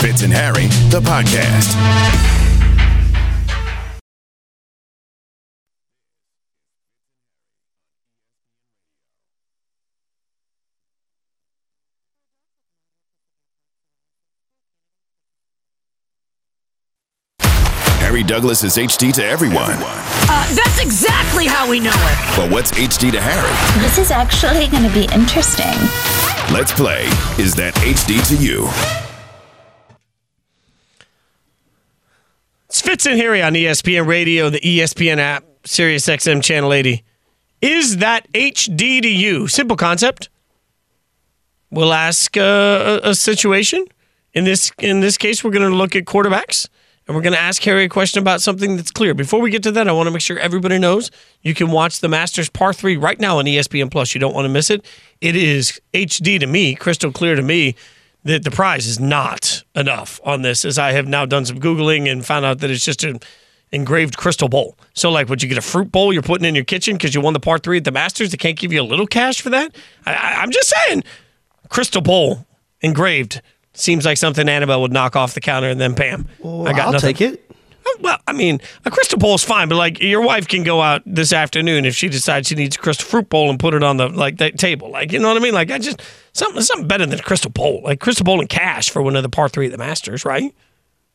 Fitz 0.02 0.24
and 0.24 0.34
Harry, 0.34 0.68
the 0.90 1.02
podcast. 1.02 2.47
Harry 18.18 18.28
Douglas 18.28 18.64
is 18.64 18.78
HD 18.78 19.14
to 19.14 19.24
everyone. 19.24 19.70
Uh, 19.70 20.56
that's 20.56 20.82
exactly 20.82 21.46
how 21.46 21.70
we 21.70 21.80
know 21.80 21.94
it. 21.94 22.36
But 22.36 22.52
what's 22.52 22.72
HD 22.72 23.12
to 23.12 23.22
Harry? 23.22 23.80
This 23.80 24.00
is 24.00 24.10
actually 24.10 24.68
going 24.70 24.82
to 24.82 24.92
be 24.92 25.04
interesting. 25.14 25.66
Let's 26.52 26.74
play 26.74 27.04
Is 27.38 27.54
That 27.54 27.76
HD 27.76 28.28
to 28.30 28.36
You? 28.44 28.70
It's 32.66 32.82
Fitz 32.82 33.06
and 33.06 33.20
Harry 33.20 33.44
on 33.44 33.54
ESPN 33.54 34.08
Radio, 34.08 34.50
the 34.50 34.62
ESPN 34.62 35.20
app, 35.20 35.44
Sirius 35.64 36.08
XM 36.08 36.42
Channel 36.42 36.74
80. 36.74 37.04
Is 37.62 37.98
that 37.98 38.28
HD 38.32 39.00
to 39.00 39.08
you? 39.08 39.48
Simple 39.48 39.78
concept. 39.78 40.30
We'll 41.70 41.94
ask 41.94 42.36
uh, 42.36 43.00
a, 43.04 43.10
a 43.10 43.14
situation. 43.14 43.86
In 44.34 44.44
this 44.44 44.72
in 44.80 45.02
this 45.02 45.20
case, 45.20 45.44
we're 45.44 45.52
going 45.52 45.70
to 45.70 45.78
look 45.78 45.96
at 45.96 46.06
quarterbacks, 46.06 46.68
and 47.08 47.16
we're 47.16 47.22
going 47.22 47.34
to 47.34 47.40
ask 47.40 47.64
Harry 47.64 47.86
a 47.86 47.90
question 47.90 48.20
about 48.20 48.42
something 48.42 48.76
that's 48.76 48.92
clear. 48.92 49.14
Before 49.14 49.40
we 49.40 49.50
get 49.50 49.64
to 49.64 49.72
that, 49.72 49.88
I 49.88 49.94
want 49.94 50.08
to 50.08 50.12
make 50.12 50.22
sure 50.22 50.38
everybody 50.38 50.78
knows 50.78 51.10
you 51.42 51.54
can 51.54 51.72
watch 51.72 52.02
the 52.02 52.10
Masters 52.10 52.50
Par 52.50 52.74
Three 52.74 52.98
right 52.98 53.20
now 53.20 53.40
on 53.40 53.46
ESPN 53.46 53.90
Plus. 53.90 54.14
You 54.14 54.20
don't 54.20 54.34
want 54.34 54.46
to 54.46 54.50
miss 54.50 54.70
it. 54.70 54.84
It 55.22 55.36
is 55.36 55.80
HD 55.94 56.40
to 56.40 56.48
me, 56.48 56.76
crystal 56.76 57.12
clear 57.12 57.36
to 57.36 57.42
me 57.42 57.76
that 58.26 58.44
the 58.44 58.52
prize 58.52 58.88
is 58.88 59.00
not 59.00 59.64
enough 59.74 60.20
on 60.26 60.42
this, 60.42 60.66
as 60.66 60.78
I 60.78 60.92
have 60.92 61.08
now 61.08 61.26
done 61.26 61.46
some 61.46 61.60
Googling 61.60 62.12
and 62.12 62.26
found 62.26 62.46
out 62.46 62.60
that 62.60 62.70
it's 62.70 62.84
just 62.84 63.06
an 63.06 63.22
engraved 63.72 64.18
crystal 64.18 64.50
bowl. 64.50 64.78
So, 64.94 65.10
like, 65.10 65.30
would 65.30 65.42
you 65.42 65.48
get 65.48 65.58
a 65.58 65.62
fruit 65.62 65.92
bowl 65.92 66.12
you're 66.12 66.22
putting 66.22 66.46
in 66.46 66.56
your 66.56 66.66
kitchen 66.66 66.96
because 66.96 67.16
you 67.16 67.22
won 67.22 67.34
the 67.34 67.40
par 67.40 67.58
three 67.58 67.78
at 67.78 67.86
the 67.86 67.92
Masters? 67.92 68.32
They 68.32 68.38
can't 68.38 68.60
give 68.60 68.74
you 68.74 68.82
a 68.82 68.84
little 68.84 69.08
cash 69.08 69.42
for 69.42 69.50
that? 69.52 69.74
I, 70.06 70.14
I, 70.14 70.42
I'm 70.42 70.52
just 70.52 70.74
saying, 70.84 71.04
crystal 71.70 72.02
bowl 72.02 72.46
engraved 72.82 73.42
seems 73.80 74.06
like 74.06 74.18
something 74.18 74.48
Annabelle 74.48 74.82
would 74.82 74.92
knock 74.94 75.16
off 75.16 75.34
the 75.34 75.42
counter 75.42 75.70
and 75.70 75.80
then 75.80 75.94
bam. 75.94 76.28
Well, 76.40 76.68
I 76.68 76.72
got 76.74 76.88
I'll 76.88 76.94
nothing. 76.94 77.14
take 77.16 77.22
it. 77.22 77.52
Uh, 77.86 77.90
well, 78.02 78.18
I 78.28 78.34
mean, 78.34 78.60
a 78.86 78.92
crystal 78.92 79.18
bowl 79.18 79.36
is 79.36 79.44
fine, 79.44 79.70
but 79.70 79.76
like 79.76 80.02
your 80.02 80.22
wife 80.22 80.48
can 80.48 80.64
go 80.64 80.82
out 80.82 81.02
this 81.06 81.32
afternoon 81.32 81.86
if 81.86 81.96
she 81.96 82.10
decides 82.10 82.48
she 82.48 82.56
needs 82.56 82.76
a 82.76 82.80
crystal 82.80 83.08
fruit 83.08 83.30
bowl 83.30 83.50
and 83.50 83.60
put 83.60 83.74
it 83.74 83.84
on 83.84 83.98
the 83.98 84.10
like 84.10 84.38
that 84.38 84.58
table. 84.58 84.90
Like 84.90 85.12
you 85.12 85.20
know 85.20 85.28
what 85.30 85.38
I 85.38 85.40
mean? 85.40 85.54
Like 85.54 85.72
I 85.72 85.78
just 85.78 86.02
something 86.34 86.62
something 86.62 86.88
better 86.88 87.06
than 87.06 87.20
a 87.20 87.24
crystal 87.24 87.52
bowl. 87.52 87.82
Like 87.84 88.00
crystal 88.00 88.24
bowl 88.24 88.40
and 88.40 88.50
cash 88.50 88.90
for 88.90 89.02
one 89.02 89.16
of 89.16 89.24
the 89.24 89.30
par 89.30 89.50
three 89.50 89.68
of 89.68 89.72
the 89.72 89.78
Masters, 89.78 90.26
right? 90.26 90.54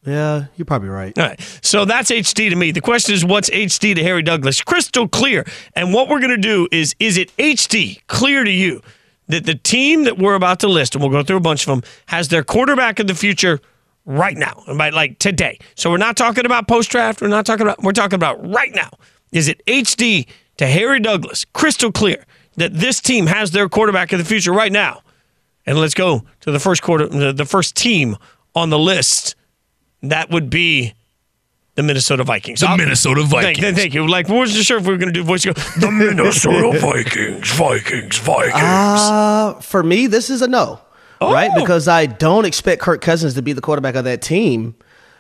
Yeah, 0.05 0.47
you're 0.57 0.65
probably 0.65 0.89
right. 0.89 1.17
All 1.17 1.27
right. 1.27 1.41
So 1.63 1.85
that's 1.85 2.11
HD 2.11 2.51
to 2.51 2.57
me. 2.57 2.73
The 2.73 2.81
question 2.81 3.15
is, 3.15 3.25
what's 3.25 3.49
HD 3.51 3.95
to 3.95 4.03
Harry 4.03 4.23
Douglas? 4.23 4.61
Crystal 4.61 5.07
clear. 5.07 5.45
And 5.77 5.95
what 5.95 6.09
we're 6.09 6.19
going 6.19 6.31
to 6.33 6.37
do 6.37 6.67
is, 6.73 6.97
is 6.99 7.17
it 7.17 7.35
HD 7.37 8.05
clear 8.09 8.43
to 8.43 8.51
you 8.51 8.83
that 9.29 9.47
the 9.47 9.55
team 9.55 10.05
that 10.05 10.19
we're 10.19 10.35
about 10.35 10.61
to 10.61 10.69
list, 10.69 10.95
and 10.95 11.03
we'll 11.03 11.13
go 11.13 11.23
through 11.23 11.37
a 11.37 11.41
bunch 11.41 11.63
of 11.63 11.67
them, 11.67 11.83
has 12.07 12.29
their 12.29 12.43
quarterback 12.43 12.99
of 12.99 13.07
the 13.07 13.15
future 13.15 13.61
right 14.05 14.37
now, 14.37 14.63
like 14.67 15.19
today? 15.19 15.59
So 15.75 15.91
we're 15.91 15.97
not 15.97 16.17
talking 16.17 16.45
about 16.45 16.69
post 16.69 16.91
draft. 16.91 17.21
We're 17.21 17.29
not 17.29 17.47
talking 17.47 17.67
about. 17.67 17.83
We're 17.83 17.93
talking 17.93 18.17
about 18.17 18.45
right 18.49 18.75
now. 18.75 18.91
Is 19.33 19.49
it 19.49 19.65
HD 19.67 20.27
to 20.59 20.67
Harry 20.67 21.01
Douglas? 21.01 21.45
Crystal 21.53 21.93
clear 21.93 22.27
that 22.57 22.75
this 22.75 23.01
team 23.01 23.27
has 23.27 23.53
their 23.53 23.69
quarterback 23.69 24.13
of 24.13 24.19
the 24.19 24.25
future 24.25 24.53
right 24.53 24.73
now. 24.73 25.03
And 25.65 25.79
let's 25.79 25.95
go 25.95 26.25
to 26.41 26.51
the 26.51 26.59
first 26.59 26.83
quarter, 26.83 27.07
the 27.33 27.47
first 27.47 27.77
team 27.77 28.17
on 28.55 28.71
the 28.71 28.79
list. 28.79 29.37
That 30.03 30.31
would 30.31 30.51
be 30.51 30.95
the 31.75 31.83
Minnesota 31.83 32.25
Vikings. 32.25 32.61
The 32.61 32.69
I'll- 32.69 32.77
Minnesota 32.77 33.23
Vikings. 33.23 33.77
thank 33.77 33.95
you. 33.95 34.07
Like, 34.07 34.29
wasn't 34.29 34.65
sure 34.65 34.79
if 34.79 34.85
we 34.85 34.93
were 34.93 34.99
going 34.99 35.13
to 35.13 35.19
do 35.19 35.25
voice. 35.25 35.45
Go, 35.45 35.53
the 35.53 35.91
Minnesota 35.91 36.79
Vikings, 36.79 37.51
Vikings, 37.53 38.19
Vikings. 38.19 38.55
Uh, 38.63 39.55
for 39.61 39.83
me, 39.83 40.07
this 40.07 40.31
is 40.31 40.43
a 40.43 40.49
no, 40.49 40.81
right? 41.21 41.51
Oh. 41.55 41.61
Because 41.61 41.89
I 41.89 42.07
don't 42.07 42.45
expect 42.45 42.83
Kirk 42.83 43.01
Cousins 43.01 43.35
to 43.35 43.43
be 43.43 43.53
the 43.53 43.61
quarterback 43.63 43.95
of 43.95 44.05
that 44.05 44.21
team 44.23 44.75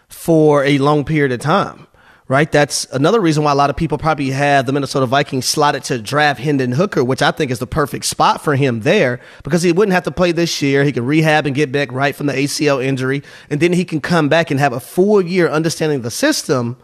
for 0.08 0.62
a 0.64 0.78
long 0.78 1.04
period 1.04 1.32
of 1.32 1.40
time, 1.40 1.86
right? 2.28 2.50
That's 2.50 2.86
another 2.92 3.20
reason 3.20 3.44
why 3.44 3.52
a 3.52 3.54
lot 3.54 3.70
of 3.70 3.76
people 3.76 3.98
probably 3.98 4.30
have 4.30 4.66
the 4.66 4.72
Minnesota 4.72 5.06
Vikings 5.06 5.46
slotted 5.46 5.84
to 5.84 5.98
draft 5.98 6.40
Hendon 6.40 6.72
Hooker, 6.72 7.04
which 7.04 7.22
I 7.22 7.30
think 7.30 7.50
is 7.50 7.58
the 7.58 7.66
perfect 7.66 8.04
spot 8.04 8.42
for 8.42 8.56
him 8.56 8.80
there 8.80 9.20
because 9.42 9.62
he 9.62 9.72
wouldn't 9.72 9.92
have 9.92 10.04
to 10.04 10.10
play 10.10 10.32
this 10.32 10.62
year. 10.62 10.84
He 10.84 10.92
can 10.92 11.04
rehab 11.04 11.46
and 11.46 11.54
get 11.54 11.72
back 11.72 11.92
right 11.92 12.14
from 12.14 12.26
the 12.26 12.32
ACL 12.32 12.84
injury, 12.84 13.22
and 13.50 13.60
then 13.60 13.72
he 13.72 13.84
can 13.84 14.00
come 14.00 14.28
back 14.28 14.50
and 14.50 14.60
have 14.60 14.72
a 14.72 14.80
full 14.80 15.20
year 15.20 15.48
understanding 15.48 16.02
the 16.02 16.10
system 16.10 16.76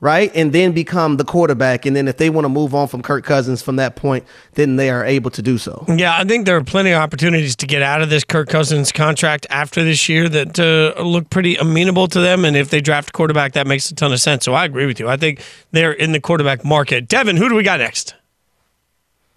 right? 0.00 0.30
And 0.34 0.52
then 0.52 0.72
become 0.72 1.16
the 1.16 1.24
quarterback. 1.24 1.84
And 1.86 1.96
then 1.96 2.08
if 2.08 2.16
they 2.16 2.30
want 2.30 2.44
to 2.44 2.48
move 2.48 2.74
on 2.74 2.88
from 2.88 3.02
Kirk 3.02 3.24
Cousins 3.24 3.62
from 3.62 3.76
that 3.76 3.96
point, 3.96 4.24
then 4.54 4.76
they 4.76 4.90
are 4.90 5.04
able 5.04 5.30
to 5.32 5.42
do 5.42 5.58
so. 5.58 5.84
Yeah, 5.88 6.16
I 6.16 6.24
think 6.24 6.46
there 6.46 6.56
are 6.56 6.64
plenty 6.64 6.90
of 6.92 7.00
opportunities 7.00 7.56
to 7.56 7.66
get 7.66 7.82
out 7.82 8.02
of 8.02 8.10
this 8.10 8.24
Kirk 8.24 8.48
Cousins 8.48 8.92
contract 8.92 9.46
after 9.50 9.82
this 9.82 10.08
year 10.08 10.28
that 10.28 10.58
uh, 10.58 11.00
look 11.02 11.30
pretty 11.30 11.56
amenable 11.56 12.06
to 12.08 12.20
them. 12.20 12.44
And 12.44 12.56
if 12.56 12.70
they 12.70 12.80
draft 12.80 13.10
a 13.10 13.12
quarterback, 13.12 13.52
that 13.52 13.66
makes 13.66 13.90
a 13.90 13.94
ton 13.94 14.12
of 14.12 14.20
sense. 14.20 14.44
So 14.44 14.54
I 14.54 14.64
agree 14.64 14.86
with 14.86 15.00
you. 15.00 15.08
I 15.08 15.16
think 15.16 15.42
they're 15.72 15.92
in 15.92 16.12
the 16.12 16.20
quarterback 16.20 16.64
market. 16.64 17.08
Devin, 17.08 17.36
who 17.36 17.48
do 17.48 17.54
we 17.54 17.62
got 17.62 17.80
next? 17.80 18.14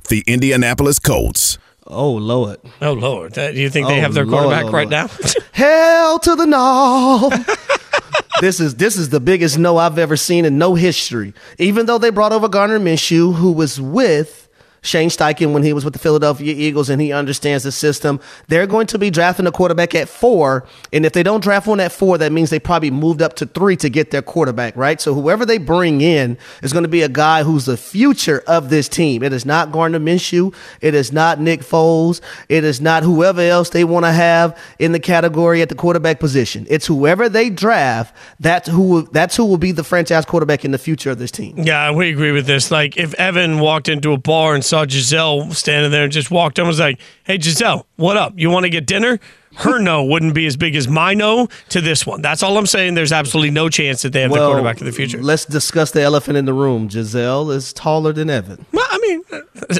The 0.09 0.23
Indianapolis 0.27 0.99
Colts. 0.99 1.57
Oh, 1.87 2.11
Lord. 2.11 2.57
Oh, 2.81 2.93
Lord. 2.93 3.33
Do 3.33 3.51
you 3.53 3.69
think 3.69 3.87
they 3.87 3.97
Oh, 3.97 4.01
have 4.01 4.13
their 4.13 4.25
Lord, 4.25 4.43
quarterback 4.43 4.63
Lord, 4.71 4.73
right 4.73 4.89
Lord. 4.89 5.09
now? 5.11 5.41
Hell 5.51 6.19
to 6.19 6.35
the 6.35 6.45
no. 6.45 7.29
this 8.41 8.59
is 8.59 8.75
this 8.75 8.95
is 8.97 9.09
the 9.09 9.19
biggest 9.19 9.57
no 9.57 9.77
I've 9.77 9.97
ever 9.97 10.15
seen 10.15 10.45
in 10.45 10.57
no 10.57 10.75
history. 10.75 11.33
Even 11.57 11.85
though 11.87 11.97
they 11.97 12.09
brought 12.11 12.33
over 12.33 12.47
Gardner 12.47 12.79
Minshew, 12.79 13.33
who 13.35 13.51
was 13.51 13.81
with 13.81 14.40
Shane 14.83 15.09
Steichen 15.09 15.53
when 15.53 15.61
he 15.61 15.73
was 15.73 15.85
with 15.85 15.93
the 15.93 15.99
Philadelphia 15.99 16.55
Eagles 16.57 16.89
and 16.89 16.99
he 16.99 17.13
understands 17.13 17.63
the 17.63 17.71
system. 17.71 18.19
They're 18.47 18.65
going 18.65 18.87
to 18.87 18.97
be 18.97 19.11
drafting 19.11 19.45
a 19.45 19.51
quarterback 19.51 19.93
at 19.93 20.09
four. 20.09 20.65
And 20.91 21.05
if 21.05 21.13
they 21.13 21.21
don't 21.21 21.43
draft 21.43 21.67
one 21.67 21.79
at 21.79 21.91
four, 21.91 22.17
that 22.17 22.31
means 22.31 22.49
they 22.49 22.59
probably 22.59 22.89
moved 22.89 23.21
up 23.21 23.35
to 23.35 23.45
three 23.45 23.75
to 23.75 23.89
get 23.89 24.09
their 24.09 24.23
quarterback, 24.23 24.75
right? 24.75 24.99
So 24.99 25.13
whoever 25.13 25.45
they 25.45 25.59
bring 25.59 26.01
in 26.01 26.35
is 26.63 26.73
going 26.73 26.81
to 26.83 26.89
be 26.89 27.03
a 27.03 27.09
guy 27.09 27.43
who's 27.43 27.65
the 27.65 27.77
future 27.77 28.43
of 28.47 28.71
this 28.71 28.89
team. 28.89 29.21
It 29.21 29.33
is 29.33 29.45
not 29.45 29.71
Gardner 29.71 29.99
Minshew. 29.99 30.51
It 30.81 30.95
is 30.95 31.11
not 31.11 31.39
Nick 31.39 31.61
Foles. 31.61 32.19
It 32.49 32.63
is 32.63 32.81
not 32.81 33.03
whoever 33.03 33.41
else 33.41 33.69
they 33.69 33.83
want 33.83 34.05
to 34.05 34.11
have 34.11 34.59
in 34.79 34.93
the 34.93 34.99
category 34.99 35.61
at 35.61 35.69
the 35.69 35.75
quarterback 35.75 36.19
position. 36.19 36.65
It's 36.71 36.87
whoever 36.87 37.29
they 37.29 37.51
draft. 37.51 38.15
That's 38.39 38.67
who. 38.67 39.03
That's 39.11 39.35
who 39.35 39.45
will 39.45 39.57
be 39.59 39.71
the 39.71 39.83
franchise 39.83 40.25
quarterback 40.25 40.65
in 40.65 40.71
the 40.71 40.77
future 40.79 41.11
of 41.11 41.19
this 41.19 41.29
team. 41.29 41.59
Yeah, 41.59 41.91
we 41.91 42.09
agree 42.09 42.31
with 42.31 42.47
this. 42.47 42.71
Like, 42.71 42.97
if 42.97 43.13
Evan 43.15 43.59
walked 43.59 43.87
into 43.87 44.11
a 44.13 44.17
bar 44.17 44.55
and 44.55 44.65
saw 44.71 44.85
Giselle 44.87 45.51
standing 45.51 45.91
there 45.91 46.03
and 46.05 46.11
just 46.13 46.31
walked 46.31 46.57
on, 46.59 46.65
was 46.65 46.79
like, 46.79 46.99
"Hey, 47.25 47.37
Giselle, 47.37 47.85
what 47.97 48.15
up? 48.15 48.33
You 48.37 48.49
want 48.49 48.63
to 48.63 48.69
get 48.69 48.85
dinner?" 48.87 49.19
Her 49.53 49.79
no 49.79 50.05
wouldn't 50.05 50.33
be 50.33 50.45
as 50.45 50.55
big 50.55 50.77
as 50.77 50.87
my 50.87 51.13
no 51.13 51.49
to 51.69 51.81
this 51.81 52.05
one. 52.05 52.21
That's 52.21 52.41
all 52.41 52.57
I'm 52.57 52.65
saying. 52.65 52.93
There's 52.93 53.11
absolutely 53.11 53.51
no 53.51 53.67
chance 53.67 54.01
that 54.03 54.13
they 54.13 54.21
have 54.21 54.31
the 54.31 54.37
quarterback 54.37 54.79
of 54.79 54.85
the 54.85 54.93
future. 54.93 55.21
Let's 55.21 55.43
discuss 55.43 55.91
the 55.91 56.01
elephant 56.01 56.37
in 56.37 56.45
the 56.45 56.53
room. 56.53 56.89
Giselle 56.89 57.51
is 57.51 57.73
taller 57.73 58.13
than 58.13 58.29
Evan. 58.29 58.65
Well, 58.71 58.87
I 58.89 58.97
mean, 58.99 59.23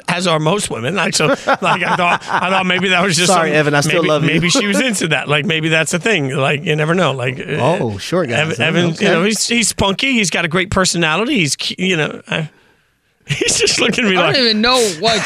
as 0.10 0.28
are 0.28 0.40
most 0.40 0.70
women. 0.70 0.96
Like, 0.96 1.14
so, 1.14 1.28
like 1.28 1.84
I 1.84 1.96
thought, 1.96 2.22
I 2.28 2.50
thought 2.50 2.66
maybe 2.66 2.90
that 2.90 3.02
was 3.02 3.16
just. 3.16 3.32
Sorry, 3.32 3.54
Evan, 3.54 3.74
I 3.74 3.80
still 3.80 4.02
maybe, 4.02 4.10
love 4.10 4.24
you. 4.24 4.28
Maybe 4.30 4.50
she 4.50 4.68
was 4.68 4.82
into 4.82 5.08
that. 5.08 5.30
Like, 5.30 5.46
maybe 5.46 5.70
that's 5.70 5.94
a 5.94 6.00
thing. 6.00 6.36
Like, 6.36 6.66
you 6.66 6.76
never 6.76 6.94
know. 6.94 7.14
Like, 7.14 7.40
uh, 7.40 7.78
Oh, 7.80 7.98
sure, 7.98 8.26
guys. 8.26 8.60
Evan, 8.60 8.62
Evan 8.62 8.92
Okay. 8.92 9.06
you 9.06 9.12
know, 9.12 9.24
he's 9.24 9.48
he's 9.48 9.70
spunky. 9.70 10.12
He's 10.12 10.30
got 10.30 10.44
a 10.44 10.50
great 10.50 10.70
personality. 10.70 11.36
He's, 11.36 11.56
you 11.78 11.96
know, 11.96 12.22
I, 12.28 12.50
he's 13.32 13.58
just 13.58 13.80
looking 13.80 14.06
at 14.06 14.10
me 14.10 14.16
like 14.18 14.24
I 14.24 14.28
like. 14.28 14.36
don't 14.36 14.46
even 14.46 14.62
know 14.62 14.80
what. 15.00 15.26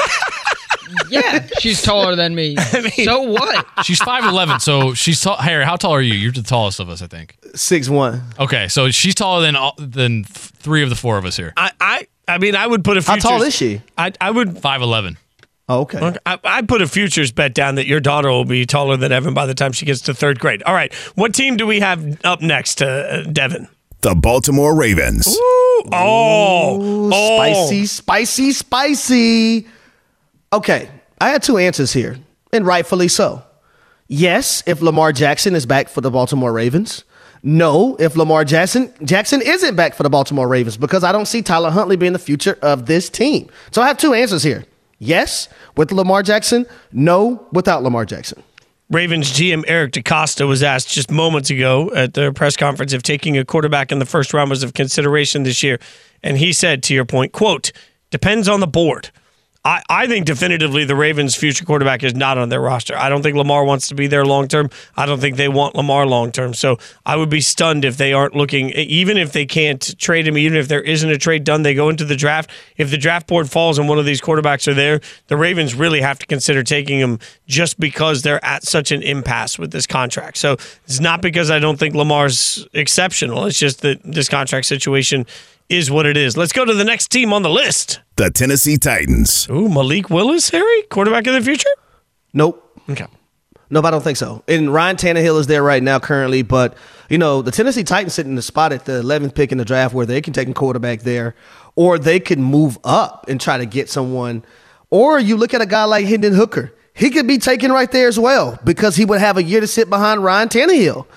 yeah, 1.09 1.47
she's 1.59 1.81
taller 1.81 2.15
than 2.15 2.35
me. 2.35 2.55
so 3.03 3.21
what? 3.21 3.65
She's 3.83 3.99
five 3.99 4.23
eleven, 4.25 4.59
so 4.59 4.93
she's 4.93 5.19
tall. 5.21 5.37
Harry, 5.37 5.65
how 5.65 5.75
tall 5.75 5.91
are 5.91 6.01
you? 6.01 6.13
You're 6.13 6.31
the 6.31 6.43
tallest 6.43 6.79
of 6.79 6.89
us, 6.89 7.01
I 7.01 7.07
think. 7.07 7.37
Six 7.55 7.89
one. 7.89 8.21
Okay, 8.39 8.67
so 8.67 8.91
she's 8.91 9.15
taller 9.15 9.41
than 9.41 9.55
all, 9.55 9.73
than 9.77 10.23
th- 10.23 10.27
three 10.27 10.83
of 10.83 10.89
the 10.89 10.95
four 10.95 11.17
of 11.17 11.25
us 11.25 11.35
here. 11.37 11.53
I, 11.57 11.71
I, 11.79 12.07
I 12.27 12.37
mean, 12.37 12.55
I 12.55 12.67
would 12.67 12.83
put 12.83 12.97
a. 12.97 13.01
How 13.01 13.13
Futures, 13.13 13.23
tall 13.29 13.41
is 13.43 13.55
she? 13.55 13.81
I, 13.97 14.11
I 14.21 14.31
would. 14.31 14.59
Five 14.59 14.81
eleven. 14.81 15.17
Oh, 15.67 15.81
okay. 15.81 16.13
I, 16.27 16.37
I 16.43 16.61
put 16.61 16.83
a 16.83 16.87
futures 16.87 17.31
bet 17.31 17.55
down 17.55 17.75
that 17.75 17.87
your 17.87 17.99
daughter 17.99 18.29
will 18.29 18.45
be 18.45 18.67
taller 18.67 18.97
than 18.97 19.11
Evan 19.11 19.33
by 19.33 19.47
the 19.47 19.55
time 19.55 19.71
she 19.71 19.85
gets 19.87 20.01
to 20.01 20.13
third 20.13 20.39
grade. 20.39 20.61
All 20.63 20.75
right, 20.75 20.93
what 21.15 21.33
team 21.33 21.57
do 21.57 21.65
we 21.65 21.79
have 21.79 22.23
up 22.23 22.41
next, 22.41 22.83
uh, 22.83 23.23
Devin? 23.23 23.67
The 24.05 24.13
Baltimore 24.13 24.75
Ravens. 24.75 25.27
Ooh, 25.27 25.83
oh, 25.91 27.09
oh. 27.11 27.37
Spicy, 27.39 27.87
spicy, 27.87 28.51
spicy. 28.51 29.67
Okay, 30.53 30.91
I 31.19 31.29
had 31.29 31.41
two 31.41 31.57
answers 31.57 31.91
here, 31.91 32.19
and 32.53 32.67
rightfully 32.67 33.07
so. 33.07 33.41
Yes, 34.07 34.61
if 34.67 34.79
Lamar 34.79 35.11
Jackson 35.11 35.55
is 35.55 35.65
back 35.65 35.89
for 35.89 36.01
the 36.01 36.11
Baltimore 36.11 36.53
Ravens. 36.53 37.03
No, 37.41 37.95
if 37.95 38.15
Lamar 38.15 38.45
Jackson 38.45 38.93
Jackson 39.03 39.41
isn't 39.41 39.75
back 39.75 39.95
for 39.95 40.03
the 40.03 40.09
Baltimore 40.11 40.47
Ravens, 40.47 40.77
because 40.77 41.03
I 41.03 41.11
don't 41.11 41.25
see 41.25 41.41
Tyler 41.41 41.71
Huntley 41.71 41.95
being 41.95 42.13
the 42.13 42.19
future 42.19 42.59
of 42.61 42.85
this 42.85 43.09
team. 43.09 43.49
So 43.71 43.81
I 43.81 43.87
have 43.87 43.97
two 43.97 44.13
answers 44.13 44.43
here. 44.43 44.65
Yes, 44.99 45.49
with 45.75 45.91
Lamar 45.91 46.21
Jackson. 46.21 46.67
No, 46.91 47.47
without 47.51 47.81
Lamar 47.81 48.05
Jackson. 48.05 48.43
Ravens 48.91 49.31
GM 49.31 49.63
Eric 49.67 49.93
DeCosta 49.93 50.47
was 50.47 50.61
asked 50.61 50.89
just 50.89 51.09
moments 51.09 51.49
ago 51.49 51.91
at 51.95 52.13
their 52.13 52.31
press 52.31 52.55
conference 52.55 52.93
if 52.93 53.01
taking 53.01 53.37
a 53.37 53.43
quarterback 53.43 53.91
in 53.91 53.97
the 53.97 54.05
first 54.05 54.33
round 54.33 54.51
was 54.51 54.61
of 54.61 54.73
consideration 54.73 55.43
this 55.43 55.63
year. 55.63 55.79
And 56.21 56.37
he 56.37 56.53
said, 56.53 56.83
to 56.83 56.93
your 56.93 57.05
point, 57.05 57.31
quote, 57.31 57.71
depends 58.11 58.47
on 58.47 58.59
the 58.59 58.67
board. 58.67 59.09
I, 59.65 59.81
I 59.89 60.07
think 60.07 60.27
definitively 60.27 60.85
the 60.85 60.95
Ravens' 60.95 61.35
future 61.35 61.65
quarterback 61.65 62.03
is 62.03 62.13
not 62.13 62.37
on 62.37 62.49
their 62.49 62.61
roster. 62.61 62.95
I 62.95 63.09
don't 63.09 63.23
think 63.23 63.35
Lamar 63.35 63.65
wants 63.65 63.87
to 63.87 63.95
be 63.95 64.05
there 64.05 64.23
long 64.23 64.47
term. 64.47 64.69
I 64.95 65.07
don't 65.07 65.19
think 65.19 65.37
they 65.37 65.47
want 65.47 65.73
Lamar 65.73 66.05
long 66.05 66.31
term. 66.31 66.53
So 66.53 66.77
I 67.03 67.15
would 67.15 67.31
be 67.31 67.41
stunned 67.41 67.83
if 67.83 67.97
they 67.97 68.13
aren't 68.13 68.35
looking, 68.35 68.69
even 68.69 69.17
if 69.17 69.31
they 69.33 69.47
can't 69.47 69.97
trade 69.97 70.27
him, 70.27 70.37
even 70.37 70.55
if 70.55 70.67
there 70.67 70.83
isn't 70.83 71.09
a 71.09 71.17
trade 71.17 71.43
done, 71.43 71.63
they 71.63 71.73
go 71.73 71.89
into 71.89 72.05
the 72.05 72.15
draft. 72.15 72.51
If 72.77 72.91
the 72.91 72.97
draft 72.97 73.25
board 73.25 73.49
falls 73.49 73.79
and 73.79 73.89
one 73.89 73.97
of 73.97 74.05
these 74.05 74.21
quarterbacks 74.21 74.67
are 74.67 74.75
there, 74.75 75.01
the 75.27 75.37
Ravens 75.37 75.73
really 75.73 76.01
have 76.01 76.19
to 76.19 76.27
consider 76.27 76.61
taking 76.61 76.99
him 76.99 77.17
just 77.47 77.79
because 77.79 78.21
they're 78.21 78.43
at 78.45 78.63
such 78.63 78.91
an 78.91 79.01
impasse 79.01 79.57
with 79.57 79.71
this 79.71 79.87
contract. 79.87 80.37
So 80.37 80.53
it's 80.83 80.99
not 80.99 81.23
because 81.23 81.49
I 81.49 81.57
don't 81.57 81.79
think 81.79 81.95
Lamar's 81.95 82.67
exceptional. 82.73 83.45
It's 83.45 83.57
just 83.57 83.81
that 83.81 83.99
this 84.03 84.29
contract 84.29 84.67
situation 84.67 85.25
is 85.69 85.89
what 85.89 86.05
it 86.05 86.17
is. 86.17 86.37
Let's 86.37 86.53
go 86.53 86.65
to 86.65 86.73
the 86.73 86.83
next 86.83 87.07
team 87.07 87.33
on 87.33 87.41
the 87.41 87.49
list. 87.49 87.99
The 88.17 88.29
Tennessee 88.29 88.77
Titans. 88.77 89.47
Ooh, 89.49 89.67
Malik 89.67 90.09
Willis, 90.09 90.49
Harry, 90.49 90.83
quarterback 90.83 91.27
of 91.27 91.33
the 91.33 91.41
future. 91.41 91.69
Nope. 92.33 92.61
Okay. 92.89 93.07
Nope, 93.69 93.85
I 93.85 93.91
don't 93.91 94.03
think 94.03 94.17
so. 94.17 94.43
And 94.47 94.71
Ryan 94.71 94.95
Tannehill 94.95 95.39
is 95.39 95.47
there 95.47 95.63
right 95.63 95.81
now 95.81 95.99
currently, 95.99 96.43
but 96.43 96.77
you 97.09 97.17
know 97.17 97.41
the 97.41 97.51
Tennessee 97.51 97.83
Titans 97.83 98.13
sitting 98.13 98.33
in 98.33 98.35
the 98.35 98.41
spot 98.41 98.71
at 98.71 98.85
the 98.85 99.01
11th 99.01 99.33
pick 99.33 99.51
in 99.51 99.57
the 99.57 99.65
draft 99.65 99.93
where 99.93 100.05
they 100.05 100.21
can 100.21 100.33
take 100.33 100.47
a 100.47 100.53
quarterback 100.53 101.01
there, 101.01 101.35
or 101.75 101.97
they 101.97 102.19
could 102.19 102.39
move 102.39 102.77
up 102.83 103.25
and 103.27 103.41
try 103.41 103.57
to 103.57 103.65
get 103.65 103.89
someone. 103.89 104.43
Or 104.91 105.19
you 105.19 105.35
look 105.35 105.53
at 105.53 105.61
a 105.61 105.65
guy 105.65 105.83
like 105.85 106.05
Hendon 106.05 106.33
Hooker, 106.33 106.73
he 106.93 107.09
could 107.09 107.27
be 107.27 107.39
taken 107.39 107.71
right 107.71 107.91
there 107.91 108.07
as 108.07 108.19
well 108.19 108.59
because 108.63 108.95
he 108.95 109.03
would 109.03 109.19
have 109.19 109.37
a 109.37 109.43
year 109.43 109.61
to 109.61 109.67
sit 109.67 109.89
behind 109.89 110.23
Ryan 110.23 110.47
Tannehill 110.47 111.07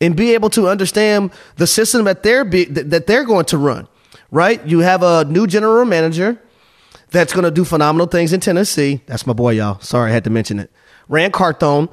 and 0.00 0.16
be 0.16 0.32
able 0.32 0.48
to 0.50 0.66
understand 0.68 1.30
the 1.56 1.66
system 1.66 2.04
that 2.04 2.22
they're 2.22 2.44
be, 2.44 2.64
that 2.64 3.06
they're 3.06 3.24
going 3.24 3.44
to 3.46 3.58
run 3.58 3.86
right? 4.30 4.64
You 4.66 4.80
have 4.80 5.02
a 5.02 5.24
new 5.24 5.46
general 5.46 5.84
manager 5.84 6.40
that's 7.10 7.32
going 7.32 7.44
to 7.44 7.50
do 7.50 7.64
phenomenal 7.64 8.06
things 8.06 8.32
in 8.32 8.40
Tennessee. 8.40 9.00
That's 9.06 9.26
my 9.26 9.32
boy, 9.32 9.52
y'all. 9.52 9.80
Sorry, 9.80 10.10
I 10.10 10.14
had 10.14 10.24
to 10.24 10.30
mention 10.30 10.58
it. 10.58 10.70
Ran 11.08 11.30
Carthon. 11.30 11.88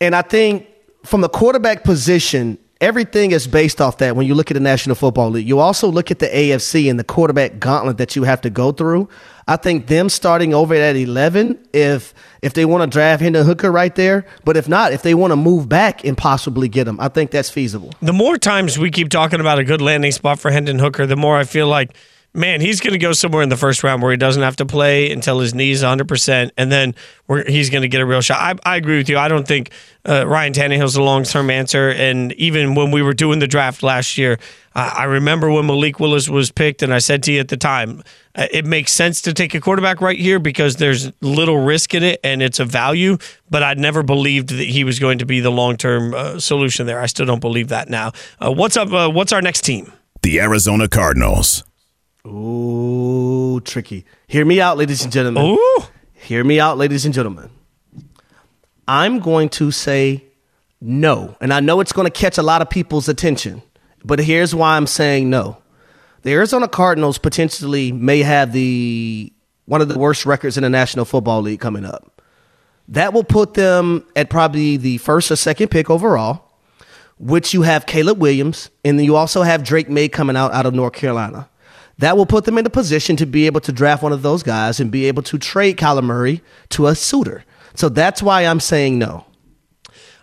And 0.00 0.14
I 0.14 0.22
think 0.22 0.66
from 1.04 1.20
the 1.20 1.28
quarterback 1.28 1.84
position, 1.84 2.58
everything 2.80 3.32
is 3.32 3.46
based 3.46 3.80
off 3.80 3.98
that 3.98 4.16
when 4.16 4.26
you 4.26 4.34
look 4.34 4.50
at 4.50 4.54
the 4.54 4.60
National 4.60 4.96
Football 4.96 5.30
League. 5.30 5.46
You 5.46 5.58
also 5.60 5.88
look 5.88 6.10
at 6.10 6.18
the 6.18 6.26
AFC 6.26 6.90
and 6.90 6.98
the 6.98 7.04
quarterback 7.04 7.58
gauntlet 7.60 7.98
that 7.98 8.16
you 8.16 8.24
have 8.24 8.40
to 8.40 8.50
go 8.50 8.72
through. 8.72 9.08
I 9.50 9.56
think 9.56 9.88
them 9.88 10.08
starting 10.08 10.54
over 10.54 10.76
at 10.76 10.94
11, 10.94 11.58
if 11.72 12.14
if 12.40 12.54
they 12.54 12.64
want 12.64 12.84
to 12.84 12.86
draft 12.86 13.20
Hendon 13.20 13.44
Hooker 13.44 13.72
right 13.72 13.92
there, 13.96 14.24
but 14.44 14.56
if 14.56 14.68
not, 14.68 14.92
if 14.92 15.02
they 15.02 15.12
want 15.12 15.32
to 15.32 15.36
move 15.36 15.68
back 15.68 16.04
and 16.04 16.16
possibly 16.16 16.68
get 16.68 16.86
him, 16.86 17.00
I 17.00 17.08
think 17.08 17.32
that's 17.32 17.50
feasible. 17.50 17.92
The 18.00 18.12
more 18.12 18.38
times 18.38 18.78
we 18.78 18.92
keep 18.92 19.08
talking 19.08 19.40
about 19.40 19.58
a 19.58 19.64
good 19.64 19.82
landing 19.82 20.12
spot 20.12 20.38
for 20.38 20.52
Hendon 20.52 20.78
Hooker, 20.78 21.04
the 21.04 21.16
more 21.16 21.36
I 21.36 21.42
feel 21.42 21.66
like– 21.66 21.96
man, 22.32 22.60
he's 22.60 22.80
going 22.80 22.92
to 22.92 22.98
go 22.98 23.12
somewhere 23.12 23.42
in 23.42 23.48
the 23.48 23.56
first 23.56 23.82
round 23.82 24.02
where 24.02 24.10
he 24.10 24.16
doesn't 24.16 24.42
have 24.42 24.56
to 24.56 24.66
play 24.66 25.10
until 25.10 25.40
his 25.40 25.54
knee's 25.54 25.82
100%, 25.82 26.50
and 26.56 26.70
then 26.70 26.94
he's 27.46 27.70
going 27.70 27.82
to 27.82 27.88
get 27.88 28.00
a 28.00 28.06
real 28.06 28.20
shot. 28.20 28.38
I, 28.64 28.74
I, 28.74 28.76
agree 28.76 28.98
with 28.98 29.08
you. 29.08 29.18
I 29.18 29.28
don't 29.28 29.46
think 29.46 29.70
uh, 30.08 30.26
Ryan 30.26 30.52
Tannehill's 30.52 30.96
a 30.96 31.02
long 31.02 31.24
term 31.24 31.50
answer. 31.50 31.90
And 31.90 32.32
even 32.34 32.74
when 32.74 32.90
we 32.90 33.02
were 33.02 33.14
doing 33.14 33.40
the 33.40 33.48
draft 33.48 33.82
last 33.82 34.16
year, 34.16 34.38
I, 34.74 34.88
I 34.88 35.04
remember 35.04 35.50
when 35.50 35.66
Malik 35.66 35.98
Willis 35.98 36.28
was 36.28 36.50
picked, 36.52 36.82
and 36.82 36.94
I 36.94 36.98
said 36.98 37.22
to 37.24 37.32
you 37.32 37.40
at 37.40 37.48
the 37.48 37.56
time, 37.56 38.02
it 38.34 38.64
makes 38.64 38.92
sense 38.92 39.22
to 39.22 39.32
take 39.32 39.54
a 39.54 39.60
quarterback 39.60 40.00
right 40.00 40.18
here 40.18 40.38
because 40.38 40.76
there's 40.76 41.10
little 41.20 41.58
risk 41.58 41.94
in 41.94 42.02
it 42.02 42.20
and 42.22 42.42
it's 42.42 42.60
a 42.60 42.64
value. 42.64 43.18
But 43.48 43.62
I'd 43.62 43.78
never 43.78 44.02
believed 44.02 44.50
that 44.50 44.68
he 44.68 44.84
was 44.84 44.98
going 44.98 45.18
to 45.18 45.26
be 45.26 45.40
the 45.40 45.50
long 45.50 45.76
term 45.76 46.14
uh, 46.14 46.38
solution 46.38 46.86
there. 46.86 47.00
I 47.00 47.06
still 47.06 47.26
don't 47.26 47.40
believe 47.40 47.68
that 47.68 47.88
now. 47.88 48.12
Uh, 48.38 48.52
what's 48.52 48.76
up? 48.76 48.92
Uh, 48.92 49.10
what's 49.10 49.32
our 49.32 49.42
next 49.42 49.62
team? 49.62 49.92
The 50.22 50.40
Arizona 50.40 50.88
Cardinals. 50.88 51.64
Ooh, 52.26 53.60
tricky. 53.64 54.04
Hear 54.26 54.44
me 54.44 54.60
out, 54.60 54.76
ladies 54.76 55.02
and 55.02 55.12
gentlemen. 55.12 55.42
Ooh. 55.44 55.82
Hear 56.12 56.44
me 56.44 56.60
out, 56.60 56.76
ladies 56.76 57.04
and 57.06 57.14
gentlemen. 57.14 57.50
I'm 58.86 59.20
going 59.20 59.48
to 59.50 59.70
say 59.70 60.24
no. 60.80 61.36
And 61.40 61.52
I 61.52 61.60
know 61.60 61.80
it's 61.80 61.92
going 61.92 62.06
to 62.06 62.10
catch 62.10 62.38
a 62.38 62.42
lot 62.42 62.60
of 62.60 62.68
people's 62.68 63.08
attention, 63.08 63.62
but 64.04 64.18
here's 64.18 64.54
why 64.54 64.76
I'm 64.76 64.86
saying 64.86 65.30
no. 65.30 65.59
The 66.22 66.32
Arizona 66.32 66.68
Cardinals 66.68 67.18
potentially 67.18 67.92
may 67.92 68.22
have 68.22 68.52
the 68.52 69.32
one 69.66 69.80
of 69.80 69.88
the 69.88 69.98
worst 69.98 70.26
records 70.26 70.56
in 70.56 70.62
the 70.62 70.70
National 70.70 71.04
Football 71.04 71.42
League 71.42 71.60
coming 71.60 71.84
up. 71.84 72.20
That 72.88 73.12
will 73.12 73.24
put 73.24 73.54
them 73.54 74.04
at 74.16 74.28
probably 74.28 74.76
the 74.76 74.98
first 74.98 75.30
or 75.30 75.36
second 75.36 75.68
pick 75.68 75.88
overall, 75.88 76.52
which 77.18 77.54
you 77.54 77.62
have 77.62 77.86
Caleb 77.86 78.18
Williams, 78.18 78.68
and 78.84 78.98
then 78.98 79.06
you 79.06 79.14
also 79.14 79.42
have 79.42 79.62
Drake 79.62 79.88
Maye 79.88 80.08
coming 80.08 80.36
out 80.36 80.52
out 80.52 80.66
of 80.66 80.74
North 80.74 80.94
Carolina 80.94 81.48
that 82.00 82.16
will 82.16 82.26
put 82.26 82.46
them 82.46 82.56
in 82.56 82.64
a 82.64 82.70
position 82.70 83.14
to 83.16 83.26
be 83.26 83.44
able 83.44 83.60
to 83.60 83.72
draft 83.72 84.02
one 84.02 84.12
of 84.12 84.22
those 84.22 84.42
guys 84.42 84.80
and 84.80 84.90
be 84.90 85.04
able 85.04 85.22
to 85.22 85.38
trade 85.38 85.76
Kyler 85.76 86.02
Murray 86.02 86.42
to 86.70 86.86
a 86.86 86.94
suitor. 86.94 87.44
So 87.74 87.90
that's 87.90 88.22
why 88.22 88.46
I'm 88.46 88.58
saying 88.58 88.98
no. 88.98 89.26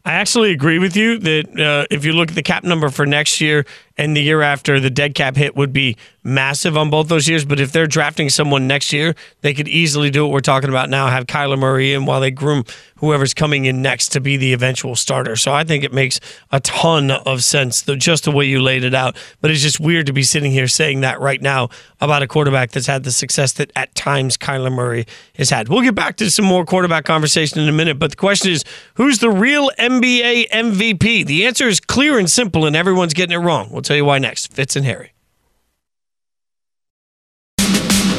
I 0.03 0.13
actually 0.13 0.51
agree 0.51 0.79
with 0.79 0.95
you 0.95 1.19
that 1.19 1.59
uh, 1.59 1.85
if 1.91 2.03
you 2.03 2.13
look 2.13 2.29
at 2.29 2.35
the 2.35 2.41
cap 2.41 2.63
number 2.63 2.89
for 2.89 3.05
next 3.05 3.39
year 3.41 3.65
and 3.97 4.15
the 4.15 4.21
year 4.21 4.41
after, 4.41 4.79
the 4.79 4.89
dead 4.89 5.15
cap 5.15 5.35
hit 5.35 5.55
would 5.55 5.73
be 5.73 5.97
massive 6.23 6.77
on 6.77 6.89
both 6.89 7.07
those 7.07 7.27
years. 7.27 7.45
But 7.45 7.59
if 7.59 7.71
they're 7.71 7.87
drafting 7.87 8.29
someone 8.29 8.67
next 8.67 8.91
year, 8.93 9.15
they 9.41 9.53
could 9.53 9.67
easily 9.67 10.09
do 10.09 10.23
what 10.23 10.33
we're 10.33 10.39
talking 10.41 10.69
about 10.69 10.89
now, 10.89 11.07
have 11.07 11.25
Kyler 11.25 11.57
Murray 11.57 11.93
in 11.93 12.05
while 12.05 12.19
they 12.19 12.31
groom 12.31 12.63
whoever's 12.97 13.33
coming 13.33 13.65
in 13.65 13.81
next 13.81 14.09
to 14.09 14.19
be 14.19 14.37
the 14.37 14.53
eventual 14.53 14.95
starter. 14.95 15.35
So 15.35 15.53
I 15.53 15.63
think 15.63 15.83
it 15.83 15.93
makes 15.93 16.19
a 16.51 16.59
ton 16.59 17.11
of 17.11 17.43
sense, 17.43 17.83
though, 17.83 17.95
just 17.95 18.25
the 18.25 18.31
way 18.31 18.45
you 18.45 18.61
laid 18.61 18.83
it 18.83 18.93
out. 18.93 19.15
But 19.39 19.51
it's 19.51 19.61
just 19.61 19.79
weird 19.79 20.07
to 20.07 20.13
be 20.13 20.23
sitting 20.23 20.51
here 20.51 20.67
saying 20.67 21.01
that 21.01 21.19
right 21.19 21.41
now 21.41 21.69
about 22.01 22.23
a 22.23 22.27
quarterback 22.27 22.71
that's 22.71 22.87
had 22.87 23.03
the 23.03 23.11
success 23.11 23.53
that 23.53 23.71
at 23.75 23.93
times 23.95 24.37
Kyler 24.37 24.71
Murray 24.71 25.05
has 25.35 25.49
had. 25.49 25.69
We'll 25.69 25.81
get 25.81 25.95
back 25.95 26.17
to 26.17 26.29
some 26.29 26.45
more 26.45 26.65
quarterback 26.65 27.05
conversation 27.05 27.59
in 27.59 27.69
a 27.69 27.71
minute. 27.71 27.99
But 27.99 28.11
the 28.11 28.17
question 28.17 28.51
is, 28.51 28.63
who's 28.95 29.19
the 29.19 29.29
real 29.29 29.69
NBA 29.79 30.49
MVP? 30.49 31.25
The 31.25 31.45
answer 31.45 31.67
is 31.67 31.79
clear 31.79 32.19
and 32.19 32.29
simple, 32.29 32.65
and 32.65 32.75
everyone's 32.75 33.13
getting 33.13 33.39
it 33.39 33.43
wrong. 33.43 33.69
We'll 33.71 33.81
tell 33.87 33.95
you 33.95 34.05
why 34.05 34.19
next. 34.19 34.53
Fitz 34.53 34.75
and 34.75 34.85
Harry. 34.85 35.13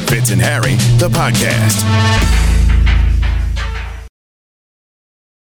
Fitz 0.07 0.31
and 0.31 0.41
Harry, 0.41 0.73
the 0.97 1.09
podcast. 1.09 2.48